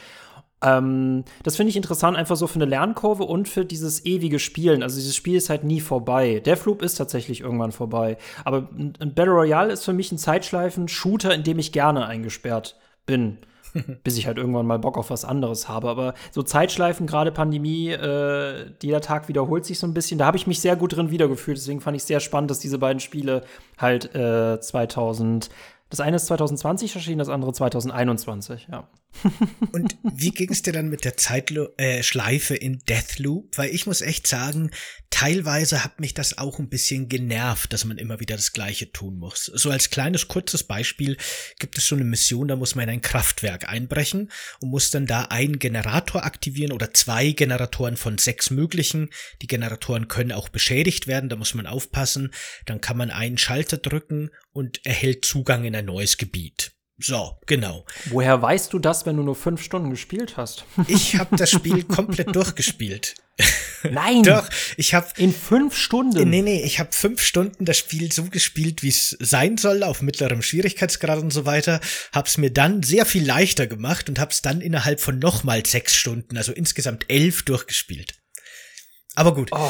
Ähm, 0.62 1.24
das 1.44 1.56
finde 1.56 1.70
ich 1.70 1.78
interessant, 1.78 2.18
einfach 2.18 2.36
so 2.36 2.48
für 2.48 2.56
eine 2.56 2.66
Lernkurve 2.66 3.24
und 3.24 3.48
für 3.48 3.66
dieses 3.66 4.06
ewige 4.06 4.40
Spielen. 4.40 4.84
Also 4.84 4.98
dieses 4.98 5.16
Spiel 5.16 5.36
ist 5.36 5.50
halt 5.50 5.64
nie 5.64 5.82
vorbei. 5.82 6.42
Deathloop 6.46 6.82
ist 6.82 6.96
tatsächlich 6.96 7.42
irgendwann 7.42 7.72
vorbei. 7.72 8.18
Aber 8.44 8.70
ein 8.76 9.14
Battle 9.14 9.34
Royale 9.34 9.72
ist 9.72 9.86
für 9.86 9.94
mich 9.94 10.12
ein 10.12 10.18
Zeitschleifen-Shooter, 10.18 11.34
in 11.34 11.44
dem 11.44 11.60
ich 11.60 11.72
gerne 11.72 12.06
eingesperrt 12.08 12.78
bin. 13.06 13.38
bis 14.04 14.18
ich 14.18 14.28
halt 14.28 14.38
irgendwann 14.38 14.66
mal 14.66 14.80
Bock 14.80 14.98
auf 14.98 15.10
was 15.10 15.26
anderes 15.26 15.68
habe. 15.68 15.90
Aber 15.90 16.14
so 16.32 16.44
Zeitschleifen, 16.44 17.08
gerade 17.08 17.32
Pandemie, 17.32 17.90
äh, 17.90 18.72
jeder 18.82 19.02
Tag 19.02 19.28
wiederholt 19.28 19.66
sich 19.66 19.80
so 19.80 19.88
ein 19.88 19.94
bisschen. 19.94 20.18
Da 20.18 20.26
habe 20.26 20.38
ich 20.38 20.48
mich 20.48 20.60
sehr 20.60 20.76
gut 20.76 20.96
drin 20.96 21.12
wiedergefühlt. 21.12 21.58
Deswegen 21.58 21.82
fand 21.82 21.98
ich 21.98 22.04
sehr 22.04 22.20
spannend, 22.20 22.52
dass 22.52 22.60
diese 22.60 22.80
beiden 22.80 23.00
Spiele 23.00 23.44
halt 23.78 24.14
äh, 24.16 24.60
2000 24.60 25.50
das 25.90 26.00
eine 26.00 26.16
ist 26.16 26.26
2020 26.26 26.96
erschienen, 26.96 27.20
das 27.20 27.30
andere 27.30 27.54
2021, 27.54 28.68
ja. 28.72 28.88
Und 29.72 29.98
wie 30.04 30.32
ging 30.32 30.52
es 30.52 30.62
dir 30.62 30.74
dann 30.74 30.90
mit 30.90 31.06
der 31.06 31.18
Zeitschleife 31.18 32.56
äh, 32.56 32.66
in 32.66 32.80
Deathloop? 32.80 33.58
Weil 33.58 33.74
ich 33.74 33.86
muss 33.86 34.02
echt 34.02 34.28
sagen, 34.28 34.72
teilweise 35.10 35.84
hat 35.84 36.00
mich 36.00 36.14
das 36.14 36.38
auch 36.38 36.60
ein 36.60 36.70
bisschen 36.70 37.08
genervt, 37.08 37.72
dass 37.72 37.86
man 37.86 37.98
immer 37.98 38.20
wieder 38.20 38.36
das 38.36 38.54
Gleiche 38.54 38.92
tun 38.92 39.18
muss. 39.18 39.46
So 39.46 39.70
als 39.70 39.90
kleines 39.90 40.28
kurzes 40.28 40.64
Beispiel 40.64 41.18
gibt 41.60 41.78
es 41.78 41.88
so 41.88 41.96
eine 41.96 42.04
Mission, 42.04 42.48
da 42.50 42.56
muss 42.56 42.76
man 42.76 42.84
in 42.84 42.96
ein 42.96 43.02
Kraftwerk 43.02 43.70
einbrechen 43.70 44.30
und 44.60 44.70
muss 44.70 44.92
dann 44.92 45.08
da 45.08 45.24
einen 45.24 45.60
Generator 45.60 46.26
aktivieren 46.26 46.74
oder 46.74 46.94
zwei 46.94 47.32
Generatoren 47.32 47.98
von 47.98 48.18
sechs 48.18 48.50
möglichen. 48.50 49.10
Die 49.42 49.48
Generatoren 49.48 50.08
können 50.08 50.34
auch 50.34 50.50
beschädigt 50.50 51.08
werden, 51.08 51.30
da 51.30 51.38
muss 51.38 51.54
man 51.54 51.66
aufpassen. 51.66 52.34
Dann 52.66 52.82
kann 52.82 52.98
man 52.98 53.10
einen 53.10 53.38
Schalter 53.38 53.78
drücken 53.78 54.32
und 54.52 54.86
erhält 54.86 55.26
Zugang 55.26 55.64
in 55.64 55.76
ein 55.76 55.86
neues 55.86 56.18
Gebiet. 56.18 56.75
So, 56.98 57.38
genau. 57.46 57.86
Woher 58.06 58.42
weißt 58.42 58.72
du 58.72 58.80
das, 58.80 59.06
wenn 59.06 59.18
du 59.18 59.24
nur 59.24 59.36
fünf 59.36 59.62
Stunden 59.62 59.90
gespielt 59.90 60.38
hast? 60.38 60.66
ich 60.88 61.18
habe 61.18 61.36
das 61.36 61.52
Spiel 61.52 61.84
komplett 61.84 62.34
durchgespielt. 62.36 63.16
Nein. 63.84 64.24
Doch, 64.24 64.50
ich 64.78 64.94
habe 64.94 65.08
in 65.18 65.34
fünf 65.34 65.76
Stunden. 65.76 66.30
Nee, 66.30 66.42
nee, 66.42 66.64
ich 66.64 66.80
habe 66.80 66.94
fünf 66.94 67.22
Stunden 67.22 67.66
das 67.66 67.78
Spiel 67.78 68.12
so 68.12 68.24
gespielt, 68.26 68.82
wie 68.82 68.90
es 68.90 69.18
sein 69.20 69.58
soll, 69.58 69.84
auf 69.84 70.02
mittlerem 70.02 70.42
Schwierigkeitsgrad 70.42 71.20
und 71.20 71.32
so 71.32 71.46
weiter. 71.46 71.82
Hab's 72.14 72.38
mir 72.38 72.52
dann 72.52 72.82
sehr 72.82 73.06
viel 73.06 73.26
leichter 73.26 73.68
gemacht 73.68 74.08
und 74.08 74.18
hab's 74.18 74.42
dann 74.42 74.62
innerhalb 74.62 75.02
von 75.02 75.20
nochmal 75.20 75.66
sechs 75.66 75.96
Stunden, 75.96 76.38
also 76.38 76.54
insgesamt 76.54 77.06
elf, 77.10 77.44
durchgespielt. 77.44 78.16
Aber 79.16 79.34
gut. 79.34 79.50
Oh, 79.54 79.70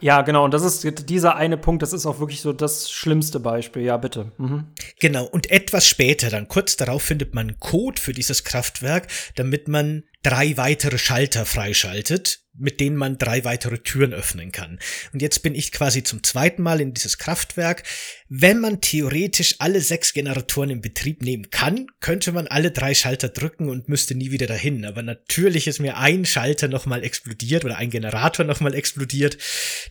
ja, 0.00 0.22
genau. 0.22 0.44
Und 0.44 0.52
das 0.52 0.62
ist 0.62 1.08
dieser 1.08 1.36
eine 1.36 1.56
Punkt, 1.56 1.82
das 1.82 1.92
ist 1.92 2.04
auch 2.04 2.18
wirklich 2.18 2.40
so 2.40 2.52
das 2.52 2.90
schlimmste 2.90 3.38
Beispiel. 3.40 3.82
Ja, 3.82 3.96
bitte. 3.96 4.32
Mhm. 4.38 4.66
Genau. 5.00 5.24
Und 5.24 5.50
etwas 5.50 5.86
später, 5.86 6.30
dann 6.30 6.48
kurz 6.48 6.76
darauf, 6.76 7.02
findet 7.02 7.34
man 7.34 7.48
einen 7.48 7.60
Code 7.60 8.00
für 8.00 8.12
dieses 8.12 8.44
Kraftwerk, 8.44 9.06
damit 9.36 9.68
man 9.68 10.02
drei 10.22 10.56
weitere 10.56 10.98
Schalter 10.98 11.46
freischaltet 11.46 12.41
mit 12.54 12.80
denen 12.80 12.96
man 12.96 13.16
drei 13.16 13.44
weitere 13.44 13.78
Türen 13.78 14.12
öffnen 14.12 14.52
kann. 14.52 14.78
Und 15.12 15.22
jetzt 15.22 15.42
bin 15.42 15.54
ich 15.54 15.72
quasi 15.72 16.02
zum 16.02 16.22
zweiten 16.22 16.62
Mal 16.62 16.80
in 16.80 16.92
dieses 16.92 17.16
Kraftwerk. 17.16 17.82
Wenn 18.28 18.60
man 18.60 18.80
theoretisch 18.80 19.56
alle 19.58 19.80
sechs 19.80 20.12
Generatoren 20.12 20.70
in 20.70 20.80
Betrieb 20.82 21.22
nehmen 21.22 21.50
kann, 21.50 21.86
könnte 22.00 22.32
man 22.32 22.46
alle 22.46 22.70
drei 22.70 22.94
Schalter 22.94 23.28
drücken 23.28 23.68
und 23.68 23.88
müsste 23.88 24.14
nie 24.14 24.30
wieder 24.30 24.46
dahin. 24.46 24.84
Aber 24.84 25.02
natürlich 25.02 25.66
ist 25.66 25.80
mir 25.80 25.96
ein 25.96 26.26
Schalter 26.26 26.68
nochmal 26.68 27.04
explodiert 27.04 27.64
oder 27.64 27.78
ein 27.78 27.90
Generator 27.90 28.44
nochmal 28.44 28.74
explodiert. 28.74 29.38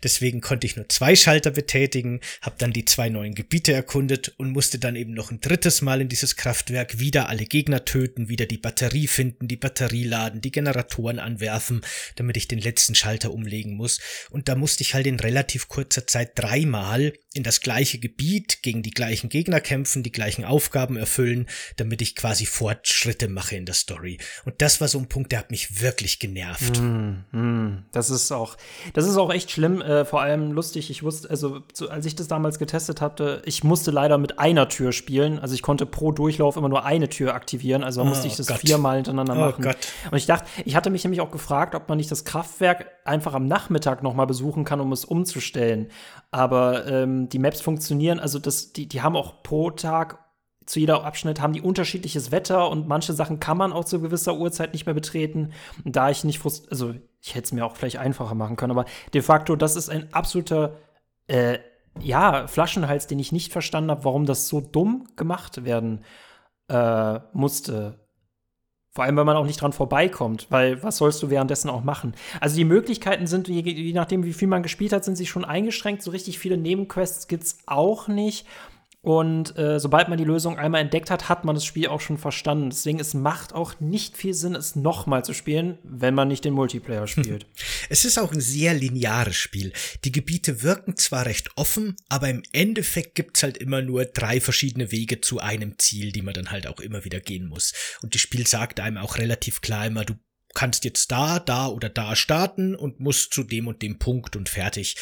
Deswegen 0.03 0.41
konnte 0.41 0.67
ich 0.67 0.75
nur 0.75 0.87
zwei 0.89 1.15
Schalter 1.15 1.51
betätigen, 1.51 2.21
habe 2.41 2.55
dann 2.59 2.73
die 2.73 2.85
zwei 2.85 3.09
neuen 3.09 3.33
Gebiete 3.33 3.73
erkundet 3.73 4.33
und 4.37 4.51
musste 4.51 4.77
dann 4.77 4.95
eben 4.95 5.13
noch 5.13 5.31
ein 5.31 5.41
drittes 5.41 5.81
Mal 5.81 6.01
in 6.01 6.09
dieses 6.09 6.35
Kraftwerk 6.35 6.99
wieder 6.99 7.27
alle 7.27 7.45
Gegner 7.45 7.85
töten, 7.85 8.29
wieder 8.29 8.45
die 8.45 8.57
Batterie 8.57 9.07
finden, 9.07 9.47
die 9.47 9.57
Batterie 9.57 10.03
laden, 10.03 10.41
die 10.41 10.51
Generatoren 10.51 11.19
anwerfen, 11.19 11.81
damit 12.15 12.37
ich 12.37 12.50
den 12.51 12.59
letzten 12.59 12.95
Schalter 12.95 13.31
umlegen 13.31 13.75
muss. 13.75 13.99
Und 14.29 14.49
da 14.49 14.55
musste 14.55 14.83
ich 14.83 14.93
halt 14.93 15.07
in 15.07 15.19
relativ 15.19 15.67
kurzer 15.67 16.05
Zeit 16.05 16.31
dreimal 16.35 17.13
in 17.33 17.43
das 17.43 17.61
gleiche 17.61 17.97
Gebiet 17.97 18.61
gegen 18.61 18.83
die 18.83 18.91
gleichen 18.91 19.29
Gegner 19.29 19.61
kämpfen, 19.61 20.03
die 20.03 20.11
gleichen 20.11 20.43
Aufgaben 20.43 20.97
erfüllen, 20.97 21.47
damit 21.77 22.01
ich 22.01 22.15
quasi 22.17 22.45
Fortschritte 22.45 23.29
mache 23.29 23.55
in 23.55 23.65
der 23.65 23.73
Story. 23.73 24.17
Und 24.43 24.61
das 24.61 24.81
war 24.81 24.89
so 24.89 24.99
ein 24.99 25.07
Punkt, 25.07 25.31
der 25.31 25.39
hat 25.39 25.49
mich 25.49 25.81
wirklich 25.81 26.19
genervt. 26.19 26.81
Mm, 26.81 27.23
mm, 27.31 27.85
das 27.93 28.09
ist 28.09 28.33
auch, 28.33 28.57
das 28.93 29.07
ist 29.07 29.15
auch 29.15 29.31
echt 29.31 29.49
schlimm, 29.49 29.81
äh, 29.81 30.03
vor 30.03 30.21
allem 30.21 30.51
lustig. 30.51 30.89
Ich 30.89 31.03
wusste, 31.03 31.29
also 31.29 31.61
zu, 31.71 31.89
als 31.89 32.05
ich 32.05 32.15
das 32.15 32.27
damals 32.27 32.59
getestet 32.59 32.99
hatte, 32.99 33.41
ich 33.45 33.63
musste 33.63 33.91
leider 33.91 34.17
mit 34.17 34.37
einer 34.37 34.67
Tür 34.67 34.91
spielen. 34.91 35.39
Also 35.39 35.55
ich 35.55 35.61
konnte 35.61 35.85
pro 35.85 36.11
Durchlauf 36.11 36.57
immer 36.57 36.69
nur 36.69 36.83
eine 36.83 37.07
Tür 37.07 37.33
aktivieren. 37.33 37.85
Also 37.85 38.01
oh, 38.01 38.05
musste 38.05 38.27
ich 38.27 38.35
das 38.35 38.47
Gott. 38.47 38.59
viermal 38.59 38.97
hintereinander 38.97 39.35
oh 39.35 39.39
machen. 39.39 39.63
Gott. 39.63 39.77
Und 40.11 40.17
ich 40.17 40.25
dachte, 40.25 40.47
ich 40.65 40.75
hatte 40.75 40.89
mich 40.89 41.05
nämlich 41.05 41.21
auch 41.21 41.31
gefragt, 41.31 41.75
ob 41.75 41.87
man 41.87 41.97
nicht 41.97 42.11
das 42.11 42.25
Kraftwerk 42.25 42.87
einfach 43.05 43.33
am 43.33 43.47
Nachmittag 43.47 44.03
noch 44.03 44.13
mal 44.13 44.25
besuchen 44.25 44.65
kann, 44.65 44.81
um 44.81 44.91
es 44.91 45.05
umzustellen. 45.05 45.87
Aber 46.31 46.87
ähm, 46.87 47.29
die 47.29 47.39
Maps 47.39 47.61
funktionieren, 47.61 48.19
also 48.19 48.39
das, 48.39 48.73
die, 48.73 48.87
die 48.87 49.01
haben 49.01 49.15
auch 49.15 49.43
pro 49.43 49.71
Tag 49.71 50.19
zu 50.65 50.79
jeder 50.79 51.03
Abschnitt 51.03 51.41
haben 51.41 51.53
die 51.53 51.61
unterschiedliches 51.61 52.31
Wetter 52.31 52.69
und 52.69 52.87
manche 52.87 53.13
Sachen 53.13 53.39
kann 53.39 53.57
man 53.57 53.73
auch 53.73 53.83
zu 53.83 53.99
gewisser 53.99 54.37
Uhrzeit 54.37 54.73
nicht 54.73 54.85
mehr 54.85 54.95
betreten. 54.95 55.51
Und 55.83 55.95
da 55.95 56.09
ich 56.09 56.23
nicht 56.23 56.39
frust 56.39 56.69
also 56.71 56.93
ich 57.19 57.35
hätte 57.35 57.45
es 57.45 57.51
mir 57.51 57.65
auch 57.65 57.75
vielleicht 57.75 57.97
einfacher 57.97 58.35
machen 58.35 58.55
können, 58.55 58.71
aber 58.71 58.85
de 59.13 59.21
facto, 59.21 59.55
das 59.55 59.75
ist 59.75 59.89
ein 59.89 60.11
absoluter 60.13 60.77
äh, 61.27 61.59
ja, 61.99 62.47
Flaschenhals, 62.47 63.07
den 63.07 63.19
ich 63.19 63.31
nicht 63.31 63.51
verstanden 63.51 63.91
habe, 63.91 64.05
warum 64.05 64.25
das 64.25 64.47
so 64.47 64.61
dumm 64.61 65.07
gemacht 65.15 65.65
werden 65.65 66.03
äh, 66.67 67.19
musste. 67.33 67.99
Vor 68.93 69.05
allem, 69.05 69.15
wenn 69.15 69.25
man 69.25 69.37
auch 69.37 69.45
nicht 69.45 69.61
dran 69.61 69.71
vorbeikommt, 69.71 70.47
weil 70.49 70.83
was 70.83 70.97
sollst 70.97 71.23
du 71.23 71.29
währenddessen 71.29 71.69
auch 71.69 71.81
machen? 71.81 72.13
Also 72.41 72.57
die 72.57 72.65
Möglichkeiten 72.65 73.25
sind, 73.25 73.47
je, 73.47 73.61
je 73.61 73.93
nachdem, 73.93 74.25
wie 74.25 74.33
viel 74.33 74.49
man 74.49 74.63
gespielt 74.63 74.91
hat, 74.91 75.05
sind 75.05 75.15
sie 75.15 75.25
schon 75.25 75.45
eingeschränkt. 75.45 76.01
So 76.03 76.11
richtig 76.11 76.39
viele 76.39 76.57
Nebenquests 76.57 77.29
gibt's 77.29 77.59
auch 77.67 78.09
nicht. 78.09 78.45
Und 79.03 79.57
äh, 79.57 79.79
sobald 79.79 80.09
man 80.09 80.19
die 80.19 80.23
Lösung 80.23 80.59
einmal 80.59 80.81
entdeckt 80.81 81.09
hat, 81.09 81.27
hat 81.27 81.43
man 81.43 81.55
das 81.55 81.65
Spiel 81.65 81.87
auch 81.87 82.01
schon 82.01 82.19
verstanden. 82.19 82.69
Deswegen, 82.69 82.99
es 82.99 83.15
macht 83.15 83.53
auch 83.53 83.79
nicht 83.79 84.15
viel 84.15 84.35
Sinn, 84.35 84.53
es 84.53 84.75
nochmal 84.75 85.25
zu 85.25 85.33
spielen, 85.33 85.79
wenn 85.83 86.13
man 86.13 86.27
nicht 86.27 86.45
den 86.45 86.53
Multiplayer 86.53 87.07
spielt. 87.07 87.47
Es 87.89 88.05
ist 88.05 88.19
auch 88.19 88.31
ein 88.31 88.39
sehr 88.39 88.73
lineares 88.73 89.35
Spiel. 89.35 89.73
Die 90.05 90.13
Gebiete 90.13 90.63
wirken 90.63 90.95
zwar 90.95 91.25
recht 91.25 91.49
offen, 91.57 91.97
aber 92.07 92.29
im 92.29 92.43
Endeffekt 92.53 93.15
gibt's 93.15 93.43
halt 93.43 93.57
immer 93.57 93.81
nur 93.81 94.05
drei 94.05 94.39
verschiedene 94.39 94.91
Wege 94.91 95.19
zu 95.19 95.39
einem 95.39 95.77
Ziel, 95.77 96.11
die 96.11 96.21
man 96.21 96.33
dann 96.33 96.51
halt 96.51 96.67
auch 96.67 96.79
immer 96.79 97.03
wieder 97.03 97.19
gehen 97.19 97.47
muss. 97.47 97.73
Und 98.01 98.15
das 98.15 98.21
Spiel 98.21 98.47
sagt 98.47 98.79
einem 98.79 98.97
auch 98.97 99.17
relativ 99.17 99.59
klar 99.59 99.87
immer, 99.87 100.05
du 100.05 100.15
kannst 100.53 100.83
jetzt 100.83 101.11
da, 101.11 101.39
da 101.39 101.67
oder 101.67 101.89
da 101.89 102.15
starten 102.15 102.75
und 102.75 102.99
musst 102.99 103.33
zu 103.33 103.43
dem 103.43 103.67
und 103.67 103.81
dem 103.81 103.99
Punkt 103.99 104.35
und 104.35 104.49
fertig. 104.49 104.95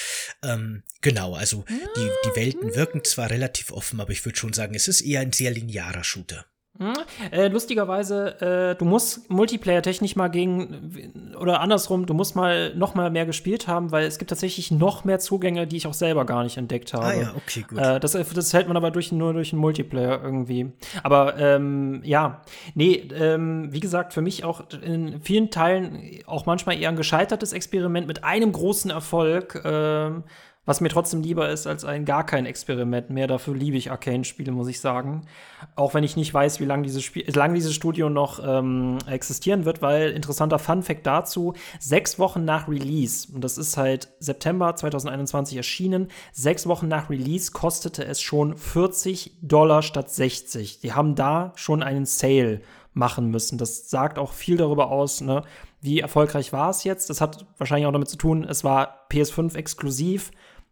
Ähm, 0.43 0.83
genau, 1.01 1.33
also 1.33 1.65
die, 1.69 2.09
die 2.25 2.35
Welten 2.35 2.75
wirken 2.75 3.03
zwar 3.03 3.29
relativ 3.29 3.71
offen, 3.71 3.99
aber 3.99 4.11
ich 4.11 4.25
würde 4.25 4.37
schon 4.37 4.53
sagen, 4.53 4.75
es 4.75 4.87
ist 4.87 5.01
eher 5.01 5.21
ein 5.21 5.33
sehr 5.33 5.51
linearer 5.51 6.03
Shooter. 6.03 6.45
Hm? 6.79 6.93
Äh, 7.31 7.49
lustigerweise, 7.49 8.39
äh, 8.71 8.75
du 8.75 8.85
musst 8.85 9.29
Multiplayer-technisch 9.29 10.15
mal 10.15 10.29
gegen, 10.29 11.35
oder 11.37 11.59
andersrum, 11.59 12.05
du 12.05 12.13
musst 12.13 12.37
mal 12.37 12.73
noch 12.73 12.95
mal 12.95 13.11
mehr 13.11 13.25
gespielt 13.25 13.67
haben, 13.67 13.91
weil 13.91 14.05
es 14.05 14.17
gibt 14.17 14.29
tatsächlich 14.29 14.71
noch 14.71 15.03
mehr 15.03 15.19
Zugänge, 15.19 15.67
die 15.67 15.75
ich 15.75 15.87
auch 15.87 15.93
selber 15.93 16.25
gar 16.25 16.43
nicht 16.43 16.55
entdeckt 16.55 16.93
habe. 16.93 17.05
Ah 17.05 17.13
ja, 17.13 17.33
okay, 17.35 17.65
gut. 17.67 17.77
Äh, 17.77 17.99
das, 17.99 18.13
das 18.13 18.53
hält 18.53 18.69
man 18.69 18.77
aber 18.77 18.91
durch, 18.91 19.11
nur 19.11 19.33
durch 19.33 19.51
einen 19.51 19.59
Multiplayer 19.59 20.21
irgendwie. 20.23 20.71
Aber 21.03 21.37
ähm, 21.37 22.01
ja, 22.05 22.43
nee, 22.75 23.09
ähm, 23.13 23.73
wie 23.73 23.81
gesagt, 23.81 24.13
für 24.13 24.21
mich 24.21 24.45
auch 24.45 24.63
in 24.81 25.19
vielen 25.21 25.51
Teilen 25.51 26.21
auch 26.27 26.45
manchmal 26.45 26.79
eher 26.79 26.89
ein 26.89 26.95
gescheitertes 26.95 27.51
Experiment 27.51 28.07
mit 28.07 28.23
einem 28.23 28.53
großen 28.53 28.89
Erfolg. 28.89 29.61
Ähm, 29.65 30.23
was 30.69 30.81
mir 30.81 30.89
trotzdem 30.89 31.23
lieber 31.23 31.49
ist 31.49 31.65
als 31.65 31.83
ein 31.83 32.05
gar 32.05 32.23
kein 32.23 32.45
Experiment 32.45 33.09
mehr. 33.09 33.25
Dafür 33.25 33.55
liebe 33.55 33.75
ich 33.75 33.89
Arcane-Spiele, 33.89 34.51
muss 34.51 34.67
ich 34.67 34.79
sagen. 34.79 35.25
Auch 35.75 35.95
wenn 35.95 36.03
ich 36.03 36.15
nicht 36.15 36.31
weiß, 36.31 36.59
wie 36.59 36.65
lange 36.65 36.83
dieses, 36.83 37.01
Spiel, 37.01 37.27
lang 37.33 37.55
dieses 37.55 37.73
Studio 37.73 38.07
noch 38.07 38.39
ähm, 38.45 38.99
existieren 39.07 39.65
wird, 39.65 39.81
weil 39.81 40.11
interessanter 40.11 40.59
Fun-Fact 40.59 41.07
dazu: 41.07 41.55
sechs 41.79 42.19
Wochen 42.19 42.45
nach 42.45 42.67
Release, 42.67 43.27
und 43.33 43.43
das 43.43 43.57
ist 43.57 43.77
halt 43.77 44.09
September 44.19 44.75
2021 44.75 45.57
erschienen, 45.57 46.09
sechs 46.33 46.67
Wochen 46.67 46.87
nach 46.87 47.09
Release 47.09 47.51
kostete 47.51 48.05
es 48.05 48.21
schon 48.21 48.55
40 48.55 49.39
Dollar 49.41 49.81
statt 49.81 50.11
60. 50.11 50.81
Die 50.81 50.93
haben 50.93 51.15
da 51.15 51.51
schon 51.55 51.81
einen 51.81 52.05
Sale 52.05 52.61
machen 52.93 53.31
müssen. 53.31 53.57
Das 53.57 53.89
sagt 53.89 54.19
auch 54.19 54.33
viel 54.33 54.57
darüber 54.57 54.91
aus, 54.91 55.21
ne? 55.21 55.41
wie 55.81 55.99
erfolgreich 55.99 56.53
war 56.53 56.69
es 56.69 56.83
jetzt. 56.83 57.09
Das 57.09 57.21
hat 57.21 57.47
wahrscheinlich 57.57 57.87
auch 57.87 57.91
damit 57.91 58.09
zu 58.09 58.17
tun, 58.17 58.43
es 58.43 58.63
war 58.63 59.07
PS5 59.09 59.55
exklusiv 59.55 60.29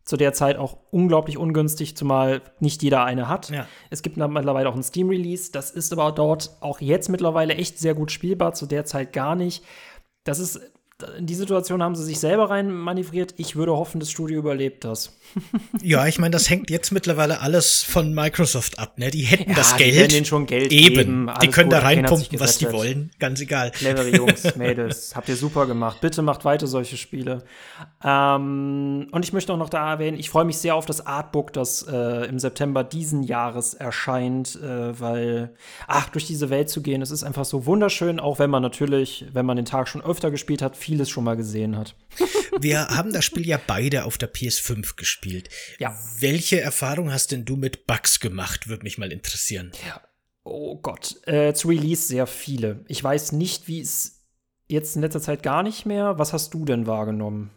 zu 0.08 0.16
der 0.16 0.32
Zeit 0.32 0.56
auch 0.58 0.78
unglaublich 0.90 1.38
ungünstig, 1.38 1.98
zumal 1.98 2.42
nicht 2.60 2.82
jeder 2.82 3.04
eine 3.04 3.28
hat. 3.28 3.50
Ja. 3.50 3.68
Es 3.90 4.02
gibt 4.02 4.16
mittlerweile 4.16 4.70
auch 4.70 4.76
ein 4.76 4.82
Steam-Release. 4.82 5.52
Das 5.52 5.70
ist 5.70 5.92
aber 5.92 6.14
dort 6.14 6.56
auch 6.62 6.80
jetzt 6.80 7.10
mittlerweile 7.10 7.56
echt 7.56 7.78
sehr 7.78 7.94
gut 7.94 8.12
spielbar, 8.12 8.54
zu 8.54 8.66
der 8.66 8.86
Zeit 8.86 9.12
gar 9.12 9.36
nicht. 9.36 9.66
Das 10.24 10.40
ist 10.40 10.62
in 11.18 11.28
die 11.28 11.36
Situation 11.36 11.84
haben 11.84 11.96
sie 11.96 12.04
sich 12.04 12.20
selber 12.20 12.50
rein 12.50 12.72
manövriert. 12.72 13.36
Ich 13.38 13.56
würde 13.56 13.74
hoffen, 13.74 14.00
das 14.00 14.10
Studio 14.10 14.40
überlebt 14.40 14.84
das. 14.84 15.16
ja, 15.84 16.08
ich 16.08 16.18
meine, 16.18 16.32
das 16.32 16.50
hängt 16.50 16.72
jetzt 16.72 16.92
mittlerweile 16.92 17.42
alles 17.42 17.84
von 17.84 18.16
Microsoft 18.16 18.80
ab. 18.80 18.98
Ne? 18.98 19.12
Die 19.12 19.22
hätten 19.22 19.52
ja, 19.52 19.56
das 19.56 19.76
Geld. 19.78 20.12
Die 20.12 20.16
denen 20.16 20.26
schon 20.26 20.48
Geld 20.48 20.72
Eben. 20.72 20.96
Geben. 20.96 21.32
die 21.44 21.50
können 21.50 21.70
da 21.70 21.80
reinpumpen, 21.80 22.40
was 22.40 22.58
die 22.58 22.72
wollen. 22.72 23.12
Ganz 23.20 23.40
egal. 23.42 23.72
Clevere 23.72 24.10
Jungs, 24.10 24.56
Mädels. 24.56 25.16
Habt 25.16 25.30
ihr 25.30 25.36
super 25.36 25.68
gemacht. 25.68 26.02
Bitte 26.02 26.24
macht 26.24 26.46
weiter 26.46 26.66
solche 26.66 26.98
Spiele. 26.98 27.44
Ähm, 28.04 29.08
und 29.12 29.24
ich 29.24 29.34
möchte 29.34 29.54
auch 29.54 29.58
noch 29.58 29.70
da 29.70 29.92
erwähnen, 29.92 30.18
ich 30.18 30.32
freue 30.32 30.46
mich 30.46 30.58
sehr 30.58 30.74
auf 30.74 30.88
das 30.88 31.06
Artbook, 31.06 31.54
das 31.54 31.86
äh, 31.88 32.28
im 32.28 32.40
September 32.40 32.84
diesen 32.84 33.22
Jahres 33.22 33.76
erscheint, 33.76 34.56
äh, 34.56 35.00
weil, 35.00 35.54
ach, 35.86 36.10
durch 36.10 36.26
diese 36.26 36.50
Welt 36.50 36.70
zu 36.70 36.82
gehen, 36.82 37.04
es 37.04 37.12
ist 37.12 37.24
einfach 37.24 37.46
so 37.46 37.68
wunderschön, 37.68 38.20
auch 38.20 38.40
wenn 38.40 38.50
man 38.50 38.64
natürlich, 38.64 39.26
wenn 39.32 39.46
man 39.46 39.58
den 39.58 39.66
Tag 39.66 39.88
schon 39.88 40.02
öfter 40.02 40.32
gespielt 40.32 40.64
hat, 40.64 40.76
vieles 40.88 41.10
schon 41.10 41.26
mal 41.26 41.36
gesehen 41.36 41.76
hat. 41.76 41.96
Wir 42.62 42.88
haben 42.88 43.12
das 43.12 43.26
Spiel 43.26 43.46
ja 43.46 43.60
beide 43.66 44.06
auf 44.06 44.18
der 44.18 44.34
PS5 44.34 44.96
gespielt. 44.96 45.50
Ja. 45.80 45.98
Welche 46.20 46.62
Erfahrung 46.62 47.12
hast 47.12 47.34
denn 47.34 47.44
du 47.44 47.58
mit 47.58 47.88
Bugs 47.88 48.22
gemacht? 48.22 48.70
Würde 48.70 48.84
mich 48.84 48.98
mal 48.98 49.12
interessieren. 49.12 49.72
Ja. 49.86 50.02
Oh 50.44 50.78
Gott. 50.78 51.18
Äh, 51.28 51.54
zu 51.54 51.68
Release 51.68 52.08
sehr 52.08 52.26
viele. 52.26 52.86
Ich 52.88 53.04
weiß 53.04 53.34
nicht, 53.34 53.68
wie 53.68 53.82
es 53.82 54.24
jetzt 54.70 54.96
in 54.96 55.02
letzter 55.02 55.22
Zeit 55.22 55.44
gar 55.44 55.62
nicht 55.62 55.86
mehr. 55.86 56.18
Was 56.20 56.32
hast 56.32 56.54
du 56.54 56.64
denn 56.64 56.88
wahrgenommen? 56.88 57.52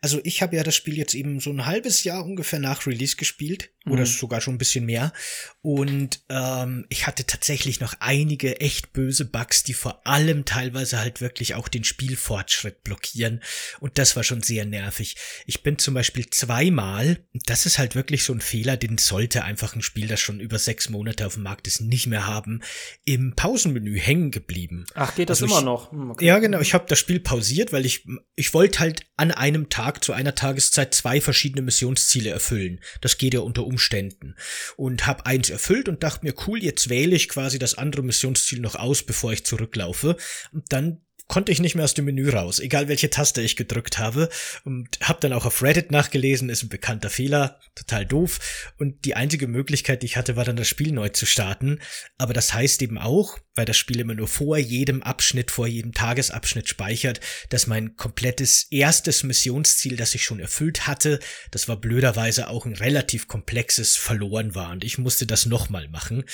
Also 0.00 0.20
ich 0.24 0.42
habe 0.42 0.56
ja 0.56 0.62
das 0.62 0.74
Spiel 0.74 0.96
jetzt 0.96 1.14
eben 1.14 1.40
so 1.40 1.50
ein 1.50 1.66
halbes 1.66 2.04
Jahr 2.04 2.24
ungefähr 2.24 2.58
nach 2.58 2.86
Release 2.86 3.16
gespielt 3.16 3.70
mhm. 3.84 3.92
oder 3.92 4.06
sogar 4.06 4.40
schon 4.40 4.54
ein 4.54 4.58
bisschen 4.58 4.86
mehr 4.86 5.12
und 5.60 6.20
ähm, 6.28 6.86
ich 6.88 7.06
hatte 7.06 7.24
tatsächlich 7.26 7.80
noch 7.80 7.94
einige 8.00 8.60
echt 8.60 8.92
böse 8.92 9.24
Bugs, 9.24 9.64
die 9.64 9.74
vor 9.74 10.06
allem 10.06 10.44
teilweise 10.44 10.98
halt 10.98 11.20
wirklich 11.20 11.54
auch 11.54 11.68
den 11.68 11.84
Spielfortschritt 11.84 12.82
blockieren 12.84 13.42
und 13.80 13.98
das 13.98 14.16
war 14.16 14.24
schon 14.24 14.42
sehr 14.42 14.64
nervig. 14.64 15.16
Ich 15.46 15.62
bin 15.62 15.78
zum 15.78 15.94
Beispiel 15.94 16.28
zweimal, 16.30 17.18
das 17.46 17.66
ist 17.66 17.78
halt 17.78 17.94
wirklich 17.94 18.24
so 18.24 18.32
ein 18.32 18.40
Fehler, 18.40 18.76
den 18.76 18.98
sollte 18.98 19.44
einfach 19.44 19.74
ein 19.74 19.82
Spiel, 19.82 20.08
das 20.08 20.20
schon 20.20 20.40
über 20.40 20.58
sechs 20.58 20.88
Monate 20.88 21.26
auf 21.26 21.34
dem 21.34 21.42
Markt 21.42 21.66
ist, 21.66 21.80
nicht 21.80 22.06
mehr 22.06 22.26
haben, 22.26 22.62
im 23.04 23.34
Pausenmenü 23.34 23.98
hängen 23.98 24.30
geblieben. 24.30 24.86
Ach, 24.94 25.14
geht 25.14 25.30
das 25.30 25.42
also 25.42 25.52
immer 25.52 25.60
ich, 25.60 25.64
noch? 25.64 25.92
Hm, 25.92 26.10
okay. 26.10 26.26
Ja, 26.26 26.38
genau. 26.38 26.60
Ich 26.60 26.74
habe 26.74 26.86
das 26.88 26.98
Spiel 26.98 27.20
pausiert, 27.20 27.72
weil 27.72 27.86
ich 27.86 28.06
ich 28.34 28.54
wollte 28.54 28.80
halt 28.80 29.06
an 29.16 29.30
einem 29.30 29.61
einem 29.62 29.68
Tag 29.68 30.02
zu 30.02 30.12
einer 30.12 30.34
Tageszeit 30.34 30.94
zwei 30.94 31.20
verschiedene 31.20 31.62
Missionsziele 31.62 32.30
erfüllen. 32.30 32.80
Das 33.00 33.18
geht 33.18 33.34
ja 33.34 33.40
unter 33.40 33.64
Umständen. 33.64 34.34
Und 34.76 35.06
habe 35.06 35.26
eins 35.26 35.50
erfüllt 35.50 35.88
und 35.88 36.02
dachte 36.02 36.24
mir, 36.24 36.34
cool, 36.46 36.62
jetzt 36.62 36.88
wähle 36.88 37.14
ich 37.14 37.28
quasi 37.28 37.58
das 37.58 37.74
andere 37.74 38.02
Missionsziel 38.02 38.60
noch 38.60 38.74
aus, 38.74 39.02
bevor 39.02 39.32
ich 39.32 39.44
zurücklaufe. 39.44 40.16
Und 40.52 40.64
dann 40.70 41.02
konnte 41.28 41.52
ich 41.52 41.60
nicht 41.60 41.74
mehr 41.74 41.84
aus 41.84 41.94
dem 41.94 42.04
Menü 42.04 42.30
raus, 42.30 42.58
egal 42.58 42.88
welche 42.88 43.10
Taste 43.10 43.40
ich 43.40 43.56
gedrückt 43.56 43.98
habe. 43.98 44.28
Und 44.64 44.98
habe 45.00 45.20
dann 45.20 45.32
auch 45.32 45.46
auf 45.46 45.62
Reddit 45.62 45.90
nachgelesen, 45.90 46.50
ist 46.50 46.62
ein 46.62 46.68
bekannter 46.68 47.10
Fehler, 47.10 47.58
total 47.74 48.06
doof. 48.06 48.72
Und 48.78 49.04
die 49.04 49.14
einzige 49.14 49.46
Möglichkeit, 49.46 50.02
die 50.02 50.06
ich 50.06 50.16
hatte, 50.16 50.36
war 50.36 50.44
dann 50.44 50.56
das 50.56 50.68
Spiel 50.68 50.92
neu 50.92 51.08
zu 51.08 51.26
starten. 51.26 51.80
Aber 52.18 52.32
das 52.32 52.52
heißt 52.52 52.82
eben 52.82 52.98
auch, 52.98 53.38
weil 53.54 53.64
das 53.64 53.76
Spiel 53.76 54.00
immer 54.00 54.14
nur 54.14 54.28
vor 54.28 54.56
jedem 54.56 55.02
Abschnitt, 55.02 55.50
vor 55.50 55.66
jedem 55.66 55.92
Tagesabschnitt 55.92 56.68
speichert, 56.68 57.20
dass 57.50 57.66
mein 57.66 57.96
komplettes 57.96 58.66
erstes 58.70 59.22
Missionsziel, 59.22 59.96
das 59.96 60.14
ich 60.14 60.24
schon 60.24 60.40
erfüllt 60.40 60.86
hatte, 60.86 61.18
das 61.50 61.68
war 61.68 61.76
blöderweise 61.76 62.48
auch 62.48 62.64
ein 62.64 62.74
relativ 62.74 63.28
komplexes, 63.28 63.96
verloren 63.96 64.54
war. 64.54 64.70
Und 64.70 64.84
ich 64.84 64.98
musste 64.98 65.26
das 65.26 65.46
nochmal 65.46 65.88
machen 65.88 66.24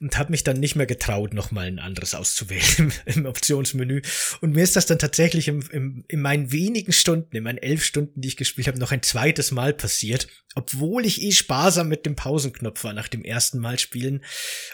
und 0.00 0.16
habe 0.18 0.30
mich 0.30 0.44
dann 0.44 0.60
nicht 0.60 0.76
mehr 0.76 0.86
getraut, 0.86 1.34
nochmal 1.34 1.66
ein 1.66 1.78
anderes 1.78 2.14
auszuwählen 2.14 2.92
im 3.06 3.26
Optionsmenü 3.26 4.02
und 4.40 4.52
mir 4.52 4.62
ist 4.62 4.76
das 4.76 4.86
dann 4.86 4.98
tatsächlich 4.98 5.48
im, 5.48 5.62
im, 5.70 6.04
in 6.08 6.20
meinen 6.20 6.52
wenigen 6.52 6.92
Stunden, 6.92 7.36
in 7.36 7.44
meinen 7.44 7.58
elf 7.58 7.84
Stunden, 7.84 8.20
die 8.20 8.28
ich 8.28 8.36
gespielt 8.36 8.66
habe, 8.66 8.78
noch 8.78 8.92
ein 8.92 9.02
zweites 9.02 9.50
Mal 9.50 9.72
passiert, 9.74 10.28
obwohl 10.54 11.06
ich 11.06 11.22
eh 11.22 11.32
sparsam 11.32 11.88
mit 11.88 12.06
dem 12.06 12.16
Pausenknopf 12.16 12.84
war 12.84 12.92
nach 12.92 13.08
dem 13.08 13.24
ersten 13.24 13.58
Mal 13.58 13.78
spielen. 13.78 14.24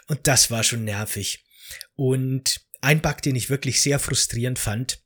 Und 0.06 0.26
das 0.26 0.50
war 0.50 0.62
schon 0.62 0.84
nervig. 0.84 1.44
Und 1.94 2.60
ein 2.80 3.00
Bug, 3.00 3.22
den 3.22 3.36
ich 3.36 3.50
wirklich 3.50 3.80
sehr 3.80 3.98
frustrierend 3.98 4.58
fand, 4.58 5.02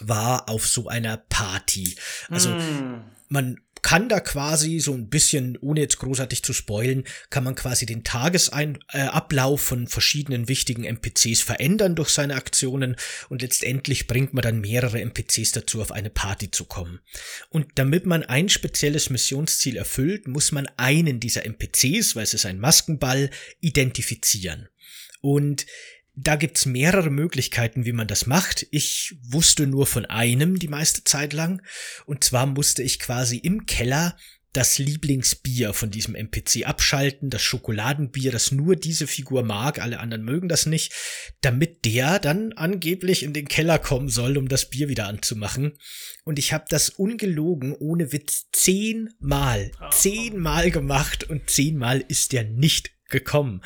war 0.00 0.48
auf 0.48 0.66
so 0.66 0.88
einer 0.88 1.16
Party. 1.16 1.96
Also 2.28 2.50
mm. 2.50 3.04
man 3.28 3.60
kann 3.82 4.08
da 4.08 4.20
quasi 4.20 4.80
so 4.80 4.92
ein 4.92 5.08
bisschen, 5.08 5.56
ohne 5.58 5.80
jetzt 5.80 5.98
großartig 5.98 6.42
zu 6.42 6.52
spoilen, 6.52 7.04
kann 7.30 7.44
man 7.44 7.54
quasi 7.54 7.86
den 7.86 8.04
Tagesablauf 8.04 9.60
äh, 9.60 9.64
von 9.64 9.86
verschiedenen 9.86 10.48
wichtigen 10.48 10.84
NPCs 10.84 11.42
verändern 11.42 11.94
durch 11.94 12.10
seine 12.10 12.34
Aktionen 12.34 12.96
und 13.28 13.42
letztendlich 13.42 14.06
bringt 14.06 14.34
man 14.34 14.42
dann 14.42 14.60
mehrere 14.60 15.00
NPCs 15.00 15.52
dazu, 15.52 15.80
auf 15.80 15.92
eine 15.92 16.10
Party 16.10 16.50
zu 16.50 16.64
kommen. 16.64 17.00
Und 17.50 17.66
damit 17.76 18.06
man 18.06 18.22
ein 18.22 18.48
spezielles 18.48 19.10
Missionsziel 19.10 19.76
erfüllt, 19.76 20.26
muss 20.26 20.52
man 20.52 20.68
einen 20.76 21.20
dieser 21.20 21.44
NPCs, 21.44 22.16
weil 22.16 22.24
es 22.24 22.34
ist 22.34 22.46
ein 22.46 22.60
Maskenball, 22.60 23.30
identifizieren. 23.60 24.68
Und 25.20 25.66
da 26.20 26.36
gibt's 26.36 26.66
mehrere 26.66 27.10
Möglichkeiten, 27.10 27.84
wie 27.84 27.92
man 27.92 28.08
das 28.08 28.26
macht. 28.26 28.66
Ich 28.70 29.16
wusste 29.22 29.66
nur 29.66 29.86
von 29.86 30.04
einem 30.06 30.58
die 30.58 30.68
meiste 30.68 31.04
Zeit 31.04 31.32
lang. 31.32 31.62
Und 32.06 32.24
zwar 32.24 32.46
musste 32.46 32.82
ich 32.82 32.98
quasi 32.98 33.36
im 33.36 33.66
Keller 33.66 34.16
das 34.52 34.78
Lieblingsbier 34.78 35.74
von 35.74 35.90
diesem 35.90 36.14
NPC 36.14 36.66
abschalten, 36.66 37.30
das 37.30 37.42
Schokoladenbier, 37.42 38.32
das 38.32 38.50
nur 38.50 38.76
diese 38.76 39.06
Figur 39.06 39.44
mag, 39.44 39.78
alle 39.80 40.00
anderen 40.00 40.24
mögen 40.24 40.48
das 40.48 40.66
nicht, 40.66 40.92
damit 41.42 41.84
der 41.84 42.18
dann 42.18 42.54
angeblich 42.54 43.22
in 43.22 43.34
den 43.34 43.46
Keller 43.46 43.78
kommen 43.78 44.08
soll, 44.08 44.38
um 44.38 44.48
das 44.48 44.70
Bier 44.70 44.88
wieder 44.88 45.06
anzumachen. 45.06 45.78
Und 46.24 46.38
ich 46.38 46.52
habe 46.52 46.64
das 46.68 46.88
ungelogen, 46.88 47.74
ohne 47.78 48.10
Witz, 48.12 48.46
zehnmal, 48.52 49.70
zehnmal 49.92 50.70
gemacht 50.70 51.24
und 51.24 51.50
zehnmal 51.50 52.02
ist 52.08 52.32
der 52.32 52.44
nicht 52.44 52.97
gekommen. 53.08 53.62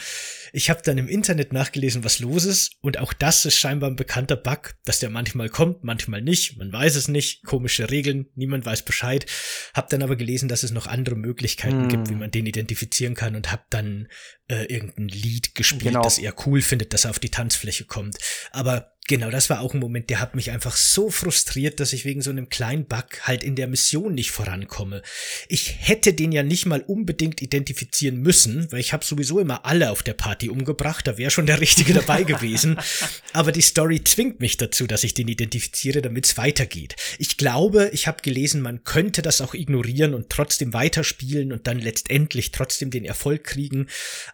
Ich 0.52 0.70
habe 0.70 0.82
dann 0.84 0.98
im 0.98 1.08
Internet 1.08 1.52
nachgelesen, 1.52 2.04
was 2.04 2.20
los 2.20 2.44
ist 2.44 2.76
und 2.80 2.98
auch 2.98 3.12
das 3.12 3.44
ist 3.44 3.56
scheinbar 3.56 3.90
ein 3.90 3.96
bekannter 3.96 4.36
Bug, 4.36 4.74
dass 4.84 5.00
der 5.00 5.10
manchmal 5.10 5.48
kommt, 5.48 5.84
manchmal 5.84 6.22
nicht, 6.22 6.58
man 6.58 6.72
weiß 6.72 6.96
es 6.96 7.08
nicht, 7.08 7.44
komische 7.44 7.90
Regeln, 7.90 8.26
niemand 8.34 8.64
weiß 8.64 8.82
Bescheid. 8.82 9.26
Hab 9.74 9.88
dann 9.90 10.02
aber 10.02 10.16
gelesen, 10.16 10.48
dass 10.48 10.62
es 10.62 10.70
noch 10.70 10.86
andere 10.86 11.16
Möglichkeiten 11.16 11.82
hm. 11.82 11.88
gibt, 11.88 12.10
wie 12.10 12.14
man 12.14 12.30
den 12.30 12.46
identifizieren 12.46 13.14
kann 13.14 13.34
und 13.34 13.50
hab 13.50 13.68
dann 13.70 14.08
äh, 14.48 14.64
irgendein 14.66 15.08
Lied 15.08 15.54
gespielt, 15.54 15.84
genau. 15.84 16.02
das 16.02 16.18
er 16.18 16.34
cool 16.46 16.62
findet, 16.62 16.92
dass 16.92 17.04
er 17.04 17.10
auf 17.10 17.18
die 17.18 17.30
Tanzfläche 17.30 17.84
kommt. 17.84 18.18
Aber 18.52 18.92
Genau, 19.08 19.30
das 19.30 19.50
war 19.50 19.60
auch 19.60 19.74
ein 19.74 19.80
Moment, 19.80 20.10
der 20.10 20.20
hat 20.20 20.36
mich 20.36 20.52
einfach 20.52 20.76
so 20.76 21.10
frustriert, 21.10 21.80
dass 21.80 21.92
ich 21.92 22.04
wegen 22.04 22.22
so 22.22 22.30
einem 22.30 22.48
kleinen 22.48 22.84
Bug 22.84 23.22
halt 23.22 23.42
in 23.42 23.56
der 23.56 23.66
Mission 23.66 24.14
nicht 24.14 24.30
vorankomme. 24.30 25.02
Ich 25.48 25.74
hätte 25.80 26.14
den 26.14 26.30
ja 26.30 26.44
nicht 26.44 26.66
mal 26.66 26.82
unbedingt 26.82 27.42
identifizieren 27.42 28.18
müssen, 28.20 28.70
weil 28.70 28.78
ich 28.78 28.92
habe 28.92 29.04
sowieso 29.04 29.40
immer 29.40 29.66
alle 29.66 29.90
auf 29.90 30.04
der 30.04 30.14
Party 30.14 30.48
umgebracht, 30.48 31.04
da 31.04 31.18
wäre 31.18 31.32
schon 31.32 31.46
der 31.46 31.60
Richtige 31.60 31.94
dabei 31.94 32.22
gewesen. 32.22 32.78
Aber 33.32 33.50
die 33.50 33.60
Story 33.60 34.04
zwingt 34.04 34.38
mich 34.38 34.56
dazu, 34.56 34.86
dass 34.86 35.02
ich 35.02 35.14
den 35.14 35.26
identifiziere, 35.26 36.00
damit 36.00 36.26
es 36.26 36.36
weitergeht. 36.36 36.94
Ich 37.18 37.36
glaube, 37.36 37.90
ich 37.92 38.06
habe 38.06 38.22
gelesen, 38.22 38.62
man 38.62 38.84
könnte 38.84 39.20
das 39.20 39.40
auch 39.40 39.54
ignorieren 39.54 40.14
und 40.14 40.30
trotzdem 40.30 40.72
weiterspielen 40.74 41.52
und 41.52 41.66
dann 41.66 41.80
letztendlich 41.80 42.52
trotzdem 42.52 42.92
den 42.92 43.04
Erfolg 43.04 43.42
kriegen, 43.42 43.88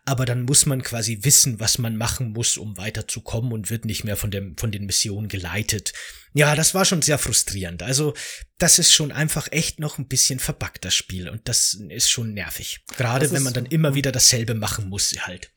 aber 0.05 0.27
dann 0.27 0.43
muss 0.43 0.67
man 0.67 0.83
quasi 0.83 1.21
wissen, 1.23 1.59
was 1.59 1.79
man 1.79 1.97
machen 1.97 2.35
muss, 2.35 2.59
um 2.59 2.77
weiterzukommen 2.77 3.53
und 3.53 3.71
wird 3.71 3.87
nicht 3.87 4.05
mehr 4.05 4.17
von 4.17 4.31
dem 4.31 4.58
von 4.61 4.71
den 4.71 4.87
Missionen 4.87 5.29
geleitet. 5.29 5.93
Ja, 6.35 6.55
das 6.55 6.75
war 6.75 6.85
schon 6.85 7.03
sehr 7.03 7.19
frustrierend. 7.19 7.83
Also, 7.83 8.15
das 8.59 8.79
ist 8.79 8.93
schon 8.93 9.13
einfach 9.13 9.49
echt 9.51 9.81
noch 9.81 9.99
ein 9.99 10.09
bisschen 10.09 10.39
verbuggt, 10.39 10.85
das 10.85 10.95
Spiel. 10.95 11.29
Und 11.29 11.49
das 11.49 11.75
ist 11.89 12.11
schon 12.11 12.35
nervig. 12.35 12.85
Gerade 12.97 13.31
wenn 13.33 13.43
man 13.43 13.55
dann 13.55 13.67
immer 13.67 13.95
wieder 13.95 14.13
dasselbe 14.13 14.55
machen 14.55 14.89
muss, 14.89 15.15
halt. 15.27 15.51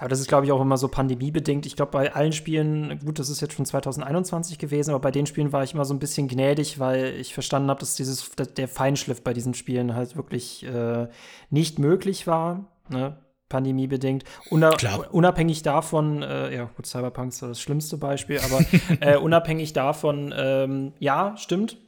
Aber 0.00 0.08
das 0.08 0.18
ist, 0.18 0.26
glaube 0.26 0.44
ich, 0.44 0.52
auch 0.52 0.60
immer 0.60 0.76
so 0.76 0.88
pandemiebedingt. 0.88 1.64
Ich 1.64 1.76
glaube, 1.76 1.92
bei 1.92 2.12
allen 2.12 2.32
Spielen, 2.32 2.98
gut, 2.98 3.20
das 3.20 3.28
ist 3.28 3.40
jetzt 3.40 3.54
schon 3.54 3.64
2021 3.64 4.58
gewesen, 4.58 4.90
aber 4.90 5.00
bei 5.00 5.12
den 5.12 5.26
Spielen 5.26 5.52
war 5.52 5.62
ich 5.62 5.72
immer 5.72 5.84
so 5.84 5.94
ein 5.94 6.00
bisschen 6.00 6.26
gnädig, 6.26 6.80
weil 6.80 7.14
ich 7.14 7.32
verstanden 7.32 7.70
habe, 7.70 7.78
dass 7.80 7.94
dieses, 7.94 8.28
der 8.56 8.68
Feinschliff 8.68 9.22
bei 9.22 9.32
diesen 9.32 9.54
Spielen 9.54 9.94
halt 9.94 10.16
wirklich 10.16 10.64
äh, 10.64 11.06
nicht 11.50 11.78
möglich 11.78 12.26
war. 12.26 12.72
Ne? 12.88 13.18
Pandemiebedingt. 13.48 14.24
Una 14.50 14.70
Klar. 14.70 15.12
Unabhängig 15.12 15.62
davon, 15.62 16.22
äh, 16.22 16.54
ja 16.54 16.70
gut, 16.76 16.86
Cyberpunk 16.86 17.32
ist 17.32 17.42
das 17.42 17.60
schlimmste 17.60 17.96
Beispiel, 17.96 18.40
aber 18.40 18.64
äh, 19.00 19.16
unabhängig 19.16 19.72
davon, 19.72 20.34
ähm, 20.36 20.92
ja, 20.98 21.36
stimmt. 21.36 21.78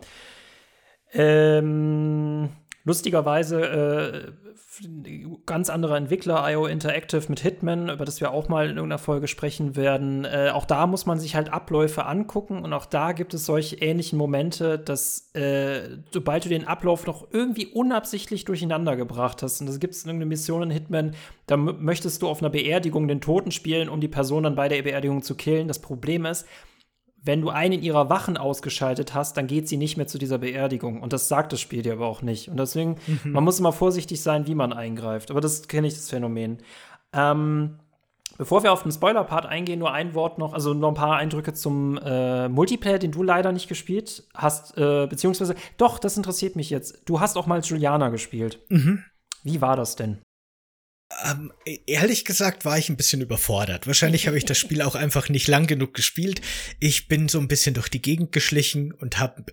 Ähm, 1.13 2.51
lustigerweise 2.85 3.61
äh, 3.61 4.33
ganz 5.47 5.71
anderer 5.71 5.97
Entwickler, 5.97 6.49
IO 6.51 6.67
Interactive 6.67 7.25
mit 7.29 7.41
Hitman, 7.41 7.89
über 7.89 8.05
das 8.05 8.21
wir 8.21 8.31
auch 8.33 8.49
mal 8.49 8.65
in 8.65 8.77
irgendeiner 8.77 8.99
Folge 8.99 9.29
sprechen 9.29 9.77
werden. 9.77 10.25
Äh, 10.25 10.51
auch 10.53 10.65
da 10.65 10.87
muss 10.87 11.07
man 11.07 11.19
sich 11.19 11.35
halt 11.35 11.53
Abläufe 11.53 12.07
angucken 12.07 12.63
und 12.63 12.73
auch 12.73 12.87
da 12.87 13.13
gibt 13.13 13.35
es 13.35 13.47
solche 13.47 13.77
ähnlichen 13.77 14.19
Momente, 14.19 14.79
dass 14.79 15.35
äh, 15.35 15.99
sobald 16.11 16.45
du 16.45 16.49
den 16.49 16.67
Ablauf 16.67 17.07
noch 17.07 17.29
irgendwie 17.33 17.67
unabsichtlich 17.67 18.45
durcheinander 18.45 18.97
gebracht 18.97 19.43
hast, 19.43 19.61
und 19.61 19.67
das 19.67 19.81
gibt 19.81 19.95
es 19.95 20.05
irgendeine 20.05 20.27
Mission 20.27 20.63
in 20.63 20.71
Hitman, 20.71 21.15
da 21.47 21.57
möchtest 21.57 22.23
du 22.23 22.29
auf 22.29 22.43
einer 22.43 22.51
Beerdigung 22.51 23.09
den 23.09 23.21
Toten 23.21 23.51
spielen, 23.51 23.89
um 23.89 24.01
die 24.01 24.09
Person 24.09 24.45
dann 24.45 24.55
bei 24.55 24.69
der 24.69 24.83
Beerdigung 24.83 25.23
zu 25.23 25.35
killen. 25.35 25.69
Das 25.69 25.81
Problem 25.81 26.27
ist, 26.27 26.47
wenn 27.23 27.43
du 27.43 27.51
einen 27.51 27.83
ihrer 27.83 28.09
Wachen 28.09 28.37
ausgeschaltet 28.37 29.15
hast, 29.15 29.37
dann 29.37 29.47
geht 29.47 29.69
sie 29.69 29.77
nicht 29.77 29.97
mehr 29.97 30.07
zu 30.07 30.19
dieser 30.19 30.39
Beerdigung. 30.39 31.03
Und 31.03 31.13
das 31.13 31.29
sagt 31.29 31.53
das 31.53 31.61
Spiel 31.61 31.83
dir 31.83 31.93
aber 31.95 32.07
auch 32.07 32.23
nicht. 32.23 32.49
Und 32.49 32.59
deswegen, 32.59 32.97
mhm. 33.07 33.33
man 33.33 33.45
muss 33.45 33.61
immer 33.61 33.73
vorsichtig 33.73 34.23
sein, 34.23 34.47
wie 34.47 34.55
man 34.55 34.73
eingreift. 34.73 35.31
Aber 35.31 35.41
das 35.41 35.69
kenne 35.69 35.87
ich, 35.87 35.95
das 35.95 36.09
Phänomen. 36.09 36.59
Ähm, 37.13 37.79
bevor 38.39 38.63
wir 38.63 38.73
auf 38.73 38.85
den 38.85 38.93
Spoiler-Part 38.93 39.45
eingehen, 39.45 39.79
nur 39.79 39.93
ein 39.93 40.15
Wort 40.15 40.39
noch, 40.39 40.55
also 40.55 40.73
noch 40.73 40.89
ein 40.89 40.95
paar 40.95 41.17
Eindrücke 41.17 41.53
zum 41.53 41.99
äh, 41.99 42.49
Multiplayer, 42.49 42.99
den 42.99 43.13
du 43.13 43.23
leider 43.23 43.53
nicht 43.53 43.69
gespielt 43.69 44.25
hast, 44.35 44.79
äh, 44.79 45.07
beziehungsweise, 45.07 45.55
doch, 45.77 45.99
das 45.99 46.17
interessiert 46.17 46.57
mich 46.57 46.71
jetzt. 46.71 47.03
Du 47.05 47.21
hast 47.21 47.37
auch 47.37 47.47
mal 47.47 47.61
Juliana 47.61 48.09
gespielt. 48.09 48.61
Mhm. 48.71 49.05
Wie 49.43 49.61
war 49.61 49.77
das 49.77 49.97
denn? 49.97 50.19
Ähm, 51.25 51.53
ehrlich 51.87 52.25
gesagt 52.25 52.65
war 52.65 52.79
ich 52.79 52.89
ein 52.89 52.97
bisschen 52.97 53.21
überfordert. 53.21 53.87
Wahrscheinlich 53.87 54.27
habe 54.27 54.39
ich 54.39 54.45
das 54.45 54.59
Spiel 54.59 54.81
auch 54.81 54.95
einfach 54.95 55.29
nicht 55.29 55.49
lang 55.49 55.67
genug 55.67 55.95
gespielt. 55.95 56.41
Ich 56.79 57.09
bin 57.09 57.29
so 57.29 57.41
ein 57.41 57.49
bisschen 57.49 57.75
durch 57.75 57.89
die 57.89 58.01
Gegend 58.03 58.33
geschlichen 58.33 58.93
und 58.93 59.19
habe 59.19 59.45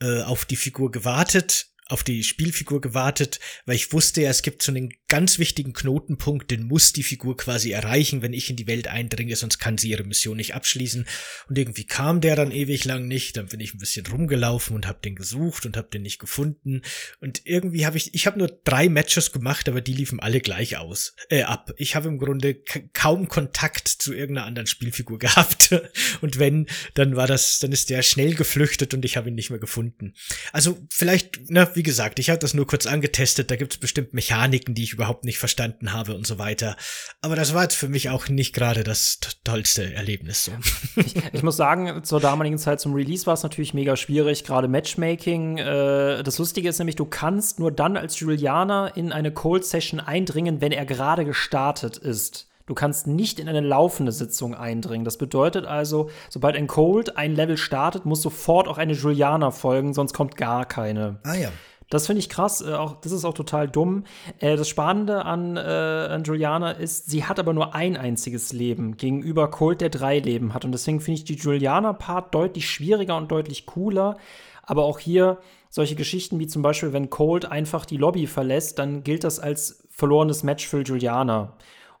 äh, 0.00 0.22
auf 0.22 0.44
die 0.44 0.56
Figur 0.56 0.90
gewartet 0.90 1.73
auf 1.88 2.02
die 2.02 2.24
Spielfigur 2.24 2.80
gewartet, 2.80 3.40
weil 3.66 3.76
ich 3.76 3.92
wusste 3.92 4.22
ja, 4.22 4.30
es 4.30 4.42
gibt 4.42 4.62
so 4.62 4.72
einen 4.72 4.90
ganz 5.08 5.38
wichtigen 5.38 5.74
Knotenpunkt, 5.74 6.50
den 6.50 6.66
muss 6.66 6.92
die 6.94 7.02
Figur 7.02 7.36
quasi 7.36 7.72
erreichen, 7.72 8.22
wenn 8.22 8.32
ich 8.32 8.48
in 8.48 8.56
die 8.56 8.66
Welt 8.66 8.88
eindringe, 8.88 9.36
sonst 9.36 9.58
kann 9.58 9.76
sie 9.76 9.90
ihre 9.90 10.04
Mission 10.04 10.36
nicht 10.38 10.54
abschließen. 10.54 11.06
Und 11.48 11.58
irgendwie 11.58 11.84
kam 11.84 12.22
der 12.22 12.36
dann 12.36 12.52
ewig 12.52 12.84
lang 12.84 13.06
nicht, 13.06 13.36
dann 13.36 13.46
bin 13.46 13.60
ich 13.60 13.74
ein 13.74 13.78
bisschen 13.78 14.06
rumgelaufen 14.06 14.74
und 14.74 14.86
habe 14.86 15.00
den 15.04 15.14
gesucht 15.14 15.66
und 15.66 15.76
habe 15.76 15.88
den 15.92 16.02
nicht 16.02 16.18
gefunden. 16.18 16.80
Und 17.20 17.42
irgendwie 17.44 17.84
habe 17.84 17.98
ich, 17.98 18.14
ich 18.14 18.26
habe 18.26 18.38
nur 18.38 18.48
drei 18.64 18.88
Matches 18.88 19.30
gemacht, 19.30 19.68
aber 19.68 19.82
die 19.82 19.92
liefen 19.92 20.20
alle 20.20 20.40
gleich 20.40 20.78
aus, 20.78 21.14
äh, 21.28 21.42
ab. 21.42 21.72
Ich 21.76 21.94
habe 21.94 22.08
im 22.08 22.18
Grunde 22.18 22.62
kaum 22.94 23.28
Kontakt 23.28 23.88
zu 23.88 24.14
irgendeiner 24.14 24.46
anderen 24.46 24.66
Spielfigur 24.66 25.18
gehabt. 25.24 25.74
Und 26.22 26.38
wenn, 26.38 26.66
dann 26.94 27.14
war 27.14 27.26
das, 27.26 27.58
dann 27.58 27.72
ist 27.72 27.90
der 27.90 28.02
schnell 28.02 28.34
geflüchtet 28.34 28.94
und 28.94 29.04
ich 29.04 29.18
habe 29.18 29.28
ihn 29.28 29.34
nicht 29.34 29.50
mehr 29.50 29.58
gefunden. 29.58 30.14
Also 30.52 30.78
vielleicht, 30.88 31.50
wie 31.76 31.82
gesagt, 31.82 32.18
ich 32.18 32.30
habe 32.30 32.38
das 32.38 32.54
nur 32.54 32.66
kurz 32.66 32.86
angetestet, 32.86 33.50
da 33.50 33.56
gibt 33.56 33.72
es 33.72 33.78
bestimmt 33.78 34.14
Mechaniken, 34.14 34.74
die 34.74 34.84
ich 34.84 34.92
überhaupt 34.92 35.24
nicht 35.24 35.38
verstanden 35.38 35.92
habe 35.92 36.14
und 36.14 36.26
so 36.26 36.38
weiter. 36.38 36.76
Aber 37.20 37.36
das 37.36 37.54
war 37.54 37.62
jetzt 37.62 37.76
für 37.76 37.88
mich 37.88 38.10
auch 38.10 38.28
nicht 38.28 38.54
gerade 38.54 38.84
das 38.84 39.18
tollste 39.44 39.94
Erlebnis. 39.94 40.46
So. 40.46 40.52
Ich, 40.96 41.14
ich, 41.32 41.42
muss 41.42 41.56
sagen, 41.56 42.04
zur 42.04 42.20
damaligen 42.20 42.58
Zeit 42.58 42.80
zum 42.80 42.94
Release 42.94 43.26
war 43.26 43.34
es 43.34 43.42
natürlich 43.42 43.74
mega 43.74 43.96
schwierig, 43.96 44.44
gerade 44.44 44.68
Matchmaking. 44.68 45.58
Äh, 45.58 46.22
das 46.22 46.38
Lustige 46.38 46.68
ist 46.68 46.78
nämlich, 46.78 46.96
du 46.96 47.04
kannst 47.04 47.58
nur 47.58 47.72
dann 47.72 47.96
als 47.96 48.20
Julianer 48.20 48.92
in 48.96 49.12
eine 49.12 49.32
Cold 49.32 49.64
Session 49.64 50.00
eindringen, 50.00 50.60
wenn 50.60 50.72
er 50.72 50.86
gerade 50.86 51.24
gestartet 51.24 51.96
ist. 51.96 52.48
Du 52.66 52.74
kannst 52.74 53.06
nicht 53.06 53.38
in 53.38 53.48
eine 53.48 53.60
laufende 53.60 54.10
Sitzung 54.10 54.54
eindringen. 54.54 55.04
Das 55.04 55.18
bedeutet 55.18 55.66
also, 55.66 56.08
sobald 56.30 56.56
ein 56.56 56.66
Cold 56.66 57.16
ein 57.16 57.34
Level 57.34 57.58
startet, 57.58 58.06
muss 58.06 58.22
sofort 58.22 58.68
auch 58.68 58.78
eine 58.78 58.94
Juliana 58.94 59.50
folgen, 59.50 59.92
sonst 59.92 60.14
kommt 60.14 60.36
gar 60.36 60.64
keine. 60.64 61.18
Ah 61.24 61.34
ja. 61.34 61.50
Das 61.90 62.06
finde 62.06 62.20
ich 62.20 62.28
krass. 62.28 62.60
Äh, 62.60 62.72
auch, 62.72 63.00
das 63.00 63.12
ist 63.12 63.24
auch 63.24 63.34
total 63.34 63.68
dumm. 63.68 64.04
Äh, 64.38 64.56
das 64.56 64.68
Spannende 64.68 65.24
an, 65.24 65.56
äh, 65.56 65.60
an 65.60 66.24
Juliana 66.24 66.72
ist, 66.72 67.10
sie 67.10 67.24
hat 67.24 67.38
aber 67.38 67.52
nur 67.52 67.74
ein 67.74 67.96
einziges 67.96 68.52
Leben 68.52 68.96
gegenüber 68.96 69.50
Cold, 69.50 69.80
der 69.80 69.90
drei 69.90 70.18
Leben 70.18 70.54
hat. 70.54 70.64
Und 70.64 70.72
deswegen 70.72 71.00
finde 71.00 71.18
ich 71.18 71.24
die 71.24 71.36
Juliana-Part 71.36 72.34
deutlich 72.34 72.68
schwieriger 72.68 73.16
und 73.16 73.30
deutlich 73.30 73.66
cooler. 73.66 74.16
Aber 74.62 74.86
auch 74.86 74.98
hier 74.98 75.38
solche 75.68 75.96
Geschichten 75.96 76.38
wie 76.38 76.46
zum 76.46 76.62
Beispiel, 76.62 76.92
wenn 76.92 77.10
Cold 77.10 77.44
einfach 77.44 77.84
die 77.84 77.98
Lobby 77.98 78.26
verlässt, 78.26 78.78
dann 78.78 79.02
gilt 79.04 79.22
das 79.22 79.38
als 79.38 79.86
verlorenes 79.90 80.42
Match 80.42 80.66
für 80.66 80.80
Juliana. 80.80 81.56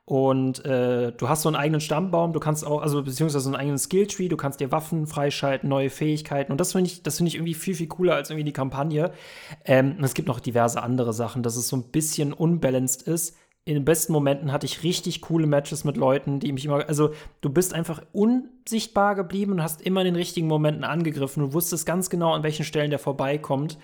Und 0.06 0.62
äh, 0.66 1.12
du 1.12 1.28
hast 1.30 1.42
so 1.42 1.48
einen 1.48 1.56
eigenen 1.56 1.80
Stammbaum, 1.80 2.34
du 2.34 2.40
kannst 2.40 2.66
auch, 2.66 2.82
also 2.82 3.02
beziehungsweise 3.02 3.44
so 3.44 3.48
einen 3.48 3.56
eigenen 3.56 3.78
Skilltree, 3.78 4.28
du 4.28 4.36
kannst 4.36 4.60
dir 4.60 4.70
Waffen 4.70 5.06
freischalten, 5.06 5.68
neue 5.68 5.88
Fähigkeiten. 5.88 6.52
Und 6.52 6.60
das 6.60 6.72
finde 6.72 6.90
ich, 6.90 7.02
das 7.02 7.16
finde 7.16 7.28
ich 7.28 7.36
irgendwie 7.36 7.54
viel, 7.54 7.74
viel 7.74 7.86
cooler 7.86 8.14
als 8.14 8.28
irgendwie 8.28 8.44
die 8.44 8.52
Kampagne. 8.52 9.12
Ähm, 9.64 9.96
es 10.02 10.12
gibt 10.12 10.28
noch 10.28 10.40
diverse 10.40 10.82
andere 10.82 11.14
Sachen, 11.14 11.42
dass 11.42 11.56
es 11.56 11.68
so 11.68 11.76
ein 11.76 11.84
bisschen 11.84 12.34
unbalanced 12.34 13.02
ist. 13.02 13.36
In 13.66 13.72
den 13.72 13.86
besten 13.86 14.12
Momenten 14.12 14.52
hatte 14.52 14.66
ich 14.66 14.82
richtig 14.82 15.22
coole 15.22 15.46
Matches 15.46 15.84
mit 15.84 15.96
Leuten, 15.96 16.38
die 16.38 16.52
mich 16.52 16.66
immer, 16.66 16.86
also 16.86 17.12
du 17.40 17.48
bist 17.48 17.72
einfach 17.72 18.02
unsichtbar 18.12 19.14
geblieben 19.14 19.52
und 19.52 19.62
hast 19.62 19.80
immer 19.80 20.02
in 20.02 20.06
den 20.06 20.16
richtigen 20.16 20.48
Momenten 20.48 20.84
angegriffen. 20.84 21.42
Du 21.44 21.54
wusstest 21.54 21.86
ganz 21.86 22.10
genau, 22.10 22.34
an 22.34 22.42
welchen 22.42 22.66
Stellen 22.66 22.90
der 22.90 22.98
vorbeikommt. 22.98 23.78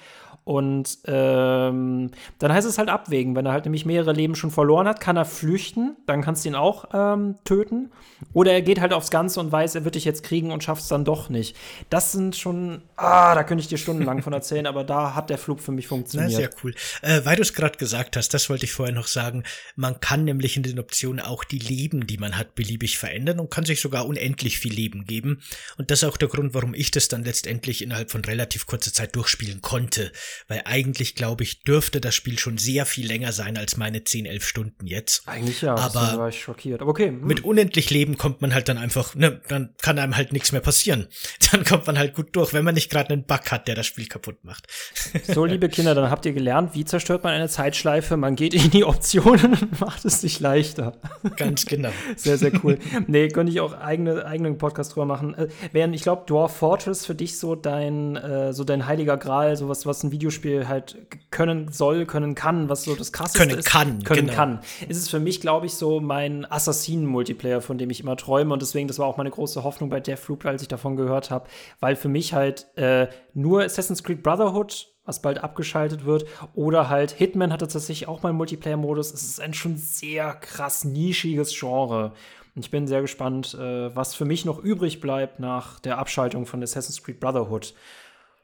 Und 0.50 0.98
ähm, 1.06 2.10
dann 2.40 2.52
heißt 2.52 2.66
es 2.66 2.76
halt 2.76 2.88
abwägen. 2.88 3.36
Wenn 3.36 3.46
er 3.46 3.52
halt 3.52 3.66
nämlich 3.66 3.86
mehrere 3.86 4.12
Leben 4.12 4.34
schon 4.34 4.50
verloren 4.50 4.88
hat, 4.88 4.98
kann 4.98 5.16
er 5.16 5.24
flüchten, 5.24 5.96
dann 6.06 6.22
kannst 6.22 6.44
du 6.44 6.48
ihn 6.48 6.56
auch 6.56 6.86
ähm, 6.92 7.36
töten. 7.44 7.92
Oder 8.32 8.54
er 8.54 8.60
geht 8.60 8.80
halt 8.80 8.92
aufs 8.92 9.12
Ganze 9.12 9.38
und 9.38 9.52
weiß, 9.52 9.76
er 9.76 9.84
wird 9.84 9.94
dich 9.94 10.04
jetzt 10.04 10.24
kriegen 10.24 10.50
und 10.50 10.64
schafft 10.64 10.82
es 10.82 10.88
dann 10.88 11.04
doch 11.04 11.28
nicht. 11.28 11.54
Das 11.88 12.10
sind 12.10 12.34
schon, 12.34 12.82
ah, 12.96 13.36
da 13.36 13.44
könnte 13.44 13.62
ich 13.62 13.68
dir 13.68 13.78
stundenlang 13.78 14.22
von 14.22 14.32
erzählen, 14.32 14.66
aber 14.66 14.82
da 14.82 15.14
hat 15.14 15.30
der 15.30 15.38
Flug 15.38 15.60
für 15.60 15.70
mich 15.70 15.86
funktioniert. 15.86 16.32
Na, 16.32 16.36
sehr 16.36 16.50
cool. 16.64 16.74
Äh, 17.02 17.20
weil 17.22 17.36
du 17.36 17.42
es 17.42 17.54
gerade 17.54 17.78
gesagt 17.78 18.16
hast, 18.16 18.34
das 18.34 18.50
wollte 18.50 18.64
ich 18.64 18.72
vorher 18.72 18.92
noch 18.92 19.06
sagen. 19.06 19.44
Man 19.76 20.00
kann 20.00 20.24
nämlich 20.24 20.56
in 20.56 20.64
den 20.64 20.80
Optionen 20.80 21.20
auch 21.20 21.44
die 21.44 21.60
Leben, 21.60 22.08
die 22.08 22.18
man 22.18 22.36
hat, 22.36 22.56
beliebig 22.56 22.98
verändern 22.98 23.38
und 23.38 23.52
kann 23.52 23.64
sich 23.64 23.80
sogar 23.80 24.04
unendlich 24.04 24.58
viel 24.58 24.74
Leben 24.74 25.04
geben. 25.04 25.42
Und 25.78 25.92
das 25.92 26.02
ist 26.02 26.08
auch 26.08 26.16
der 26.16 26.28
Grund, 26.28 26.54
warum 26.54 26.74
ich 26.74 26.90
das 26.90 27.06
dann 27.06 27.22
letztendlich 27.22 27.82
innerhalb 27.82 28.10
von 28.10 28.24
relativ 28.24 28.66
kurzer 28.66 28.92
Zeit 28.92 29.14
durchspielen 29.14 29.62
konnte 29.62 30.10
weil 30.48 30.62
eigentlich, 30.64 31.14
glaube 31.14 31.42
ich, 31.42 31.62
dürfte 31.62 32.00
das 32.00 32.14
Spiel 32.14 32.38
schon 32.38 32.58
sehr 32.58 32.86
viel 32.86 33.06
länger 33.06 33.32
sein 33.32 33.56
als 33.56 33.76
meine 33.76 34.04
10, 34.04 34.26
11 34.26 34.44
Stunden 34.44 34.86
jetzt. 34.86 35.26
Eigentlich 35.26 35.62
ja, 35.62 35.74
aber 35.74 36.18
war 36.18 36.28
ich 36.28 36.40
schockiert. 36.40 36.80
Aber 36.80 36.90
okay. 36.90 37.08
Hm. 37.08 37.26
Mit 37.26 37.44
unendlich 37.44 37.90
Leben 37.90 38.16
kommt 38.16 38.40
man 38.40 38.54
halt 38.54 38.68
dann 38.68 38.78
einfach, 38.78 39.14
ne, 39.14 39.40
dann 39.48 39.74
kann 39.82 39.98
einem 39.98 40.16
halt 40.16 40.32
nichts 40.32 40.52
mehr 40.52 40.60
passieren. 40.60 41.08
Dann 41.52 41.64
kommt 41.64 41.86
man 41.86 41.98
halt 41.98 42.14
gut 42.14 42.36
durch, 42.36 42.52
wenn 42.52 42.64
man 42.64 42.74
nicht 42.74 42.90
gerade 42.90 43.12
einen 43.12 43.24
Bug 43.24 43.50
hat, 43.50 43.66
der 43.66 43.74
das 43.74 43.84
Spiel 43.86 44.06
kaputt 44.06 44.44
macht. 44.44 44.66
So, 45.24 45.44
liebe 45.44 45.68
Kinder, 45.68 45.94
dann 45.94 46.10
habt 46.10 46.26
ihr 46.26 46.32
gelernt, 46.32 46.74
wie 46.74 46.84
zerstört 46.84 47.24
man 47.24 47.32
eine 47.32 47.48
Zeitschleife. 47.48 48.16
Man 48.16 48.36
geht 48.36 48.54
in 48.54 48.70
die 48.70 48.84
Optionen 48.90 49.52
und 49.52 49.80
macht 49.80 50.04
es 50.04 50.20
sich 50.20 50.40
leichter. 50.40 50.98
Ganz 51.36 51.66
genau. 51.66 51.90
Sehr, 52.16 52.36
sehr 52.36 52.52
cool. 52.64 52.78
Nee, 53.06 53.28
könnte 53.28 53.52
ich 53.52 53.60
auch 53.60 53.72
eigene, 53.72 54.24
eigenen 54.24 54.58
Podcast 54.58 54.94
drüber 54.94 55.06
machen. 55.06 55.34
Äh, 55.34 55.48
während 55.72 55.94
ich 55.94 56.02
glaube, 56.02 56.24
Dwarf 56.26 56.56
Fortress 56.56 57.06
für 57.06 57.14
dich 57.14 57.38
so 57.38 57.54
dein, 57.54 58.16
äh, 58.16 58.52
so 58.52 58.64
dein 58.64 58.86
heiliger 58.86 59.16
Gral, 59.16 59.56
sowas, 59.56 59.86
was 59.86 60.02
ein 60.02 60.12
Video 60.12 60.29
Videospiel 60.30 60.68
halt 60.68 60.96
können 61.30 61.70
soll, 61.72 62.06
können 62.06 62.34
kann, 62.34 62.68
was 62.68 62.84
so 62.84 62.94
das 62.94 63.12
krasseste 63.12 63.38
können 63.38 63.58
ist. 63.58 63.68
Kann, 63.68 64.02
können 64.04 64.26
genau. 64.26 64.32
kann. 64.32 64.60
Ist 64.88 64.98
es 64.98 65.08
für 65.08 65.20
mich, 65.20 65.40
glaube 65.40 65.66
ich, 65.66 65.74
so 65.74 66.00
mein 66.00 66.50
Assassinen-Multiplayer, 66.50 67.60
von 67.60 67.78
dem 67.78 67.90
ich 67.90 68.00
immer 68.00 68.16
träume. 68.16 68.52
Und 68.52 68.62
deswegen, 68.62 68.88
das 68.88 68.98
war 68.98 69.06
auch 69.06 69.16
meine 69.16 69.30
große 69.30 69.64
Hoffnung 69.64 69.90
bei 69.90 70.00
Deathloop, 70.00 70.44
als 70.46 70.62
ich 70.62 70.68
davon 70.68 70.96
gehört 70.96 71.30
habe. 71.30 71.48
Weil 71.80 71.96
für 71.96 72.08
mich 72.08 72.32
halt 72.32 72.66
äh, 72.76 73.08
nur 73.34 73.62
Assassin's 73.62 74.02
Creed 74.02 74.22
Brotherhood 74.22 74.88
was 75.06 75.22
bald 75.22 75.42
abgeschaltet 75.42 76.04
wird. 76.04 76.24
Oder 76.54 76.88
halt 76.88 77.10
Hitman 77.10 77.52
hatte 77.52 77.66
tatsächlich 77.66 78.06
auch 78.06 78.22
mal 78.22 78.28
einen 78.28 78.38
Multiplayer-Modus. 78.38 79.12
Es 79.12 79.22
ist 79.22 79.40
ein 79.40 79.54
schon 79.54 79.76
sehr 79.76 80.34
krass 80.34 80.84
nischiges 80.84 81.58
Genre. 81.58 82.12
Und 82.54 82.64
ich 82.64 82.70
bin 82.70 82.86
sehr 82.86 83.00
gespannt, 83.00 83.54
äh, 83.54 83.94
was 83.96 84.14
für 84.14 84.24
mich 84.24 84.44
noch 84.44 84.58
übrig 84.62 85.00
bleibt 85.00 85.40
nach 85.40 85.80
der 85.80 85.98
Abschaltung 85.98 86.46
von 86.46 86.62
Assassin's 86.62 87.02
Creed 87.02 87.18
Brotherhood 87.18 87.74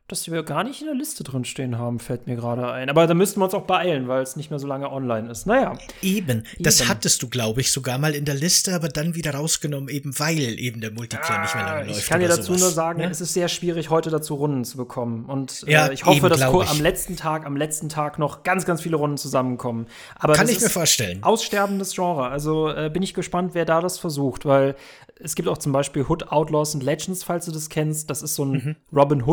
dass 0.08 0.30
wir 0.30 0.42
gar 0.44 0.62
nicht 0.62 0.80
in 0.80 0.86
der 0.86 0.94
Liste 0.94 1.24
drin 1.24 1.44
stehen 1.44 1.78
haben, 1.78 1.98
fällt 1.98 2.28
mir 2.28 2.36
gerade 2.36 2.70
ein. 2.70 2.88
Aber 2.88 3.08
da 3.08 3.14
müssten 3.14 3.40
wir 3.40 3.44
uns 3.44 3.54
auch 3.54 3.66
beeilen, 3.66 4.06
weil 4.06 4.22
es 4.22 4.36
nicht 4.36 4.50
mehr 4.50 4.60
so 4.60 4.66
lange 4.68 4.90
online 4.92 5.28
ist. 5.28 5.46
Naja. 5.46 5.76
Eben. 6.00 6.44
Das 6.60 6.80
eben. 6.80 6.88
hattest 6.88 7.22
du, 7.22 7.28
glaube 7.28 7.60
ich, 7.60 7.72
sogar 7.72 7.98
mal 7.98 8.14
in 8.14 8.24
der 8.24 8.36
Liste, 8.36 8.72
aber 8.72 8.88
dann 8.88 9.16
wieder 9.16 9.32
rausgenommen, 9.32 9.88
eben 9.88 10.16
weil 10.18 10.60
eben 10.60 10.80
der 10.80 10.92
Multiplayer 10.92 11.38
ah, 11.38 11.42
nicht 11.42 11.54
mehr 11.56 11.64
lange 11.64 11.86
läuft. 11.86 11.98
Ich 11.98 12.06
kann 12.06 12.20
dir 12.20 12.28
dazu 12.28 12.42
sowas. 12.42 12.60
nur 12.60 12.70
sagen, 12.70 13.00
ja? 13.00 13.08
es 13.08 13.20
ist 13.20 13.32
sehr 13.32 13.48
schwierig, 13.48 13.90
heute 13.90 14.10
dazu 14.10 14.36
Runden 14.36 14.64
zu 14.64 14.76
bekommen. 14.76 15.24
Und 15.24 15.62
ja, 15.62 15.88
äh, 15.88 15.94
ich 15.94 16.04
hoffe, 16.04 16.18
eben, 16.18 16.28
dass 16.28 16.40
ich. 16.40 16.70
am 16.70 16.80
letzten 16.80 17.16
Tag, 17.16 17.44
am 17.44 17.56
letzten 17.56 17.88
Tag 17.88 18.20
noch 18.20 18.44
ganz, 18.44 18.64
ganz 18.64 18.80
viele 18.82 18.96
Runden 18.96 19.16
zusammenkommen. 19.16 19.86
Aber 20.14 20.34
kann 20.34 20.48
ich 20.48 20.60
mir 20.60 20.70
vorstellen. 20.70 21.22
Aussterbendes 21.24 21.94
Genre. 21.94 22.28
Also 22.28 22.68
äh, 22.68 22.90
bin 22.92 23.02
ich 23.02 23.12
gespannt, 23.12 23.54
wer 23.54 23.64
da 23.64 23.80
das 23.80 23.98
versucht, 23.98 24.44
weil 24.44 24.76
es 25.18 25.34
gibt 25.34 25.48
auch 25.48 25.58
zum 25.58 25.72
Beispiel 25.72 26.04
Hood 26.08 26.28
Outlaws 26.28 26.74
and 26.74 26.84
Legends, 26.84 27.24
falls 27.24 27.46
du 27.46 27.52
das 27.52 27.70
kennst. 27.70 28.10
Das 28.10 28.22
ist 28.22 28.34
so 28.34 28.44
ein 28.44 28.52
mhm. 28.52 28.76
Robin 28.94 29.26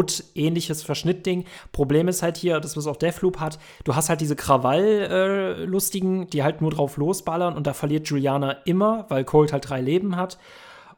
Hood-ähnliches 0.64 0.84
Verschnittding. 0.84 1.46
Problem 1.72 2.08
ist 2.08 2.24
halt 2.24 2.38
hier, 2.38 2.60
das 2.60 2.78
was 2.78 2.88
auch 2.88 2.96
Deathloop 2.96 3.40
hat, 3.40 3.60
du 3.84 3.96
hast 3.96 4.10
halt 4.10 4.22
diese 4.22 4.36
Krawall-Lustigen, 4.36 6.24
äh, 6.24 6.26
die 6.28 6.44
halt 6.44 6.62
nur 6.62 6.72
drauf 6.72 6.98
losballern 6.98 7.56
und 7.56 7.68
da 7.68 7.74
verliert 7.74 8.08
Juliana 8.08 8.52
immer, 8.66 9.06
weil 9.10 9.24
Colt 9.24 9.54
halt 9.54 9.70
drei 9.70 9.82
Leben 9.82 10.16
hat. 10.16 10.38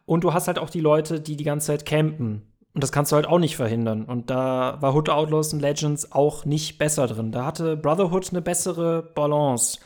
Und 0.06 0.24
du 0.24 0.34
hast 0.34 0.48
halt 0.48 0.60
auch 0.60 0.70
die 0.70 0.82
Leute, 0.82 1.20
die 1.20 1.36
die 1.36 1.44
ganze 1.44 1.68
Zeit 1.68 1.86
campen. 1.86 2.44
Und 2.76 2.84
das 2.84 2.92
kannst 2.92 3.12
du 3.12 3.16
halt 3.16 3.26
auch 3.26 3.40
nicht 3.40 3.56
verhindern. 3.56 4.04
Und 4.04 4.30
da 4.30 4.78
war 4.82 4.94
Hood 4.94 5.10
Outlaws 5.10 5.54
and 5.54 5.62
Legends 5.62 6.12
auch 6.12 6.46
nicht 6.46 6.78
besser 6.78 7.08
drin. 7.08 7.32
Da 7.32 7.46
hatte 7.46 7.78
Brotherhood 7.78 8.30
eine 8.32 8.42
bessere 8.42 9.02
Balance. 9.02 9.80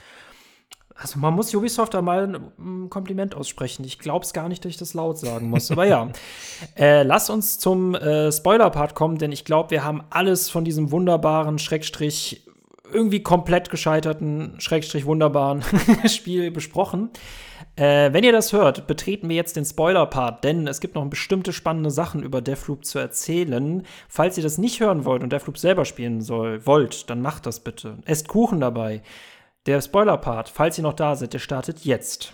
Also 1.02 1.18
man 1.18 1.34
muss 1.34 1.54
Ubisoft 1.56 1.94
da 1.94 2.02
mal 2.02 2.36
ein 2.60 2.90
Kompliment 2.90 3.34
aussprechen. 3.34 3.86
Ich 3.86 4.00
glaube 4.00 4.26
es 4.26 4.34
gar 4.34 4.50
nicht, 4.50 4.66
dass 4.66 4.72
ich 4.72 4.78
das 4.78 4.94
laut 4.94 5.18
sagen 5.18 5.50
muss. 5.50 5.72
Aber 5.72 5.86
ja, 5.86 6.10
äh, 6.78 7.04
lass 7.04 7.30
uns 7.30 7.58
zum 7.58 7.96
äh, 7.96 8.32
Spoiler-Part 8.32 8.96
kommen, 8.96 9.18
denn 9.18 9.32
ich 9.32 9.46
glaube, 9.46 9.72
wir 9.72 9.84
haben 9.84 10.04
alles 10.10 10.50
von 10.50 10.66
diesem 10.66 10.92
wunderbaren, 10.92 11.58
Schrägstrich, 11.58 12.46
irgendwie 12.92 13.24
komplett 13.24 13.70
gescheiterten, 13.70 14.56
Schrägstrich 14.60 15.06
wunderbaren 15.06 15.64
Spiel 16.06 16.52
besprochen. 16.52 17.12
Äh, 17.78 18.12
wenn 18.12 18.26
ihr 18.26 18.34
das 18.34 18.52
hört, 18.52 18.88
betreten 18.88 19.30
wir 19.30 19.38
jetzt 19.38 19.56
den 19.56 19.64
Spoiler-Part, 19.64 20.44
denn 20.44 20.68
es 20.68 20.82
gibt 20.82 20.96
noch 20.96 21.06
bestimmte 21.06 21.54
spannende 21.54 21.92
Sachen 21.92 22.24
über 22.24 22.42
Deathloop 22.42 22.84
zu 22.84 23.00
erzählen. 23.00 23.86
Falls 24.10 24.36
ihr 24.36 24.44
das 24.44 24.58
nicht 24.58 24.82
hören 24.82 25.06
wollt 25.06 25.24
und 25.24 25.32
Deathloop 25.32 25.58
selber 25.58 25.86
spielen 25.86 26.22
soll, 26.22 26.66
wollt, 26.66 27.10
dann 27.10 27.22
macht 27.22 27.46
das 27.46 27.62
bitte. 27.62 28.00
Esst 28.06 28.28
Kuchen 28.28 28.60
dabei. 28.60 29.02
Der 29.66 29.82
Spoiler-Part, 29.82 30.50
falls 30.50 30.78
ihr 30.78 30.84
noch 30.84 30.94
da 30.94 31.16
seid, 31.16 31.34
der 31.34 31.40
startet 31.40 31.86
jetzt. 31.86 32.34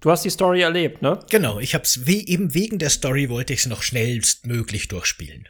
Du 0.00 0.10
hast 0.10 0.24
die 0.24 0.30
Story 0.30 0.60
erlebt, 0.60 1.02
ne? 1.02 1.18
Genau, 1.30 1.58
ich 1.58 1.74
hab's 1.74 2.06
we 2.06 2.12
eben 2.12 2.54
wegen 2.54 2.78
der 2.78 2.90
Story 2.90 3.28
wollte 3.28 3.52
ich 3.52 3.60
es 3.60 3.66
noch 3.66 3.82
schnellstmöglich 3.82 4.88
durchspielen. 4.88 5.48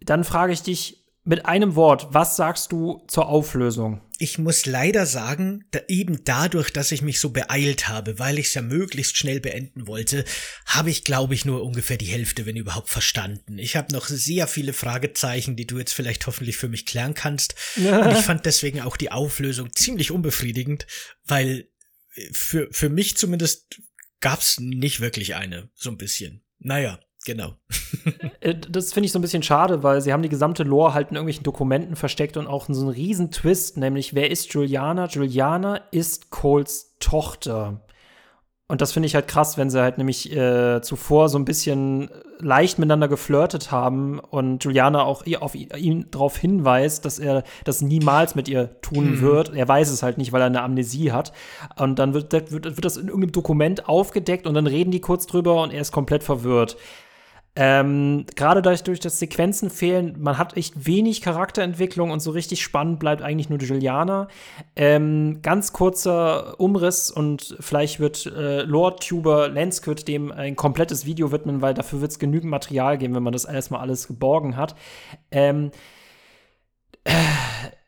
Dann 0.00 0.24
frage 0.24 0.52
ich 0.52 0.62
dich 0.62 1.06
mit 1.24 1.46
einem 1.46 1.74
Wort, 1.74 2.08
was 2.10 2.36
sagst 2.36 2.72
du 2.72 3.04
zur 3.08 3.28
Auflösung? 3.28 4.00
Ich 4.18 4.36
muss 4.36 4.66
leider 4.66 5.06
sagen, 5.06 5.64
da 5.70 5.80
eben 5.88 6.24
dadurch, 6.24 6.70
dass 6.72 6.92
ich 6.92 7.02
mich 7.02 7.20
so 7.20 7.30
beeilt 7.30 7.88
habe, 7.88 8.18
weil 8.18 8.38
ich 8.38 8.48
es 8.48 8.54
ja 8.54 8.62
möglichst 8.62 9.16
schnell 9.16 9.40
beenden 9.40 9.86
wollte, 9.86 10.24
habe 10.66 10.90
ich, 10.90 11.04
glaube 11.04 11.34
ich, 11.34 11.44
nur 11.44 11.62
ungefähr 11.62 11.96
die 11.96 12.06
Hälfte, 12.06 12.44
wenn 12.44 12.56
überhaupt, 12.56 12.88
verstanden. 12.88 13.58
Ich 13.58 13.76
habe 13.76 13.92
noch 13.92 14.08
sehr 14.08 14.48
viele 14.48 14.72
Fragezeichen, 14.72 15.56
die 15.56 15.66
du 15.66 15.78
jetzt 15.78 15.92
vielleicht 15.92 16.26
hoffentlich 16.26 16.56
für 16.56 16.68
mich 16.68 16.84
klären 16.84 17.14
kannst. 17.14 17.54
Und 17.76 18.10
ich 18.10 18.24
fand 18.24 18.44
deswegen 18.44 18.80
auch 18.80 18.96
die 18.96 19.12
Auflösung 19.12 19.74
ziemlich 19.74 20.10
unbefriedigend, 20.10 20.86
weil 21.24 21.68
für, 22.32 22.68
für 22.72 22.88
mich 22.88 23.16
zumindest 23.16 23.80
gab's 24.20 24.58
nicht 24.58 25.00
wirklich 25.00 25.34
eine, 25.34 25.70
so 25.74 25.90
ein 25.90 25.98
bisschen. 25.98 26.42
Naja. 26.58 27.00
Genau. 27.24 27.54
Äh, 28.40 28.54
das 28.54 28.92
finde 28.92 29.06
ich 29.06 29.12
so 29.12 29.18
ein 29.18 29.22
bisschen 29.22 29.42
schade, 29.42 29.82
weil 29.82 30.00
sie 30.00 30.12
haben 30.12 30.22
die 30.22 30.28
gesamte 30.28 30.62
Lore 30.62 30.94
halt 30.94 31.10
in 31.10 31.16
irgendwelchen 31.16 31.42
Dokumenten 31.42 31.96
versteckt 31.96 32.36
und 32.36 32.46
auch 32.46 32.66
so 32.68 32.80
einen 32.80 32.90
riesen 32.90 33.32
Twist, 33.32 33.76
nämlich 33.76 34.14
wer 34.14 34.30
ist 34.30 34.52
Juliana? 34.52 35.06
Juliana 35.06 35.80
ist 35.90 36.30
Coles 36.30 36.94
Tochter. 37.00 37.80
Und 38.70 38.82
das 38.82 38.92
finde 38.92 39.06
ich 39.06 39.14
halt 39.14 39.28
krass, 39.28 39.56
wenn 39.56 39.70
sie 39.70 39.80
halt 39.80 39.96
nämlich 39.96 40.30
äh, 40.30 40.82
zuvor 40.82 41.30
so 41.30 41.38
ein 41.38 41.46
bisschen 41.46 42.10
leicht 42.38 42.78
miteinander 42.78 43.08
geflirtet 43.08 43.72
haben 43.72 44.18
und 44.18 44.62
Juliana 44.62 45.04
auch 45.04 45.24
auf 45.40 45.54
ihn 45.54 46.06
darauf 46.10 46.36
hinweist, 46.36 47.06
dass 47.06 47.18
er 47.18 47.44
das 47.64 47.80
niemals 47.80 48.34
mit 48.34 48.46
ihr 48.46 48.78
tun 48.82 49.12
mhm. 49.12 49.20
wird. 49.22 49.54
Er 49.54 49.66
weiß 49.66 49.90
es 49.90 50.02
halt 50.02 50.18
nicht, 50.18 50.32
weil 50.32 50.42
er 50.42 50.48
eine 50.48 50.62
Amnesie 50.62 51.12
hat. 51.12 51.32
Und 51.76 51.98
dann 51.98 52.12
wird, 52.12 52.30
wird, 52.32 52.52
wird 52.52 52.84
das 52.84 52.98
in 52.98 53.08
irgendeinem 53.08 53.32
Dokument 53.32 53.88
aufgedeckt 53.88 54.46
und 54.46 54.52
dann 54.52 54.66
reden 54.66 54.90
die 54.90 55.00
kurz 55.00 55.26
drüber 55.26 55.62
und 55.62 55.72
er 55.72 55.80
ist 55.80 55.90
komplett 55.90 56.22
verwirrt. 56.22 56.76
Ähm, 57.60 58.24
Gerade 58.36 58.62
dadurch, 58.62 58.84
durch 58.84 59.00
das 59.00 59.18
Sequenzen 59.18 59.68
fehlen, 59.68 60.14
man 60.20 60.38
hat 60.38 60.56
echt 60.56 60.86
wenig 60.86 61.22
Charakterentwicklung 61.22 62.12
und 62.12 62.20
so 62.20 62.30
richtig 62.30 62.62
spannend 62.62 63.00
bleibt 63.00 63.20
eigentlich 63.20 63.50
nur 63.50 63.58
Juliana. 63.58 64.28
Ähm, 64.76 65.40
ganz 65.42 65.72
kurzer 65.72 66.60
Umriss 66.60 67.10
und 67.10 67.56
vielleicht 67.58 67.98
wird 67.98 68.26
äh, 68.26 68.62
Lord-Tuber 68.62 69.48
Lanskut 69.48 70.06
dem 70.06 70.30
ein 70.30 70.54
komplettes 70.54 71.04
Video 71.04 71.32
widmen, 71.32 71.60
weil 71.60 71.74
dafür 71.74 72.00
wird 72.00 72.12
es 72.12 72.20
genügend 72.20 72.48
Material 72.48 72.96
geben, 72.96 73.16
wenn 73.16 73.24
man 73.24 73.32
das 73.32 73.44
erstmal 73.44 73.80
alles 73.80 74.06
geborgen 74.06 74.56
hat. 74.56 74.76
Ähm, 75.32 75.72
äh, 77.02 77.10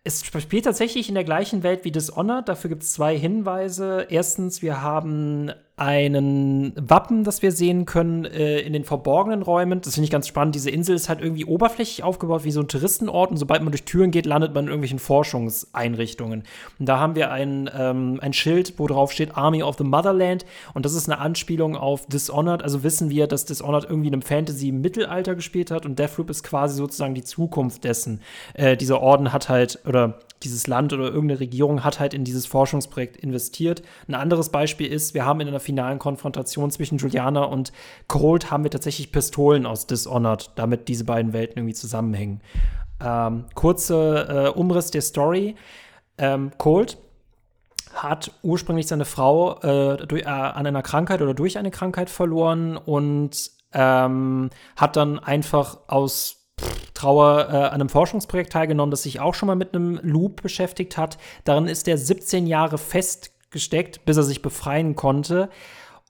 es 0.02 0.24
spielt 0.24 0.64
tatsächlich 0.64 1.08
in 1.08 1.14
der 1.14 1.22
gleichen 1.22 1.62
Welt 1.62 1.84
wie 1.84 1.92
Dishonored. 1.92 2.48
Dafür 2.48 2.70
gibt 2.70 2.82
es 2.82 2.94
zwei 2.94 3.16
Hinweise. 3.16 4.06
Erstens, 4.08 4.62
wir 4.62 4.82
haben 4.82 5.52
einen 5.80 6.74
Wappen, 6.76 7.24
das 7.24 7.40
wir 7.40 7.52
sehen 7.52 7.86
können 7.86 8.26
äh, 8.26 8.60
in 8.60 8.74
den 8.74 8.84
verborgenen 8.84 9.40
Räumen. 9.40 9.80
Das 9.80 9.94
finde 9.94 10.04
ich 10.04 10.10
ganz 10.10 10.28
spannend. 10.28 10.54
Diese 10.54 10.68
Insel 10.68 10.94
ist 10.94 11.08
halt 11.08 11.22
irgendwie 11.22 11.46
oberflächlich 11.46 12.02
aufgebaut 12.02 12.44
wie 12.44 12.50
so 12.50 12.60
ein 12.60 12.68
Touristenort 12.68 13.30
und 13.30 13.38
sobald 13.38 13.62
man 13.62 13.72
durch 13.72 13.84
Türen 13.84 14.10
geht, 14.10 14.26
landet 14.26 14.52
man 14.52 14.64
in 14.64 14.68
irgendwelchen 14.68 14.98
Forschungseinrichtungen. 14.98 16.42
Und 16.78 16.86
da 16.86 16.98
haben 16.98 17.14
wir 17.14 17.32
ein, 17.32 17.70
ähm, 17.74 18.18
ein 18.20 18.34
Schild, 18.34 18.74
wo 18.76 18.86
drauf 18.88 19.10
steht 19.10 19.38
Army 19.38 19.62
of 19.62 19.78
the 19.78 19.84
Motherland 19.84 20.44
und 20.74 20.84
das 20.84 20.92
ist 20.92 21.08
eine 21.08 21.18
Anspielung 21.18 21.76
auf 21.76 22.04
Dishonored. 22.06 22.62
Also 22.62 22.82
wissen 22.82 23.08
wir, 23.08 23.26
dass 23.26 23.46
Dishonored 23.46 23.84
irgendwie 23.84 24.08
in 24.08 24.14
einem 24.14 24.22
Fantasy 24.22 24.68
im 24.68 24.82
Mittelalter 24.82 25.34
gespielt 25.34 25.70
hat 25.70 25.86
und 25.86 25.98
Deathloop 25.98 26.28
ist 26.28 26.42
quasi 26.42 26.76
sozusagen 26.76 27.14
die 27.14 27.24
Zukunft 27.24 27.84
dessen. 27.84 28.20
Äh, 28.52 28.76
dieser 28.76 29.00
Orden 29.00 29.32
hat 29.32 29.48
halt, 29.48 29.78
oder 29.86 30.18
dieses 30.42 30.66
Land 30.66 30.92
oder 30.92 31.04
irgendeine 31.04 31.40
Regierung 31.40 31.84
hat 31.84 32.00
halt 32.00 32.14
in 32.14 32.24
dieses 32.24 32.46
Forschungsprojekt 32.46 33.16
investiert. 33.16 33.82
Ein 34.08 34.14
anderes 34.14 34.48
Beispiel 34.48 34.86
ist, 34.86 35.14
wir 35.14 35.24
haben 35.24 35.40
in 35.40 35.48
einer 35.48 35.60
finalen 35.60 35.98
Konfrontation 35.98 36.70
zwischen 36.70 36.98
Juliana 36.98 37.44
und 37.44 37.72
Cold 38.08 38.50
haben 38.50 38.64
wir 38.64 38.70
tatsächlich 38.70 39.12
Pistolen 39.12 39.66
aus 39.66 39.86
Dishonored, 39.86 40.50
damit 40.56 40.88
diese 40.88 41.04
beiden 41.04 41.32
Welten 41.32 41.58
irgendwie 41.58 41.74
zusammenhängen. 41.74 42.40
Ähm, 43.02 43.44
kurze 43.54 44.52
äh, 44.54 44.58
Umriss 44.58 44.90
der 44.90 45.02
Story. 45.02 45.56
Ähm, 46.18 46.50
Cold 46.58 46.98
hat 47.94 48.32
ursprünglich 48.42 48.86
seine 48.86 49.04
Frau 49.04 49.60
äh, 49.60 50.06
durch, 50.06 50.22
äh, 50.22 50.26
an 50.26 50.66
einer 50.66 50.82
Krankheit 50.82 51.22
oder 51.22 51.34
durch 51.34 51.58
eine 51.58 51.70
Krankheit 51.70 52.08
verloren 52.08 52.76
und 52.76 53.50
ähm, 53.72 54.50
hat 54.76 54.96
dann 54.96 55.18
einfach 55.18 55.78
aus 55.88 56.39
Trauer 57.00 57.48
äh, 57.48 57.56
an 57.56 57.72
einem 57.72 57.88
Forschungsprojekt 57.88 58.52
teilgenommen, 58.52 58.90
das 58.90 59.04
sich 59.04 59.20
auch 59.20 59.34
schon 59.34 59.46
mal 59.46 59.56
mit 59.56 59.74
einem 59.74 59.98
Loop 60.02 60.42
beschäftigt 60.42 60.98
hat. 60.98 61.16
Darin 61.44 61.66
ist 61.66 61.88
er 61.88 61.96
17 61.96 62.46
Jahre 62.46 62.76
festgesteckt, 62.76 64.04
bis 64.04 64.18
er 64.18 64.22
sich 64.22 64.42
befreien 64.42 64.96
konnte 64.96 65.48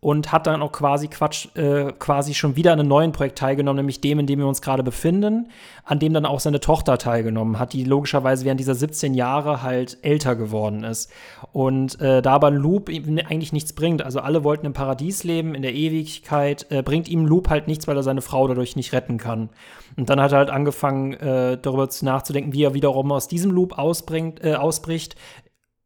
und 0.01 0.33
hat 0.33 0.47
dann 0.47 0.63
auch 0.63 0.73
quasi 0.73 1.09
Quatsch, 1.09 1.55
äh, 1.57 1.93
quasi 1.99 2.35
schon 2.35 2.57
wieder 2.57 2.73
an 2.73 2.81
einem 2.81 2.89
neuen 2.89 3.13
Projekt 3.13 3.39
teilgenommen, 3.39 3.77
nämlich 3.77 4.01
dem, 4.01 4.19
in 4.19 4.27
dem 4.27 4.41
wir 4.41 4.49
uns 4.49 4.63
gerade 4.63 4.83
befinden, 4.83 5.49
an 5.85 6.01
dem 6.01 6.13
dann 6.13 6.27
auch 6.27 6.41
seine 6.41 6.59
Tochter 6.59 6.99
teilgenommen 6.99 7.59
hat, 7.59 7.73
die 7.75 7.85
logischerweise 7.85 8.45
während 8.45 8.59
dieser 8.59 8.75
17 8.75 9.15
Jahre 9.15 9.63
halt 9.63 9.99
älter 10.03 10.35
geworden 10.35 10.83
ist. 10.83 11.13
Und 11.53 12.01
äh, 12.01 12.23
da 12.23 12.33
aber 12.33 12.51
Loop 12.51 12.89
ihm 12.89 13.19
eigentlich 13.19 13.53
nichts 13.53 13.75
bringt, 13.75 14.03
also 14.03 14.21
alle 14.21 14.43
wollten 14.43 14.67
im 14.67 14.73
Paradies 14.73 15.23
leben, 15.23 15.55
in 15.55 15.63
der 15.63 15.75
Ewigkeit, 15.75 16.67
äh, 16.71 16.83
bringt 16.83 17.09
ihm 17.09 17.27
Loop 17.27 17.49
halt 17.49 17.69
nichts, 17.69 17.87
weil 17.87 17.97
er 17.97 18.03
seine 18.03 18.23
Frau 18.23 18.49
dadurch 18.49 18.75
nicht 18.75 18.93
retten 18.93 19.19
kann. 19.19 19.51
Und 19.97 20.11
dann 20.11 20.21
hat 20.21 20.33
er 20.33 20.39
halt 20.39 20.51
angefangen, 20.51 21.15
äh, 21.15 21.59
darüber 21.61 21.89
nachzudenken, 22.03 22.53
wie 22.53 22.65
er 22.65 22.75
wiederum 22.75 23.11
aus 23.13 23.29
diesem 23.29 23.51
Loop 23.51 23.79
ausbringt, 23.79 24.43
äh, 24.45 24.55
ausbricht, 24.55 25.17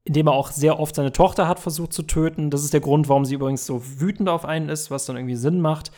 indem 0.04 0.28
er 0.28 0.34
auch 0.34 0.50
sehr 0.50 0.78
oft 0.78 0.94
seine 0.94 1.12
Tochter 1.12 1.48
hat 1.48 1.58
versucht 1.58 1.92
zu 1.92 2.02
töten. 2.02 2.50
Das 2.50 2.62
ist 2.62 2.74
der 2.74 2.80
Grund, 2.80 3.08
warum 3.08 3.24
sie 3.24 3.34
übrigens 3.34 3.66
so 3.66 3.82
wütend 4.00 4.28
auf 4.28 4.44
einen 4.44 4.68
ist, 4.68 4.90
was 4.90 5.06
dann 5.06 5.16
irgendwie 5.16 5.36
Sinn 5.36 5.60
macht. 5.60 5.90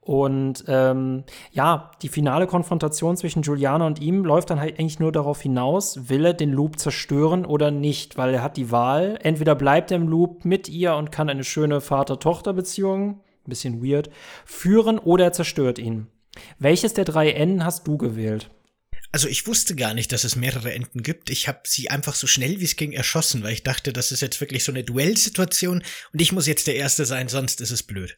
Und 0.00 0.64
ähm, 0.66 1.22
ja, 1.52 1.92
die 2.02 2.08
finale 2.08 2.48
Konfrontation 2.48 3.16
zwischen 3.16 3.42
Juliana 3.42 3.86
und 3.86 4.00
ihm 4.00 4.24
läuft 4.24 4.50
dann 4.50 4.58
halt 4.58 4.80
eigentlich 4.80 4.98
nur 4.98 5.12
darauf 5.12 5.40
hinaus, 5.40 6.08
will 6.08 6.24
er 6.24 6.34
den 6.34 6.50
Loop 6.50 6.80
zerstören 6.80 7.46
oder 7.46 7.70
nicht, 7.70 8.18
weil 8.18 8.34
er 8.34 8.42
hat 8.42 8.56
die 8.56 8.72
Wahl. 8.72 9.16
Entweder 9.22 9.54
bleibt 9.54 9.92
er 9.92 9.98
im 9.98 10.08
Loop 10.08 10.44
mit 10.44 10.68
ihr 10.68 10.96
und 10.96 11.12
kann 11.12 11.30
eine 11.30 11.44
schöne 11.44 11.80
Vater-Tochter-Beziehung, 11.80 13.20
ein 13.20 13.48
bisschen 13.48 13.80
weird, 13.80 14.10
führen 14.44 14.98
oder 14.98 15.26
er 15.26 15.32
zerstört 15.32 15.78
ihn. 15.78 16.08
Welches 16.58 16.94
der 16.94 17.04
drei 17.04 17.30
Enden 17.30 17.64
hast 17.64 17.86
du 17.86 17.96
gewählt? 17.96 18.50
Also 19.14 19.28
ich 19.28 19.46
wusste 19.46 19.76
gar 19.76 19.92
nicht, 19.92 20.10
dass 20.10 20.24
es 20.24 20.36
mehrere 20.36 20.72
Enden 20.72 21.02
gibt. 21.02 21.28
Ich 21.28 21.46
habe 21.46 21.60
sie 21.64 21.90
einfach 21.90 22.14
so 22.14 22.26
schnell 22.26 22.60
wie 22.60 22.64
es 22.64 22.76
ging 22.76 22.92
erschossen, 22.92 23.42
weil 23.42 23.52
ich 23.52 23.62
dachte, 23.62 23.92
das 23.92 24.10
ist 24.10 24.22
jetzt 24.22 24.40
wirklich 24.40 24.64
so 24.64 24.72
eine 24.72 24.84
Duellsituation 24.84 25.82
und 26.12 26.20
ich 26.20 26.32
muss 26.32 26.46
jetzt 26.46 26.66
der 26.66 26.76
Erste 26.76 27.04
sein, 27.04 27.28
sonst 27.28 27.60
ist 27.60 27.70
es 27.70 27.82
blöd. 27.82 28.16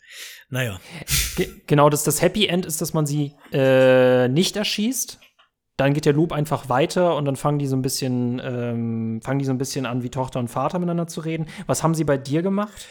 Naja. 0.50 0.80
Ge 1.34 1.48
genau, 1.66 1.90
das, 1.90 2.04
das 2.04 2.22
Happy 2.22 2.46
End 2.46 2.64
ist, 2.64 2.80
dass 2.80 2.94
man 2.94 3.06
sie 3.06 3.32
äh, 3.52 4.28
nicht 4.28 4.56
erschießt. 4.56 5.18
Dann 5.76 5.94
geht 5.94 6.04
der 6.04 6.12
Loop 6.12 6.30
einfach 6.30 6.68
weiter 6.68 7.16
und 7.16 7.24
dann 7.24 7.34
fangen 7.34 7.58
die 7.58 7.66
so 7.66 7.74
ein 7.74 7.82
bisschen, 7.82 8.40
ähm, 8.44 9.20
fangen 9.20 9.40
die 9.40 9.44
so 9.44 9.50
ein 9.50 9.58
bisschen 9.58 9.86
an, 9.86 10.04
wie 10.04 10.10
Tochter 10.10 10.38
und 10.38 10.46
Vater 10.46 10.78
miteinander 10.78 11.08
zu 11.08 11.22
reden. 11.22 11.48
Was 11.66 11.82
haben 11.82 11.96
sie 11.96 12.04
bei 12.04 12.16
dir 12.16 12.42
gemacht? 12.42 12.86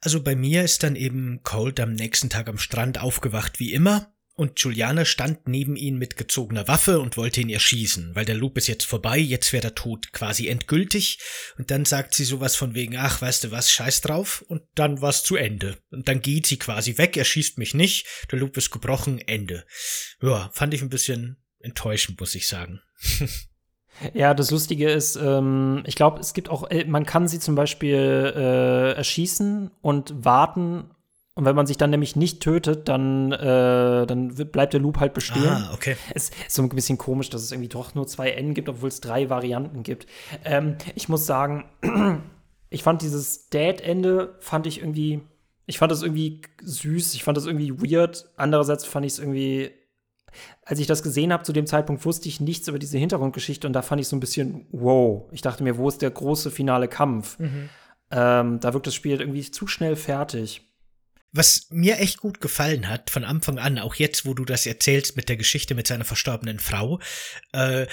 Also 0.00 0.20
bei 0.20 0.34
mir 0.34 0.64
ist 0.64 0.82
dann 0.82 0.96
eben 0.96 1.40
Colt 1.44 1.78
am 1.78 1.92
nächsten 1.92 2.28
Tag 2.28 2.48
am 2.48 2.58
Strand 2.58 3.00
aufgewacht 3.00 3.60
wie 3.60 3.72
immer 3.72 4.12
und 4.36 4.60
Juliana 4.60 5.06
stand 5.06 5.48
neben 5.48 5.76
ihn 5.76 5.96
mit 5.96 6.18
gezogener 6.18 6.68
Waffe 6.68 7.00
und 7.00 7.16
wollte 7.16 7.40
ihn 7.40 7.48
erschießen, 7.48 8.14
weil 8.14 8.26
der 8.26 8.34
Loop 8.34 8.58
ist 8.58 8.66
jetzt 8.66 8.84
vorbei, 8.84 9.18
jetzt 9.18 9.52
wäre 9.54 9.62
der 9.62 9.74
Tod 9.74 10.12
quasi 10.12 10.48
endgültig. 10.48 11.18
Und 11.56 11.70
dann 11.70 11.86
sagt 11.86 12.14
sie 12.14 12.24
sowas 12.24 12.54
von 12.54 12.74
wegen, 12.74 12.98
ach, 12.98 13.22
weißt 13.22 13.44
du 13.44 13.50
was, 13.50 13.72
scheiß 13.72 14.02
drauf. 14.02 14.44
Und 14.46 14.62
dann 14.74 15.00
war's 15.00 15.22
zu 15.22 15.36
Ende. 15.36 15.78
Und 15.90 16.08
dann 16.08 16.20
geht 16.20 16.46
sie 16.46 16.58
quasi 16.58 16.98
weg, 16.98 17.16
er 17.16 17.24
schießt 17.24 17.56
mich 17.56 17.72
nicht, 17.72 18.06
der 18.30 18.38
Loop 18.38 18.58
ist 18.58 18.70
gebrochen, 18.70 19.18
Ende. 19.20 19.64
Ja, 20.20 20.50
fand 20.52 20.74
ich 20.74 20.82
ein 20.82 20.90
bisschen 20.90 21.38
enttäuschend, 21.60 22.20
muss 22.20 22.34
ich 22.34 22.46
sagen. 22.46 22.80
Ja, 24.12 24.34
das 24.34 24.50
Lustige 24.50 24.90
ist, 24.90 25.16
ähm, 25.16 25.82
ich 25.86 25.94
glaube, 25.94 26.20
es 26.20 26.34
gibt 26.34 26.50
auch, 26.50 26.70
äh, 26.70 26.84
man 26.84 27.06
kann 27.06 27.28
sie 27.28 27.40
zum 27.40 27.54
Beispiel 27.54 28.34
äh, 28.36 28.92
erschießen 28.92 29.70
und 29.80 30.22
warten 30.22 30.90
und 31.36 31.44
wenn 31.44 31.54
man 31.54 31.66
sich 31.66 31.76
dann 31.76 31.90
nämlich 31.90 32.16
nicht 32.16 32.40
tötet, 32.40 32.88
dann, 32.88 33.30
äh, 33.30 34.06
dann 34.06 34.34
bleibt 34.34 34.72
der 34.72 34.80
Loop 34.80 35.00
halt 35.00 35.12
bestehen. 35.12 35.44
Ah, 35.44 35.70
okay. 35.74 35.94
Es 36.14 36.30
ist 36.30 36.54
so 36.54 36.62
ein 36.62 36.70
bisschen 36.70 36.96
komisch, 36.96 37.28
dass 37.28 37.42
es 37.42 37.52
irgendwie 37.52 37.68
doch 37.68 37.94
nur 37.94 38.06
zwei 38.06 38.30
N 38.30 38.54
gibt, 38.54 38.70
obwohl 38.70 38.88
es 38.88 39.02
drei 39.02 39.28
Varianten 39.28 39.82
gibt. 39.82 40.06
Ähm, 40.46 40.76
ich 40.94 41.10
muss 41.10 41.26
sagen, 41.26 41.66
ich 42.70 42.82
fand 42.82 43.02
dieses 43.02 43.50
Dad-Ende, 43.50 44.34
fand 44.40 44.66
ich 44.66 44.80
irgendwie, 44.80 45.20
ich 45.66 45.76
fand 45.76 45.92
das 45.92 46.00
irgendwie 46.02 46.40
süß, 46.62 47.12
ich 47.12 47.22
fand 47.22 47.36
das 47.36 47.44
irgendwie 47.44 47.82
weird. 47.82 48.30
Andererseits 48.38 48.86
fand 48.86 49.04
ich 49.04 49.12
es 49.12 49.18
irgendwie, 49.18 49.72
als 50.64 50.80
ich 50.80 50.86
das 50.86 51.02
gesehen 51.02 51.34
habe, 51.34 51.42
zu 51.42 51.52
dem 51.52 51.66
Zeitpunkt 51.66 52.02
wusste 52.06 52.30
ich 52.30 52.40
nichts 52.40 52.66
über 52.66 52.78
diese 52.78 52.96
Hintergrundgeschichte 52.96 53.66
und 53.66 53.74
da 53.74 53.82
fand 53.82 54.00
ich 54.00 54.08
so 54.08 54.16
ein 54.16 54.20
bisschen, 54.20 54.68
wow. 54.70 55.28
Ich 55.32 55.42
dachte 55.42 55.64
mir, 55.64 55.76
wo 55.76 55.86
ist 55.86 56.00
der 56.00 56.12
große 56.12 56.50
finale 56.50 56.88
Kampf? 56.88 57.38
Mhm. 57.38 57.68
Ähm, 58.10 58.58
da 58.60 58.72
wirkt 58.72 58.86
das 58.86 58.94
Spiel 58.94 59.20
irgendwie 59.20 59.50
zu 59.50 59.66
schnell 59.66 59.96
fertig. 59.96 60.62
Was 61.36 61.66
mir 61.70 61.98
echt 61.98 62.18
gut 62.18 62.40
gefallen 62.40 62.88
hat, 62.88 63.10
von 63.10 63.24
Anfang 63.24 63.58
an, 63.58 63.78
auch 63.78 63.94
jetzt, 63.94 64.24
wo 64.24 64.34
du 64.34 64.44
das 64.44 64.66
erzählst 64.66 65.16
mit 65.16 65.28
der 65.28 65.36
Geschichte 65.36 65.74
mit 65.74 65.86
seiner 65.86 66.04
verstorbenen 66.04 66.58
Frau, 66.58 67.00
äh, 67.52 67.86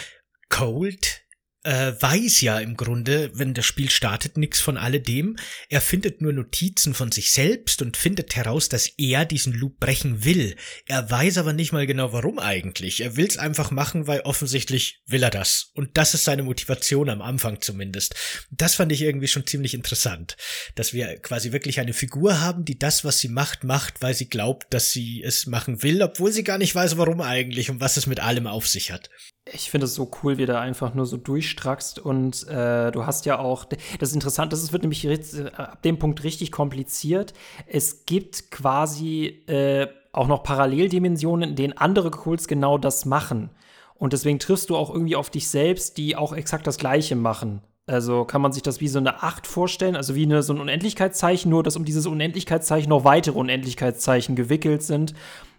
Cold 0.50 1.23
äh, 1.64 1.94
weiß 2.00 2.42
ja 2.42 2.60
im 2.60 2.76
Grunde, 2.76 3.32
wenn 3.34 3.54
das 3.54 3.66
Spiel 3.66 3.90
startet, 3.90 4.38
nichts 4.38 4.60
von 4.60 4.78
alledem. 4.78 5.38
Er 5.70 5.82
findet 5.82 6.22
nur 6.22 6.34
Notizen 6.34 6.94
von 6.94 7.12
sich 7.12 7.32
selbst 7.32 7.82
und 7.82 7.98
findet 7.98 8.36
heraus, 8.36 8.70
dass 8.70 8.88
er 8.98 9.26
diesen 9.26 9.54
Loop 9.54 9.80
brechen 9.80 10.26
will. 10.26 10.56
Er 10.86 11.10
weiß 11.10 11.38
aber 11.38 11.54
nicht 11.54 11.72
mal 11.72 11.88
genau 11.88 12.12
warum 12.12 12.40
eigentlich. 12.40 13.02
Er 13.02 13.16
will's 13.16 13.38
einfach 13.38 13.72
machen, 13.72 14.08
weil 14.08 14.22
offensichtlich 14.22 15.02
will 15.06 15.24
er 15.24 15.30
das. 15.30 15.72
Und 15.74 15.98
das 15.98 16.14
ist 16.14 16.26
seine 16.26 16.44
Motivation 16.44 17.10
am 17.10 17.22
Anfang 17.22 17.62
zumindest. 17.62 18.16
Das 18.52 18.76
fand 18.76 18.92
ich 18.92 19.02
irgendwie 19.02 19.28
schon 19.28 19.48
ziemlich 19.48 19.74
interessant, 19.74 20.36
dass 20.76 20.94
wir 20.94 21.18
quasi 21.20 21.52
wirklich 21.54 21.80
eine 21.80 21.94
Figur 21.94 22.42
haben, 22.42 22.66
die 22.66 22.78
das, 22.78 23.06
was 23.06 23.20
sie 23.20 23.30
macht, 23.30 23.64
macht, 23.64 24.02
weil 24.02 24.14
sie 24.14 24.28
glaubt, 24.28 24.74
dass 24.74 24.92
sie 24.92 25.24
es 25.24 25.46
machen 25.46 25.82
will, 25.82 26.02
obwohl 26.02 26.32
sie 26.32 26.44
gar 26.44 26.58
nicht 26.58 26.76
weiß, 26.76 26.98
warum 26.98 27.22
eigentlich 27.22 27.70
und 27.70 27.80
was 27.80 27.98
es 27.98 28.06
mit 28.06 28.20
allem 28.20 28.48
auf 28.48 28.68
sich 28.68 28.92
hat 28.92 29.10
ich 29.52 29.70
finde 29.70 29.86
es 29.86 29.96
so 29.96 30.10
cool, 30.24 30.38
wie 30.38 30.46
du 30.46 30.58
einfach 30.58 30.94
nur 30.94 31.06
so 31.06 31.18
durchstrackst 31.18 32.00
und 32.00 32.48
äh, 32.48 32.92
du 32.92 33.06
hast 33.06 33.26
ja 33.26 33.40
auch, 33.40 33.66
das 33.66 34.10
ist 34.10 34.16
interessant, 34.16 34.54
das 34.54 34.72
wird 34.72 34.84
nämlich 34.84 35.06
äh, 35.06 35.52
ab 35.56 35.82
dem 35.82 36.00
Punkt 36.00 36.24
richtig 36.24 36.52
kompliziert. 36.52 37.34
Es 37.68 38.06
gibt 38.06 38.52
quasi 38.52 39.44
äh, 39.48 39.88
auch 40.14 40.28
noch 40.28 40.44
Paralleldimensionen, 40.44 41.52
in 41.52 41.56
denen 41.56 41.78
andere 41.78 42.12
Kults 42.12 42.48
genau 42.48 42.78
das 42.78 43.06
machen. 43.06 43.50
Und 43.96 44.14
deswegen 44.14 44.40
triffst 44.40 44.70
du 44.70 44.78
auch 44.78 44.90
irgendwie 44.90 45.16
auf 45.16 45.30
dich 45.30 45.50
selbst, 45.50 45.98
die 45.98 46.16
auch 46.16 46.34
exakt 46.34 46.68
das 46.68 46.78
Gleiche 46.78 47.16
machen. 47.16 47.62
Also 47.86 48.24
kann 48.24 48.42
man 48.42 48.54
sich 48.54 48.64
das 48.64 48.80
wie 48.80 48.88
so 48.88 49.00
eine 49.00 49.24
Acht 49.24 49.46
vorstellen, 49.46 49.98
also 49.98 50.16
wie 50.16 50.24
eine, 50.24 50.42
so 50.42 50.54
ein 50.54 50.62
Unendlichkeitszeichen, 50.62 51.50
nur 51.50 51.64
dass 51.64 51.76
um 51.76 51.84
dieses 51.84 52.06
Unendlichkeitszeichen 52.06 52.90
noch 52.90 53.04
weitere 53.04 53.38
Unendlichkeitszeichen 53.38 54.38
gewickelt 54.38 54.84
sind 54.84 55.14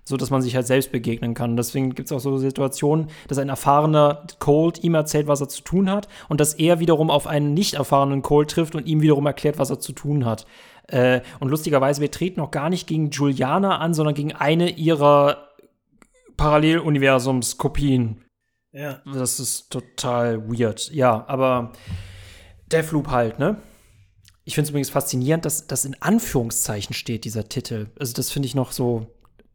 so 0.04 0.16
dass 0.16 0.30
man 0.30 0.42
sich 0.42 0.54
halt 0.54 0.66
selbst 0.66 0.92
begegnen 0.92 1.34
kann. 1.34 1.56
Deswegen 1.56 1.94
gibt 1.94 2.06
es 2.06 2.12
auch 2.12 2.20
so 2.20 2.36
Situationen, 2.36 3.08
dass 3.28 3.38
ein 3.38 3.48
erfahrener 3.48 4.26
Cold 4.38 4.84
ihm 4.84 4.94
erzählt, 4.94 5.26
was 5.26 5.40
er 5.40 5.48
zu 5.48 5.62
tun 5.62 5.90
hat, 5.90 6.08
und 6.28 6.40
dass 6.40 6.54
er 6.54 6.78
wiederum 6.78 7.10
auf 7.10 7.26
einen 7.26 7.54
nicht 7.54 7.74
erfahrenen 7.74 8.22
Cold 8.22 8.50
trifft 8.50 8.74
und 8.74 8.86
ihm 8.86 9.00
wiederum 9.00 9.26
erklärt, 9.26 9.58
was 9.58 9.70
er 9.70 9.80
zu 9.80 9.92
tun 9.92 10.24
hat. 10.24 10.46
Äh, 10.88 11.22
und 11.40 11.48
lustigerweise, 11.48 12.00
wir 12.00 12.10
treten 12.10 12.40
noch 12.40 12.50
gar 12.50 12.68
nicht 12.68 12.86
gegen 12.86 13.10
Juliana 13.10 13.78
an, 13.78 13.94
sondern 13.94 14.14
gegen 14.14 14.32
eine 14.32 14.70
ihrer 14.70 15.48
Paralleluniversums-Kopien. 16.36 18.24
Ja. 18.72 19.00
Das 19.06 19.40
ist 19.40 19.70
total 19.70 20.48
weird. 20.48 20.90
Ja, 20.90 21.24
aber 21.28 21.72
Deathloop 22.70 23.08
halt, 23.08 23.38
ne? 23.38 23.56
Ich 24.44 24.54
finde 24.54 24.66
es 24.66 24.70
übrigens 24.70 24.90
faszinierend, 24.90 25.46
dass 25.46 25.66
das 25.66 25.86
in 25.86 25.96
Anführungszeichen 26.02 26.92
steht, 26.92 27.24
dieser 27.24 27.48
Titel. 27.48 27.86
Also, 27.98 28.12
das 28.12 28.30
finde 28.30 28.46
ich 28.46 28.54
noch 28.54 28.72
so 28.72 29.06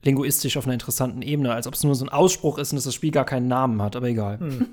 linguistisch 0.04 0.58
auf 0.58 0.66
einer 0.66 0.74
interessanten 0.74 1.22
Ebene, 1.22 1.54
als 1.54 1.68
ob 1.68 1.74
es 1.74 1.84
nur 1.84 1.96
so 1.96 2.06
ein 2.06 2.10
Ausspruch 2.10 2.58
ist 2.58 2.72
und 2.72 2.78
dass 2.78 2.86
das 2.86 2.96
Spiel 2.96 3.12
gar 3.12 3.26
keinen 3.26 3.48
Namen 3.48 3.82
hat, 3.82 3.96
aber 3.96 4.08
egal. 4.08 4.40
Hm. 4.40 4.68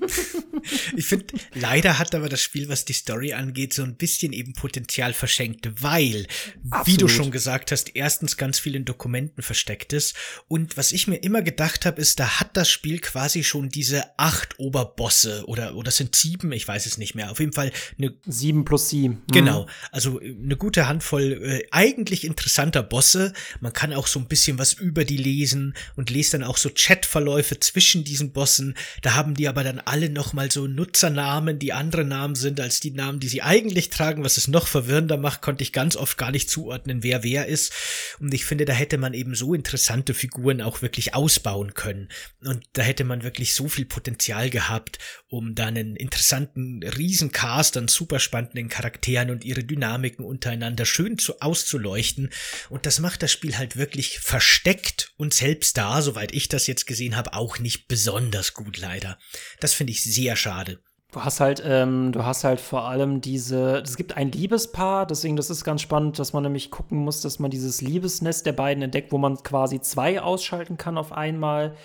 Ich 0.95 1.05
finde, 1.05 1.25
leider 1.53 1.99
hat 1.99 2.13
aber 2.15 2.29
das 2.29 2.41
Spiel, 2.41 2.67
was 2.67 2.83
die 2.83 2.93
Story 2.93 3.33
angeht, 3.33 3.73
so 3.73 3.83
ein 3.83 3.95
bisschen 3.95 4.33
eben 4.33 4.53
Potenzial 4.53 5.13
verschenkt, 5.13 5.69
weil, 5.81 6.27
Absolut. 6.69 6.87
wie 6.87 6.97
du 6.97 7.07
schon 7.07 7.31
gesagt 7.31 7.71
hast, 7.71 7.95
erstens 7.95 8.37
ganz 8.37 8.59
viel 8.59 8.75
in 8.75 8.85
Dokumenten 8.85 9.43
versteckt 9.43 9.93
ist 9.93 10.15
und 10.47 10.75
was 10.75 10.91
ich 10.91 11.07
mir 11.07 11.17
immer 11.17 11.41
gedacht 11.41 11.85
habe, 11.85 12.01
ist, 12.01 12.19
da 12.19 12.39
hat 12.39 12.57
das 12.57 12.69
Spiel 12.69 12.99
quasi 12.99 13.43
schon 13.43 13.69
diese 13.69 14.17
acht 14.17 14.59
Oberbosse 14.59 15.43
oder 15.47 15.75
oder 15.75 15.91
sind 15.91 16.15
sieben, 16.15 16.51
ich 16.51 16.67
weiß 16.67 16.85
es 16.85 16.97
nicht 16.97 17.15
mehr. 17.15 17.31
Auf 17.31 17.39
jeden 17.39 17.53
Fall 17.53 17.71
eine 17.97 18.13
sieben 18.25 18.65
plus 18.65 18.89
sieben. 18.89 19.23
Mhm. 19.27 19.33
Genau, 19.33 19.67
also 19.91 20.19
eine 20.19 20.55
gute 20.57 20.87
Handvoll 20.87 21.39
äh, 21.43 21.67
eigentlich 21.71 22.25
interessanter 22.25 22.83
Bosse. 22.83 23.33
Man 23.59 23.73
kann 23.73 23.93
auch 23.93 24.07
so 24.07 24.19
ein 24.19 24.27
bisschen 24.27 24.57
was 24.57 24.73
über 24.73 25.05
die 25.05 25.16
lesen 25.17 25.75
und 25.95 26.09
lest 26.09 26.33
dann 26.33 26.43
auch 26.43 26.57
so 26.57 26.69
Chatverläufe 26.73 27.59
zwischen 27.59 28.03
diesen 28.03 28.31
Bossen. 28.31 28.75
Da 29.01 29.15
haben 29.15 29.33
die 29.33 29.47
aber 29.47 29.63
dann 29.63 29.79
alle 29.79 30.09
noch 30.09 30.33
mal 30.33 30.51
so 30.51 30.67
Nutzernamen, 30.67 31.59
die 31.59 31.73
andere 31.73 32.05
Namen 32.05 32.35
sind 32.35 32.59
als 32.59 32.79
die 32.79 32.91
Namen, 32.91 33.19
die 33.19 33.27
sie 33.27 33.41
eigentlich 33.41 33.89
tragen, 33.89 34.23
was 34.23 34.37
es 34.37 34.47
noch 34.47 34.67
verwirrender 34.67 35.17
macht, 35.17 35.41
konnte 35.41 35.63
ich 35.63 35.73
ganz 35.73 35.95
oft 35.95 36.17
gar 36.17 36.31
nicht 36.31 36.49
zuordnen, 36.49 37.03
wer 37.03 37.23
wer 37.23 37.47
ist. 37.47 37.73
Und 38.19 38.33
ich 38.33 38.45
finde, 38.45 38.65
da 38.65 38.73
hätte 38.73 38.97
man 38.97 39.13
eben 39.13 39.35
so 39.35 39.53
interessante 39.53 40.13
Figuren 40.13 40.61
auch 40.61 40.81
wirklich 40.81 41.13
ausbauen 41.13 41.73
können. 41.73 42.09
Und 42.43 42.63
da 42.73 42.81
hätte 42.81 43.03
man 43.03 43.23
wirklich 43.23 43.55
so 43.55 43.67
viel 43.67 43.85
Potenzial 43.85 44.49
gehabt, 44.49 44.99
um 45.27 45.55
da 45.55 45.67
einen 45.67 45.95
interessanten 45.95 46.83
Riesencast 46.83 47.77
an 47.77 47.87
super 47.87 48.19
spannenden 48.19 48.69
Charakteren 48.69 49.29
und 49.29 49.43
ihre 49.43 49.63
Dynamiken 49.63 50.25
untereinander 50.25 50.85
schön 50.85 51.17
zu, 51.17 51.39
auszuleuchten. 51.39 52.29
Und 52.69 52.85
das 52.85 52.99
macht 52.99 53.23
das 53.23 53.31
Spiel 53.31 53.57
halt 53.57 53.77
wirklich 53.77 54.19
versteckt 54.19 55.06
und 55.15 55.33
selbst 55.33 55.77
da, 55.77 56.01
soweit 56.01 56.33
ich 56.33 56.49
das 56.49 56.67
jetzt 56.67 56.87
gesehen 56.87 57.15
habe, 57.15 57.33
auch 57.33 57.59
nicht 57.59 57.87
besonders 57.87 58.53
gut 58.53 58.77
leider. 58.77 59.17
Das 59.59 59.73
finde 59.73 59.91
ich 59.91 60.03
sehr 60.03 60.35
schade. 60.35 60.79
Du 61.13 61.23
hast 61.23 61.39
halt, 61.39 61.63
ähm, 61.65 62.11
du 62.11 62.25
hast 62.25 62.43
halt 62.43 62.59
vor 62.59 62.83
allem 62.83 63.21
diese, 63.21 63.77
es 63.77 63.95
gibt 63.95 64.17
ein 64.17 64.31
Liebespaar, 64.31 65.07
deswegen 65.07 65.37
das 65.37 65.49
ist 65.49 65.63
ganz 65.63 65.81
spannend, 65.81 66.19
dass 66.19 66.33
man 66.33 66.43
nämlich 66.43 66.69
gucken 66.69 66.97
muss, 66.97 67.21
dass 67.21 67.39
man 67.39 67.49
dieses 67.49 67.81
Liebesnest 67.81 68.45
der 68.45 68.51
beiden 68.51 68.83
entdeckt, 68.83 69.13
wo 69.13 69.17
man 69.17 69.41
quasi 69.41 69.79
zwei 69.79 70.21
ausschalten 70.21 70.77
kann 70.77 70.97
auf 70.97 71.13
einmal. 71.13 71.75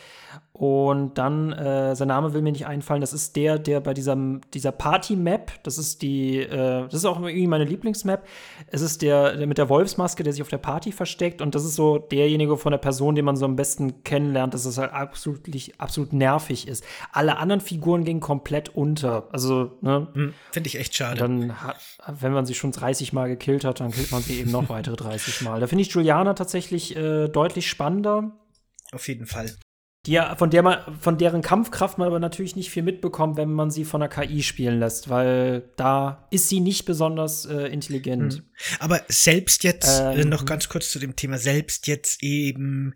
Und 0.53 1.19
dann, 1.19 1.53
äh, 1.53 1.97
sein 1.97 2.09
Name 2.09 2.35
will 2.35 2.43
mir 2.43 2.53
nicht 2.53 2.67
einfallen, 2.67 3.01
das 3.01 3.13
ist 3.13 3.35
der, 3.37 3.59
der 3.59 3.81
bei 3.81 3.95
dieser, 3.95 4.17
dieser 4.55 4.71
Party-Map, 4.71 5.65
das 5.65 5.79
ist 5.79 6.03
die, 6.03 6.39
äh, 6.39 6.83
das 6.83 6.95
ist 6.95 7.05
auch 7.05 7.19
irgendwie 7.19 7.47
meine 7.47 7.65
Lieblingsmap. 7.65 8.25
Es 8.69 8.81
ist 8.81 9.03
der, 9.03 9.35
der 9.37 9.47
mit 9.47 9.59
der 9.59 9.69
Wolfsmaske, 9.69 10.23
der 10.23 10.33
sich 10.33 10.43
auf 10.43 10.49
der 10.49 10.59
Party 10.59 10.93
versteckt. 10.93 11.43
Und 11.43 11.55
das 11.55 11.65
ist 11.65 11.75
so 11.75 11.99
derjenige 11.99 12.57
von 12.57 12.71
der 12.71 12.79
Person, 12.79 13.15
den 13.15 13.25
man 13.25 13.37
so 13.37 13.45
am 13.45 13.57
besten 13.57 14.05
kennenlernt, 14.05 14.55
dass 14.55 14.65
es 14.65 14.79
halt 14.79 14.93
absolut, 14.93 15.41
absolut 15.79 16.13
nervig 16.13 16.69
ist. 16.69 16.85
Alle 17.13 17.39
anderen 17.39 17.61
Figuren 17.61 18.05
gehen 18.05 18.21
komplett 18.21 18.69
unter. 18.77 19.29
Also, 19.33 19.73
ne? 19.81 20.07
Hm, 20.13 20.35
Finde 20.53 20.69
ich 20.69 20.79
echt 20.79 20.95
schade. 20.95 21.19
Dann, 21.19 21.61
hat, 21.63 21.77
wenn 22.21 22.33
man 22.33 22.47
sie 22.47 22.55
schon 22.55 22.73
30 22.73 23.13
Mal 23.13 23.29
gekillt 23.29 23.65
hat, 23.65 23.81
dann 23.81 23.91
killt 23.91 24.13
man 24.13 24.23
sie 24.23 24.39
eben 24.39 24.51
noch 24.51 24.69
weitere 24.69 24.97
30 24.97 25.41
Mal. 25.43 25.61
Da 25.61 25.67
finde 25.67 25.83
ich 25.83 25.91
Juliana 25.91 26.35
tatsächlich 26.35 26.95
äh, 26.95 27.29
deutlich 27.29 27.69
spannender 27.69 28.33
auf 28.93 29.09
jeden 29.09 29.27
Fall. 29.27 29.57
Die 30.07 30.13
ja, 30.13 30.35
von 30.35 30.51
der 30.51 30.63
man, 30.63 30.79
von 30.99 31.17
deren 31.17 31.43
Kampfkraft 31.43 31.97
man 31.97 32.09
aber 32.09 32.19
natürlich 32.19 32.57
nicht 32.57 32.71
viel 32.71 32.83
mitbekommt, 32.83 33.37
wenn 33.37 33.53
man 33.53 33.71
sie 33.71 33.85
von 33.85 34.01
der 34.01 34.09
KI 34.09 34.43
spielen 34.43 34.81
lässt, 34.81 35.09
weil 35.09 35.71
da 35.77 36.27
ist 36.31 36.49
sie 36.49 36.59
nicht 36.59 36.87
besonders 36.87 37.45
äh, 37.47 37.67
intelligent. 37.69 38.35
Hm. 38.35 38.43
Aber 38.81 39.01
selbst 39.07 39.63
jetzt, 39.63 40.01
äh, 40.01 40.21
ähm, 40.21 40.29
noch 40.29 40.45
ganz 40.45 40.69
kurz 40.69 40.91
zu 40.91 40.99
dem 40.99 41.15
Thema, 41.15 41.39
selbst 41.39 41.87
jetzt 41.87 42.21
eben 42.23 42.95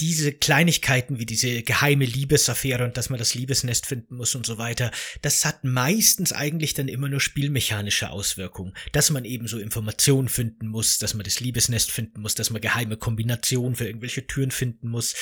diese 0.00 0.32
Kleinigkeiten 0.32 1.18
wie 1.18 1.26
diese 1.26 1.62
geheime 1.62 2.04
Liebesaffäre 2.04 2.84
und 2.84 2.96
dass 2.96 3.10
man 3.10 3.18
das 3.18 3.34
Liebesnest 3.34 3.86
finden 3.86 4.16
muss 4.16 4.34
und 4.34 4.46
so 4.46 4.58
weiter, 4.58 4.90
das 5.22 5.44
hat 5.44 5.64
meistens 5.64 6.32
eigentlich 6.32 6.74
dann 6.74 6.88
immer 6.88 7.08
nur 7.08 7.20
spielmechanische 7.20 8.10
Auswirkungen. 8.10 8.74
Dass 8.92 9.10
man 9.10 9.24
eben 9.24 9.48
so 9.48 9.58
Informationen 9.58 10.28
finden 10.28 10.68
muss, 10.68 10.98
dass 10.98 11.14
man 11.14 11.24
das 11.24 11.40
Liebesnest 11.40 11.90
finden 11.90 12.20
muss, 12.20 12.34
dass 12.34 12.50
man 12.50 12.60
geheime 12.60 12.96
Kombinationen 12.96 13.76
für 13.76 13.86
irgendwelche 13.86 14.26
Türen 14.26 14.50
finden 14.50 14.88
muss. 14.88 15.14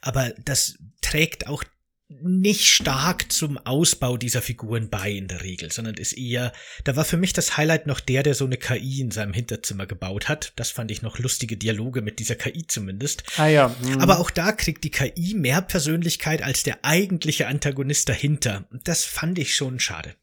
Aber 0.00 0.30
das 0.44 0.78
trägt 1.00 1.46
auch 1.46 1.62
nicht 2.08 2.66
stark 2.66 3.32
zum 3.32 3.58
Ausbau 3.58 4.16
dieser 4.16 4.42
Figuren 4.42 4.90
bei 4.90 5.10
in 5.10 5.28
der 5.28 5.42
Regel, 5.42 5.72
sondern 5.72 5.94
ist 5.94 6.12
eher, 6.12 6.52
da 6.84 6.96
war 6.96 7.04
für 7.04 7.16
mich 7.16 7.32
das 7.32 7.56
Highlight 7.56 7.86
noch 7.86 8.00
der, 8.00 8.22
der 8.22 8.34
so 8.34 8.44
eine 8.44 8.58
KI 8.58 9.00
in 9.00 9.10
seinem 9.10 9.32
Hinterzimmer 9.32 9.86
gebaut 9.86 10.28
hat. 10.28 10.52
Das 10.56 10.70
fand 10.70 10.90
ich 10.90 11.02
noch 11.02 11.18
lustige 11.18 11.56
Dialoge 11.56 12.02
mit 12.02 12.18
dieser 12.18 12.34
KI 12.34 12.66
zumindest. 12.66 13.24
Ah 13.36 13.46
ja. 13.46 13.74
Mhm. 13.82 14.00
Aber 14.00 14.18
auch 14.18 14.30
da 14.30 14.52
kriegt 14.52 14.84
die 14.84 14.90
KI 14.90 15.34
mehr 15.34 15.62
Persönlichkeit 15.62 16.42
als 16.42 16.62
der 16.62 16.84
eigentliche 16.84 17.46
Antagonist 17.46 18.08
dahinter. 18.08 18.66
Und 18.70 18.86
das 18.86 19.04
fand 19.04 19.38
ich 19.38 19.54
schon 19.54 19.80
schade. 19.80 20.14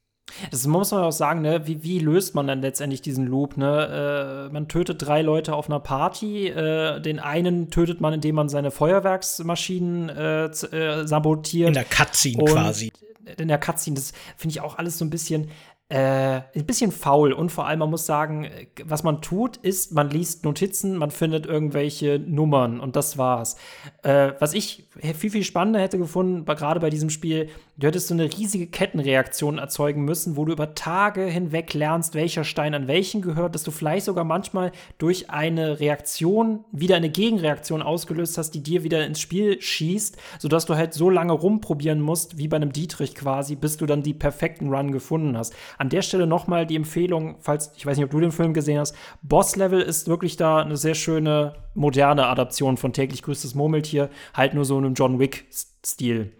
Das 0.49 0.65
muss 0.67 0.91
man 0.91 1.03
auch 1.03 1.11
sagen, 1.11 1.41
ne? 1.41 1.67
Wie, 1.67 1.83
wie 1.83 1.99
löst 1.99 2.35
man 2.35 2.47
dann 2.47 2.61
letztendlich 2.61 3.01
diesen 3.01 3.25
Loop? 3.25 3.57
Ne? 3.57 4.47
Äh, 4.49 4.53
man 4.53 4.67
tötet 4.67 5.01
drei 5.01 5.21
Leute 5.21 5.55
auf 5.55 5.69
einer 5.69 5.79
Party. 5.79 6.47
Äh, 6.47 6.99
den 7.01 7.19
einen 7.19 7.69
tötet 7.69 8.01
man, 8.01 8.13
indem 8.13 8.35
man 8.35 8.49
seine 8.49 8.71
Feuerwerksmaschinen 8.71 10.09
äh, 10.09 10.45
äh 10.45 11.07
sabotiert. 11.07 11.69
In 11.69 11.73
der 11.73 11.85
Cutscene 11.85 12.45
quasi. 12.45 12.91
In 13.37 13.47
der 13.47 13.59
Cutscene, 13.59 13.95
das 13.95 14.13
finde 14.35 14.53
ich 14.53 14.61
auch 14.61 14.77
alles 14.77 14.97
so 14.97 15.05
ein 15.05 15.09
bisschen 15.09 15.49
äh, 15.91 16.41
ein 16.55 16.65
bisschen 16.65 16.93
faul 16.93 17.33
und 17.33 17.51
vor 17.51 17.67
allem, 17.67 17.79
man 17.79 17.89
muss 17.89 18.05
sagen, 18.05 18.49
was 18.85 19.03
man 19.03 19.21
tut, 19.21 19.57
ist, 19.57 19.91
man 19.91 20.09
liest 20.09 20.45
Notizen, 20.45 20.95
man 20.95 21.11
findet 21.11 21.45
irgendwelche 21.45 22.17
Nummern 22.17 22.79
und 22.79 22.95
das 22.95 23.17
war's. 23.17 23.57
Äh, 24.01 24.31
was 24.39 24.53
ich 24.53 24.87
viel, 24.99 25.29
viel 25.29 25.43
spannender 25.45 25.79
hätte 25.79 25.97
gefunden, 25.97 26.43
gerade 26.43 26.81
bei 26.81 26.89
diesem 26.89 27.09
Spiel, 27.09 27.47
du 27.77 27.87
hättest 27.87 28.09
so 28.09 28.13
eine 28.13 28.25
riesige 28.25 28.67
Kettenreaktion 28.67 29.57
erzeugen 29.57 30.03
müssen, 30.03 30.35
wo 30.35 30.43
du 30.43 30.51
über 30.51 30.75
Tage 30.75 31.23
hinweg 31.23 31.73
lernst, 31.73 32.13
welcher 32.13 32.43
Stein 32.43 32.73
an 32.73 32.87
welchen 32.87 33.21
gehört, 33.21 33.55
dass 33.55 33.63
du 33.63 33.71
vielleicht 33.71 34.05
sogar 34.05 34.25
manchmal 34.25 34.73
durch 34.97 35.29
eine 35.29 35.79
Reaktion 35.79 36.65
wieder 36.73 36.97
eine 36.97 37.09
Gegenreaktion 37.09 37.81
ausgelöst 37.81 38.37
hast, 38.37 38.51
die 38.51 38.63
dir 38.63 38.83
wieder 38.83 39.05
ins 39.05 39.21
Spiel 39.21 39.61
schießt, 39.61 40.17
sodass 40.39 40.65
du 40.65 40.75
halt 40.75 40.93
so 40.93 41.09
lange 41.09 41.33
rumprobieren 41.33 42.01
musst, 42.01 42.37
wie 42.37 42.49
bei 42.49 42.57
einem 42.57 42.73
Dietrich 42.73 43.15
quasi, 43.15 43.55
bis 43.55 43.77
du 43.77 43.85
dann 43.85 44.03
die 44.03 44.13
perfekten 44.13 44.73
Run 44.73 44.91
gefunden 44.91 45.37
hast. 45.37 45.53
An 45.77 45.87
der 45.87 46.01
Stelle 46.01 46.27
nochmal 46.27 46.65
die 46.65 46.75
Empfehlung, 46.75 47.37
falls, 47.39 47.71
ich 47.77 47.85
weiß 47.85 47.95
nicht, 47.95 48.05
ob 48.05 48.11
du 48.11 48.19
den 48.19 48.33
Film 48.33 48.53
gesehen 48.53 48.79
hast, 48.79 48.93
Boss 49.21 49.55
Level 49.55 49.79
ist 49.79 50.09
wirklich 50.09 50.35
da 50.35 50.59
eine 50.59 50.75
sehr 50.75 50.95
schöne, 50.95 51.53
moderne 51.73 52.27
Adaption 52.27 52.77
von 52.77 52.93
täglich 52.93 53.23
grüßtes 53.23 53.55
Murmeltier, 53.55 54.09
halt 54.33 54.53
nur 54.53 54.65
so 54.65 54.77
einem 54.77 54.93
John 54.93 55.19
Wick-Stil 55.19 56.33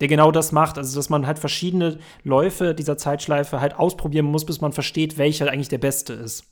der 0.00 0.08
genau 0.08 0.30
das 0.30 0.52
macht. 0.52 0.78
Also, 0.78 0.96
dass 0.96 1.08
man 1.08 1.26
halt 1.26 1.38
verschiedene 1.38 1.98
Läufe 2.22 2.74
dieser 2.74 2.98
Zeitschleife 2.98 3.60
halt 3.60 3.74
ausprobieren 3.74 4.26
muss, 4.26 4.44
bis 4.44 4.60
man 4.60 4.72
versteht, 4.72 5.18
welcher 5.18 5.50
eigentlich 5.50 5.68
der 5.68 5.78
beste 5.78 6.12
ist. 6.12 6.44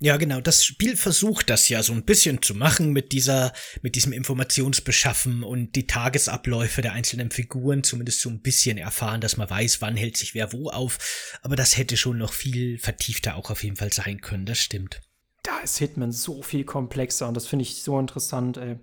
Ja, 0.00 0.16
genau. 0.16 0.40
Das 0.40 0.64
Spiel 0.64 0.96
versucht 0.96 1.48
das 1.48 1.68
ja 1.68 1.82
so 1.82 1.92
ein 1.92 2.04
bisschen 2.04 2.42
zu 2.42 2.54
machen 2.54 2.92
mit 2.92 3.12
dieser, 3.12 3.52
mit 3.80 3.94
diesem 3.94 4.12
Informationsbeschaffen 4.12 5.42
und 5.42 5.76
die 5.76 5.86
Tagesabläufe 5.86 6.82
der 6.82 6.92
einzelnen 6.92 7.30
Figuren 7.30 7.84
zumindest 7.84 8.20
so 8.20 8.28
ein 8.28 8.42
bisschen 8.42 8.76
erfahren, 8.76 9.20
dass 9.20 9.36
man 9.36 9.48
weiß, 9.48 9.80
wann 9.80 9.96
hält 9.96 10.16
sich 10.16 10.34
wer 10.34 10.52
wo 10.52 10.68
auf. 10.68 10.98
Aber 11.42 11.56
das 11.56 11.78
hätte 11.78 11.96
schon 11.96 12.18
noch 12.18 12.32
viel 12.32 12.78
vertiefter 12.78 13.36
auch 13.36 13.50
auf 13.50 13.62
jeden 13.62 13.76
Fall 13.76 13.92
sein 13.92 14.20
können. 14.20 14.44
Das 14.44 14.58
stimmt 14.58 15.00
da 15.44 15.58
ist 15.62 15.76
Hitman 15.76 16.10
so 16.10 16.42
viel 16.42 16.64
komplexer 16.64 17.28
und 17.28 17.36
das 17.36 17.46
finde 17.46 17.64
ich 17.64 17.82
so 17.82 17.98
interessant. 17.98 18.56
Ey. 18.56 18.78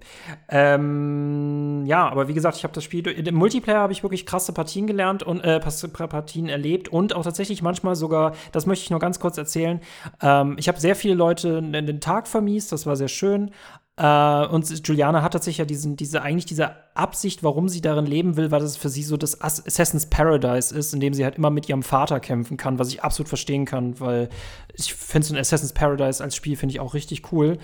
Ähm, 0.48 1.84
ja, 1.88 2.08
aber 2.08 2.28
wie 2.28 2.36
gesagt, 2.36 2.56
ich 2.56 2.64
habe 2.64 2.74
das 2.74 2.84
Spiel 2.84 3.06
im 3.08 3.36
Multiplayer 3.36 3.80
habe 3.80 3.94
ich 3.94 4.04
wirklich 4.04 4.28
krasse 4.28 4.54
Partien 4.54 4.86
gelernt 4.86 5.24
und 5.24 5.42
äh, 5.42 5.60
Partien 5.60 6.50
erlebt 6.50 6.88
und 6.88 7.16
auch 7.16 7.24
tatsächlich 7.24 7.64
manchmal 7.64 7.96
sogar, 7.96 8.34
das 8.52 8.68
möchte 8.68 8.84
ich 8.84 8.92
nur 8.92 9.00
ganz 9.00 9.20
kurz 9.20 9.40
erzählen. 9.40 9.82
Ähm, 10.22 10.56
ich 10.60 10.68
habe 10.68 10.80
sehr 10.80 10.96
viele 10.96 11.16
Leute 11.16 11.50
in 11.50 11.74
den 11.74 12.00
Tag 12.00 12.28
vermiest, 12.28 12.72
das 12.72 12.86
war 12.86 12.96
sehr 12.96 13.08
schön. 13.08 13.52
Äh, 13.98 14.46
und 14.46 14.88
Juliana 14.88 15.24
hat 15.24 15.34
tatsächlich 15.34 15.60
ja 15.60 15.66
diesen, 15.66 15.96
diese, 15.96 16.22
eigentlich 16.22 16.46
diese 16.46 16.76
Absicht, 16.94 17.44
warum 17.44 17.70
sie 17.70 17.82
darin 17.82 18.06
leben 18.06 18.38
will, 18.38 18.52
weil 18.52 18.60
das 18.60 18.78
für 18.78 18.90
sie 18.90 19.04
so 19.04 19.18
das 19.18 19.40
Assassin's 19.42 20.06
Paradise 20.06 20.76
ist, 20.76 20.94
in 20.94 21.00
dem 21.00 21.14
sie 21.14 21.24
halt 21.24 21.36
immer 21.36 21.50
mit 21.50 21.70
ihrem 21.70 21.84
Vater 21.84 22.20
kämpfen 22.20 22.58
kann, 22.58 22.80
was 22.80 22.90
ich 22.90 23.04
absolut 23.04 23.30
verstehen 23.30 23.66
kann, 23.66 24.00
weil 24.00 24.30
ich 24.74 24.94
finde 24.94 25.28
so 25.28 25.34
ein 25.34 25.40
Assassin's 25.40 25.74
Paradise 25.74 26.24
als 26.24 26.36
Spiel 26.36 26.56
finde 26.56 26.74
ich 26.74 26.80
auch 26.80 26.94
richtig 26.94 27.32
cool. 27.32 27.58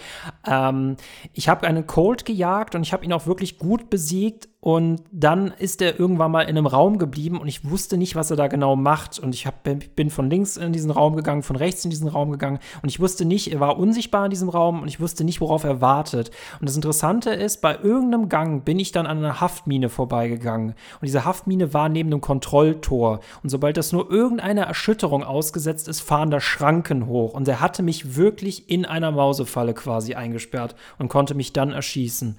Ähm, 0.46 0.98
ich 1.34 1.50
habe 1.50 1.68
einen 1.68 1.88
Cold 1.88 2.26
gejagt 2.26 2.76
und 2.76 2.84
ich 2.84 2.94
habe 2.94 3.06
ihn 3.06 3.14
auch 3.14 3.28
wirklich 3.28 3.58
gut 3.58 3.90
besiegt 3.90 4.48
und 4.60 5.04
dann 5.12 5.54
ist 5.60 5.82
er 5.82 6.00
irgendwann 6.00 6.32
mal 6.32 6.42
in 6.42 6.50
einem 6.50 6.66
Raum 6.66 6.98
geblieben 6.98 7.40
und 7.40 7.48
ich 7.48 7.70
wusste 7.70 7.96
nicht, 7.96 8.16
was 8.16 8.32
er 8.32 8.38
da 8.38 8.48
genau 8.48 8.76
macht. 8.76 9.18
Und 9.18 9.34
ich 9.34 9.46
hab, 9.46 9.64
bin 9.64 10.10
von 10.10 10.30
links 10.30 10.58
in 10.58 10.74
diesen 10.74 10.92
Raum 10.92 11.16
gegangen, 11.16 11.42
von 11.42 11.56
rechts 11.56 11.86
in 11.86 11.90
diesen 11.90 12.10
Raum 12.10 12.32
gegangen. 12.32 12.60
Und 12.82 12.90
ich 12.90 13.00
wusste 13.00 13.24
nicht, 13.24 13.52
er 13.54 13.60
war 13.60 13.78
unsichtbar 13.78 14.26
in 14.26 14.30
diesem 14.30 14.50
Raum 14.50 14.82
und 14.82 14.88
ich 14.88 15.00
wusste 15.00 15.24
nicht, 15.24 15.40
worauf 15.40 15.64
er 15.64 15.80
wartet. 15.80 16.32
Und 16.60 16.68
das 16.68 16.76
Interessante 16.76 17.30
ist, 17.30 17.62
bei 17.62 17.78
irgendeinem 17.78 18.28
Gang 18.30 18.66
bin 18.66 18.78
ich 18.78 18.92
dann 18.92 19.06
an 19.06 19.17
einer 19.18 19.42
Haftmine 19.42 19.90
vorbeigegangen. 19.90 20.70
Und 20.70 21.06
diese 21.06 21.26
Haftmine 21.26 21.74
war 21.74 21.90
neben 21.90 22.12
dem 22.12 22.22
Kontrolltor. 22.22 23.20
Und 23.44 23.50
sobald 23.50 23.78
das 23.78 23.92
nur 23.92 24.10
irgendeine 24.12 24.66
Erschütterung 24.66 25.24
ausgesetzt 25.24 25.88
ist, 25.88 26.02
fahren 26.02 26.32
da 26.32 26.40
Schranken 26.40 27.08
hoch. 27.08 27.34
Und 27.34 27.48
er 27.48 27.62
hatte 27.62 27.84
mich 27.84 28.16
wirklich 28.16 28.70
in 28.70 28.86
einer 28.86 29.12
Mausefalle 29.12 29.74
quasi 29.74 30.16
eingesperrt 30.16 30.76
und 30.98 31.10
konnte 31.10 31.36
mich 31.36 31.54
dann 31.54 31.72
erschießen 31.72 32.38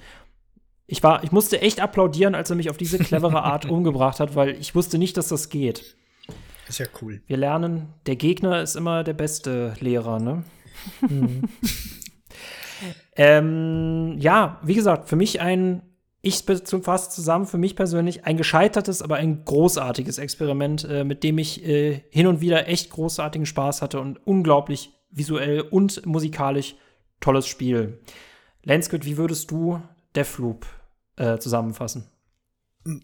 ich 0.90 1.02
war, 1.02 1.22
ich 1.22 1.32
musste 1.32 1.60
echt 1.60 1.80
applaudieren, 1.80 2.34
als 2.34 2.48
er 2.50 2.56
mich 2.56 2.70
auf 2.70 2.78
diese 2.78 2.98
clevere 2.98 3.42
Art 3.42 3.66
umgebracht 3.70 4.20
hat, 4.20 4.34
weil 4.34 4.56
ich 4.58 4.74
wusste 4.74 4.98
nicht, 4.98 5.16
dass 5.18 5.28
das 5.28 5.50
geht. 5.50 5.96
Ist 6.66 6.78
ja 6.78 6.86
cool. 7.00 7.22
Wir 7.26 7.36
lernen, 7.36 7.94
der 8.06 8.16
Gegner 8.16 8.62
ist 8.62 8.74
immer 8.74 9.04
der 9.04 9.12
beste 9.12 9.74
Lehrer, 9.80 10.18
ne? 10.18 10.44
Mhm. 11.00 11.42
ähm, 13.16 14.16
ja, 14.18 14.60
wie 14.62 14.74
gesagt, 14.74 15.08
für 15.08 15.16
mich 15.16 15.40
ein, 15.40 15.82
ich 16.20 16.44
fasse 16.44 17.10
zusammen, 17.10 17.46
für 17.46 17.58
mich 17.58 17.76
persönlich 17.76 18.24
ein 18.24 18.36
gescheitertes, 18.36 19.02
aber 19.02 19.16
ein 19.16 19.44
großartiges 19.44 20.18
Experiment, 20.18 20.84
äh, 20.84 21.04
mit 21.04 21.22
dem 21.22 21.38
ich 21.38 21.64
äh, 21.64 22.02
hin 22.10 22.26
und 22.26 22.40
wieder 22.40 22.68
echt 22.68 22.90
großartigen 22.90 23.46
Spaß 23.46 23.82
hatte 23.82 24.00
und 24.00 24.26
unglaublich 24.26 24.90
visuell 25.10 25.60
und 25.60 26.04
musikalisch 26.06 26.74
tolles 27.20 27.46
Spiel. 27.46 28.00
Lensgood, 28.64 29.04
wie 29.04 29.16
würdest 29.16 29.50
du 29.50 29.80
Deathloop 30.14 30.66
äh, 31.16 31.38
zusammenfassen. 31.38 32.10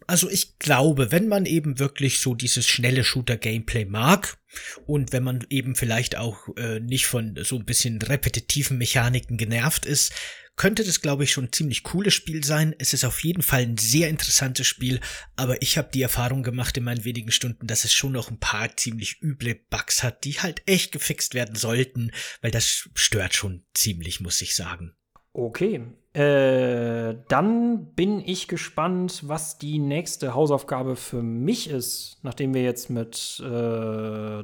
Also 0.07 0.31
ich 0.31 0.59
glaube, 0.59 1.11
wenn 1.13 1.29
man 1.29 1.47
eben 1.47 1.79
wirklich 1.79 2.21
so 2.21 2.35
dieses 2.35 2.67
schnelle 2.67 3.05
Shooter-Gameplay 3.05 3.85
mag 3.85 4.39
und 4.87 5.13
wenn 5.13 5.23
man 5.23 5.45
eben 5.51 5.75
vielleicht 5.75 6.17
auch 6.17 6.49
äh, 6.57 6.81
nicht 6.81 7.07
von 7.07 7.37
so 7.43 7.57
ein 7.57 7.65
bisschen 7.65 8.01
repetitiven 8.01 8.79
Mechaniken 8.79 9.37
genervt 9.37 9.85
ist, 9.85 10.13
könnte 10.57 10.85
das, 10.85 11.01
glaube 11.01 11.25
ich, 11.25 11.33
schon 11.33 11.47
ein 11.47 11.53
ziemlich 11.53 11.83
cooles 11.83 12.15
Spiel 12.15 12.45
sein. 12.45 12.75
Es 12.79 12.95
ist 12.95 13.05
auf 13.05 13.25
jeden 13.25 13.43
Fall 13.43 13.63
ein 13.63 13.77
sehr 13.77 14.09
interessantes 14.09 14.67
Spiel, 14.67 15.01
aber 15.37 15.61
ich 15.63 15.77
habe 15.77 15.91
die 15.93 16.03
Erfahrung 16.03 16.43
gemacht 16.43 16.77
in 16.77 16.85
meinen 16.85 17.05
wenigen 17.05 17.33
Stunden, 17.33 17.67
dass 17.67 17.85
es 17.85 17.93
schon 17.93 18.13
noch 18.13 18.31
ein 18.31 18.39
paar 18.39 18.77
ziemlich 18.77 19.21
üble 19.21 19.57
Bugs 19.71 20.03
hat, 20.03 20.25
die 20.25 20.35
halt 20.35 20.63
echt 20.67 20.93
gefixt 20.93 21.35
werden 21.35 21.57
sollten, 21.57 22.13
weil 22.41 22.53
das 22.53 22.89
stört 22.95 23.35
schon 23.35 23.65
ziemlich, 23.75 24.21
muss 24.21 24.41
ich 24.43 24.55
sagen. 24.55 24.95
Okay, 25.33 25.81
äh, 26.15 27.17
dann 27.27 27.87
bin 27.97 28.23
ich 28.25 28.47
gespannt, 28.47 29.23
was 29.25 29.59
die 29.59 29.81
nächste 29.81 30.33
Hausaufgabe 30.33 30.95
für 30.95 31.23
mich 31.23 31.69
ist, 31.69 32.19
nachdem 32.23 32.55
wir 32.55 32.63
jetzt 32.63 32.89
mit 32.89 33.41
äh, 33.41 33.43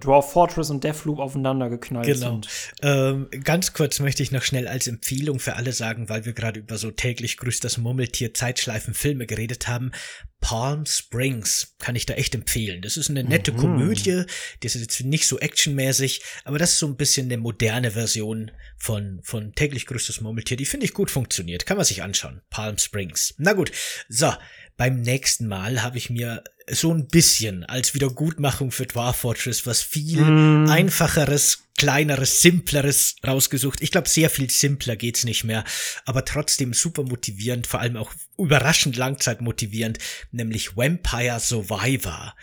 Dwarf 0.00 0.32
Fortress 0.32 0.70
und 0.70 0.82
Deathloop 0.82 1.20
aufeinander 1.20 1.70
geknallt 1.70 2.06
genau. 2.06 2.32
sind. 2.32 2.48
Ähm, 2.82 3.28
ganz 3.44 3.72
kurz 3.72 4.00
möchte 4.00 4.24
ich 4.24 4.32
noch 4.32 4.42
schnell 4.42 4.66
als 4.66 4.88
Empfehlung 4.88 5.38
für 5.38 5.54
alle 5.54 5.72
sagen, 5.72 6.08
weil 6.08 6.24
wir 6.24 6.32
gerade 6.32 6.58
über 6.58 6.76
so 6.76 6.90
täglich 6.90 7.36
grüßt 7.36 7.62
das 7.62 7.78
Murmeltier 7.78 8.34
Zeitschleifen 8.34 8.92
Filme 8.92 9.26
geredet 9.26 9.68
haben. 9.68 9.92
Palm 10.40 10.86
Springs 10.86 11.76
kann 11.78 11.96
ich 11.96 12.06
da 12.06 12.14
echt 12.14 12.34
empfehlen. 12.34 12.80
Das 12.82 12.96
ist 12.96 13.10
eine 13.10 13.22
nette 13.22 13.52
mhm. 13.52 13.56
Komödie, 13.58 14.24
das 14.60 14.74
ist 14.74 14.80
jetzt 14.80 15.00
nicht 15.04 15.26
so 15.26 15.38
actionmäßig, 15.38 16.22
aber 16.44 16.58
das 16.58 16.72
ist 16.72 16.78
so 16.78 16.86
ein 16.86 16.96
bisschen 16.96 17.26
eine 17.26 17.36
moderne 17.36 17.92
Version 17.92 18.50
von, 18.78 19.20
von 19.22 19.54
täglich 19.54 19.86
grüßtes 19.86 20.22
Murmeltier, 20.22 20.56
die 20.56 20.64
finde 20.64 20.86
ich 20.86 20.94
gut 20.94 21.10
funktioniert. 21.10 21.59
Kann 21.66 21.76
man 21.76 21.86
sich 21.86 22.02
anschauen. 22.02 22.40
Palm 22.50 22.78
Springs. 22.78 23.34
Na 23.38 23.52
gut. 23.52 23.72
So. 24.08 24.32
Beim 24.76 25.02
nächsten 25.02 25.46
Mal 25.46 25.82
habe 25.82 25.98
ich 25.98 26.08
mir 26.08 26.42
so 26.70 26.90
ein 26.90 27.06
bisschen 27.06 27.64
als 27.64 27.92
Wiedergutmachung 27.92 28.70
für 28.70 28.86
Dwarf 28.86 29.16
Fortress 29.16 29.66
was 29.66 29.82
viel 29.82 30.22
mm. 30.22 30.70
einfacheres, 30.70 31.64
kleineres, 31.76 32.40
simpleres 32.40 33.16
rausgesucht. 33.26 33.82
Ich 33.82 33.90
glaube, 33.90 34.08
sehr 34.08 34.30
viel 34.30 34.48
simpler 34.48 34.96
geht's 34.96 35.24
nicht 35.24 35.44
mehr, 35.44 35.64
aber 36.06 36.24
trotzdem 36.24 36.72
super 36.72 37.02
motivierend, 37.02 37.66
vor 37.66 37.80
allem 37.80 37.98
auch 37.98 38.14
überraschend 38.38 38.96
langzeit 38.96 39.42
motivierend, 39.42 39.98
nämlich 40.30 40.78
Vampire 40.78 41.40
Survivor 41.40 42.34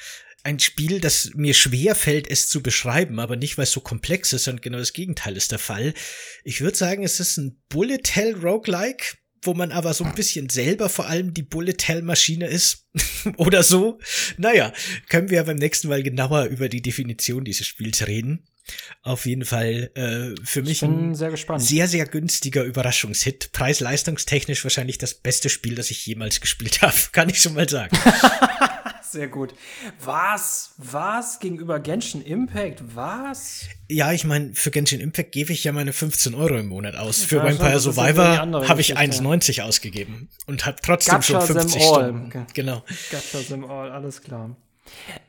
ein 0.44 0.60
Spiel, 0.60 1.00
das 1.02 1.32
mir 1.36 1.54
schwer 1.54 1.96
fällt, 1.96 2.30
es 2.30 2.48
zu 2.48 2.62
beschreiben, 2.62 3.20
aber 3.20 3.36
nicht, 3.36 3.58
weil 3.58 3.64
es 3.64 3.72
so 3.72 3.82
komplex 3.82 4.34
ist, 4.34 4.46
sondern 4.46 4.62
genau 4.62 4.78
das 4.78 4.94
Gegenteil 4.94 5.36
ist 5.36 5.52
der 5.52 5.60
Fall. 5.60 5.94
Ich 6.44 6.62
würde 6.62 6.78
sagen, 6.78 7.04
es 7.04 7.20
ist 7.20 7.38
ein 7.38 7.62
Bullet 7.70 8.04
Hell 8.12 8.36
Roguelike, 8.36 9.18
wo 9.42 9.54
man 9.54 9.72
aber 9.72 9.94
so 9.94 10.04
ein 10.04 10.16
bisschen 10.16 10.50
selber 10.50 10.90
vor 10.90 11.08
allem 11.08 11.34
die 11.34 11.44
Bullet 11.44 11.78
Hell 11.84 12.02
Maschine 12.02 12.48
ist 12.48 12.88
oder 13.38 13.64
so. 13.64 14.00
Naja, 14.38 14.74
können 15.10 15.30
wir 15.30 15.44
beim 15.44 15.58
nächsten 15.58 15.90
Mal 15.90 16.04
genauer 16.04 16.46
über 16.46 16.70
die 16.70 16.82
Definition 16.82 17.44
dieses 17.44 17.68
Spiels 17.68 18.08
reden. 18.08 18.48
Auf 19.02 19.26
jeden 19.26 19.46
Fall 19.46 19.92
äh, 19.96 20.36
für 20.44 20.62
mich 20.62 20.84
ein 20.84 21.16
sehr, 21.16 21.34
sehr, 21.58 21.88
sehr 21.88 22.06
günstiger 22.06 22.64
Überraschungshit. 22.64 23.52
Preis-leistungstechnisch 23.54 24.64
wahrscheinlich 24.64 24.98
das 24.98 25.14
beste 25.14 25.50
Spiel, 25.50 25.76
das 25.76 25.92
ich 25.92 26.06
jemals 26.06 26.42
gespielt 26.42 26.82
habe, 26.82 26.98
kann 27.12 27.30
ich 27.30 27.42
schon 27.42 27.54
mal 27.54 27.70
sagen. 27.70 27.98
Sehr 29.18 29.30
gut. 29.30 29.56
Was? 30.06 30.76
Was 30.78 31.40
gegenüber 31.40 31.80
Genshin 31.80 32.22
Impact? 32.22 32.84
Was? 32.94 33.68
Ja, 33.90 34.12
ich 34.12 34.26
meine, 34.26 34.54
für 34.54 34.70
Genshin 34.70 35.00
Impact 35.00 35.32
gebe 35.32 35.52
ich 35.54 35.64
ja 35.64 35.72
meine 35.72 35.92
15 35.92 36.36
Euro 36.36 36.56
im 36.56 36.68
Monat 36.68 36.96
aus. 36.96 37.24
Für 37.24 37.38
ja, 37.38 37.46
Vampire 37.46 37.80
Survivor 37.80 38.68
habe 38.68 38.80
ich 38.80 38.96
1,90 38.96 39.64
ausgegeben 39.64 40.30
und 40.46 40.68
habe 40.68 40.78
trotzdem 40.84 41.16
Gacha 41.16 41.24
schon 41.24 41.42
50 41.42 41.82
Stunden. 41.82 42.28
Okay. 42.28 42.44
Genau. 42.54 42.84
Gacha 43.10 43.40
Sim 43.40 43.66
All, 43.66 43.90
alles 43.90 44.22
klar. 44.22 44.56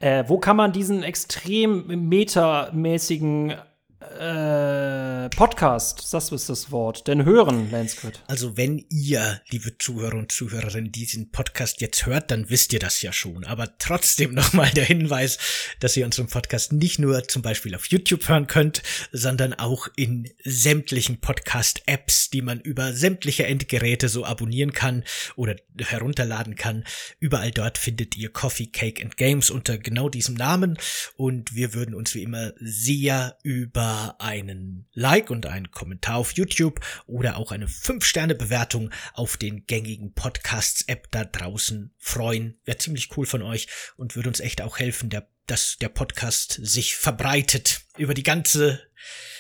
Äh, 0.01 0.25
wo 0.27 0.39
kann 0.39 0.57
man 0.59 0.73
diesen 0.73 1.03
extrem 1.03 1.87
metamäßigen 2.11 3.55
äh, 4.01 5.29
Podcast, 5.31 6.13
das 6.13 6.31
ist 6.31 6.49
das 6.49 6.71
Wort, 6.71 7.09
denn 7.09 7.25
hören, 7.25 7.71
Landsquid. 7.71 8.21
Also 8.29 8.57
wenn 8.57 8.85
ihr, 8.91 9.41
liebe 9.51 9.77
Zuhörer 9.77 10.17
und 10.17 10.31
Zuhörerinnen, 10.31 10.93
diesen 10.93 11.33
Podcast 11.33 11.81
jetzt 11.81 12.07
hört, 12.07 12.31
dann 12.31 12.49
wisst 12.49 12.73
ihr 12.73 12.79
das 12.79 13.03
ja 13.03 13.13
schon. 13.13 13.45
Aber 13.45 13.77
trotzdem 13.79 14.35
nochmal 14.35 14.71
der 14.71 14.85
Hinweis, 14.85 15.39
dass 15.81 15.97
ihr 15.97 16.05
unseren 16.07 16.29
Podcast 16.29 16.73
nicht 16.73 17.01
nur 17.01 17.27
zum 17.27 17.43
Beispiel 17.43 17.75
auf 17.75 17.87
YouTube 17.87 18.29
hören 18.29 18.47
könnt, 18.47 18.83
sondern 19.11 19.55
auch 19.55 19.89
in 19.97 20.31
sämtlichen 20.45 21.21
Podcast-Apps, 21.21 22.31
die 22.31 22.43
man 22.43 22.61
über 22.61 22.93
sämtliche 22.93 23.47
Endgeräte 23.47 24.09
so 24.09 24.25
abonnieren 24.25 24.73
kann 24.73 25.03
oder 25.35 25.57
herunterladen 25.77 26.55
kann. 26.55 26.85
Überall 27.19 27.51
dort 27.51 27.79
findet 27.79 28.17
ihr 28.17 28.29
Coffee, 28.29 28.67
Cake 28.67 29.03
and 29.03 29.17
Games 29.17 29.51
unter 29.51 29.77
genau 29.77 30.09
diesem 30.09 30.37
Namen 30.37 30.79
und 31.17 31.55
wir 31.57 31.75
würden 31.75 31.95
uns 31.97 32.15
wie 32.15 32.23
immer 32.23 32.53
sehr 32.61 33.37
über 33.43 33.88
einen 34.19 34.87
Like 34.93 35.31
und 35.31 35.47
einen 35.47 35.71
Kommentar 35.71 36.17
auf 36.17 36.33
YouTube 36.33 36.81
oder 37.07 37.37
auch 37.37 37.53
eine 37.53 37.67
5-Sterne-Bewertung 37.67 38.91
auf 39.15 39.37
den 39.37 39.67
gängigen 39.67 40.15
Podcasts-App 40.15 41.11
da 41.11 41.25
draußen 41.25 41.95
freuen. 41.99 42.59
Wäre 42.65 42.79
ziemlich 42.79 43.17
cool 43.17 43.27
von 43.27 43.43
euch 43.43 43.69
und 43.97 44.17
würde 44.17 44.29
uns 44.29 44.41
echt 44.41 44.63
auch 44.63 44.79
helfen, 44.79 45.11
der, 45.11 45.29
dass 45.47 45.77
der 45.79 45.89
Podcast 45.89 46.59
sich 46.63 46.97
verbreitet 46.97 47.83
über 47.97 48.15
die 48.15 48.23
ganze, 48.23 48.81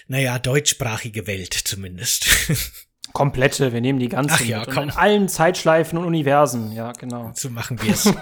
naja, 0.06 0.38
deutschsprachige 0.38 1.26
Welt 1.26 1.54
zumindest. 1.54 2.26
Komplette, 3.12 3.72
wir 3.72 3.80
nehmen 3.80 3.98
die 3.98 4.08
ganze 4.08 4.44
ja, 4.44 4.62
in 4.62 4.90
allen 4.90 5.28
Zeitschleifen 5.28 5.98
und 5.98 6.04
Universen, 6.04 6.72
ja, 6.72 6.92
genau. 6.92 7.32
So 7.34 7.50
machen 7.50 7.80
wir 7.82 7.92
es. 7.92 8.12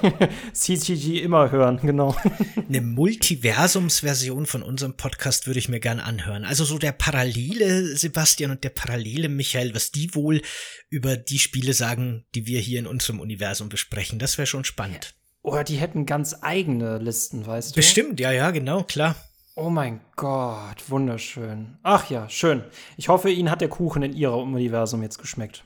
CCG 0.53 1.21
immer 1.21 1.51
hören, 1.51 1.79
genau. 1.83 2.17
Eine 2.69 2.81
Multiversumsversion 2.81 4.47
von 4.47 4.63
unserem 4.63 4.97
Podcast 4.97 5.47
würde 5.47 5.59
ich 5.59 5.69
mir 5.69 5.81
gern 5.81 6.01
anhören. 6.01 6.45
Also 6.45 6.65
so 6.65 6.79
der 6.79 6.93
parallele 6.93 7.97
Sebastian 7.97 8.51
und 8.51 8.65
der 8.65 8.71
parallele 8.71 9.29
Michael, 9.29 9.75
was 9.75 9.91
die 9.91 10.15
wohl 10.15 10.41
über 10.89 11.17
die 11.17 11.39
Spiele 11.39 11.75
sagen, 11.75 12.25
die 12.35 12.47
wir 12.47 12.61
hier 12.61 12.79
in 12.79 12.87
unserem 12.87 13.21
Universum 13.21 13.69
besprechen. 13.69 14.19
Das 14.19 14.39
wäre 14.39 14.47
schon 14.47 14.65
spannend. 14.65 15.15
Oder 15.43 15.63
die 15.63 15.77
hätten 15.77 16.07
ganz 16.07 16.37
eigene 16.41 16.99
Listen, 16.99 17.47
weißt 17.47 17.71
du? 17.71 17.77
Bestimmt, 17.77 18.19
ja, 18.19 18.33
ja, 18.33 18.51
genau, 18.51 18.83
klar. 18.83 19.15
Oh 19.59 19.71
mein 19.71 20.03
Gott, 20.17 20.91
wunderschön. 20.91 21.79
Ach 21.83 22.11
ja, 22.11 22.29
schön. 22.29 22.63
Ich 22.99 23.09
hoffe, 23.09 23.31
Ihnen 23.31 23.51
hat 23.51 23.63
der 23.63 23.71
Kuchen 23.71 24.03
in 24.03 24.13
Ihrem 24.13 24.53
Universum 24.53 25.03
jetzt 25.03 25.19
geschmeckt. 25.19 25.65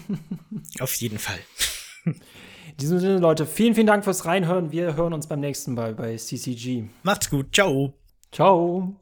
Auf 0.80 0.92
jeden 0.96 1.20
Fall. 1.20 1.38
In 2.04 2.16
diesem 2.80 2.98
Sinne, 2.98 3.18
Leute, 3.18 3.46
vielen, 3.46 3.76
vielen 3.76 3.86
Dank 3.86 4.02
fürs 4.02 4.24
Reinhören. 4.24 4.72
Wir 4.72 4.96
hören 4.96 5.12
uns 5.12 5.28
beim 5.28 5.38
nächsten 5.38 5.74
Mal 5.74 5.94
bei 5.94 6.16
CCG. 6.16 6.88
Macht's 7.04 7.30
gut. 7.30 7.54
Ciao. 7.54 7.94
Ciao. 8.32 8.96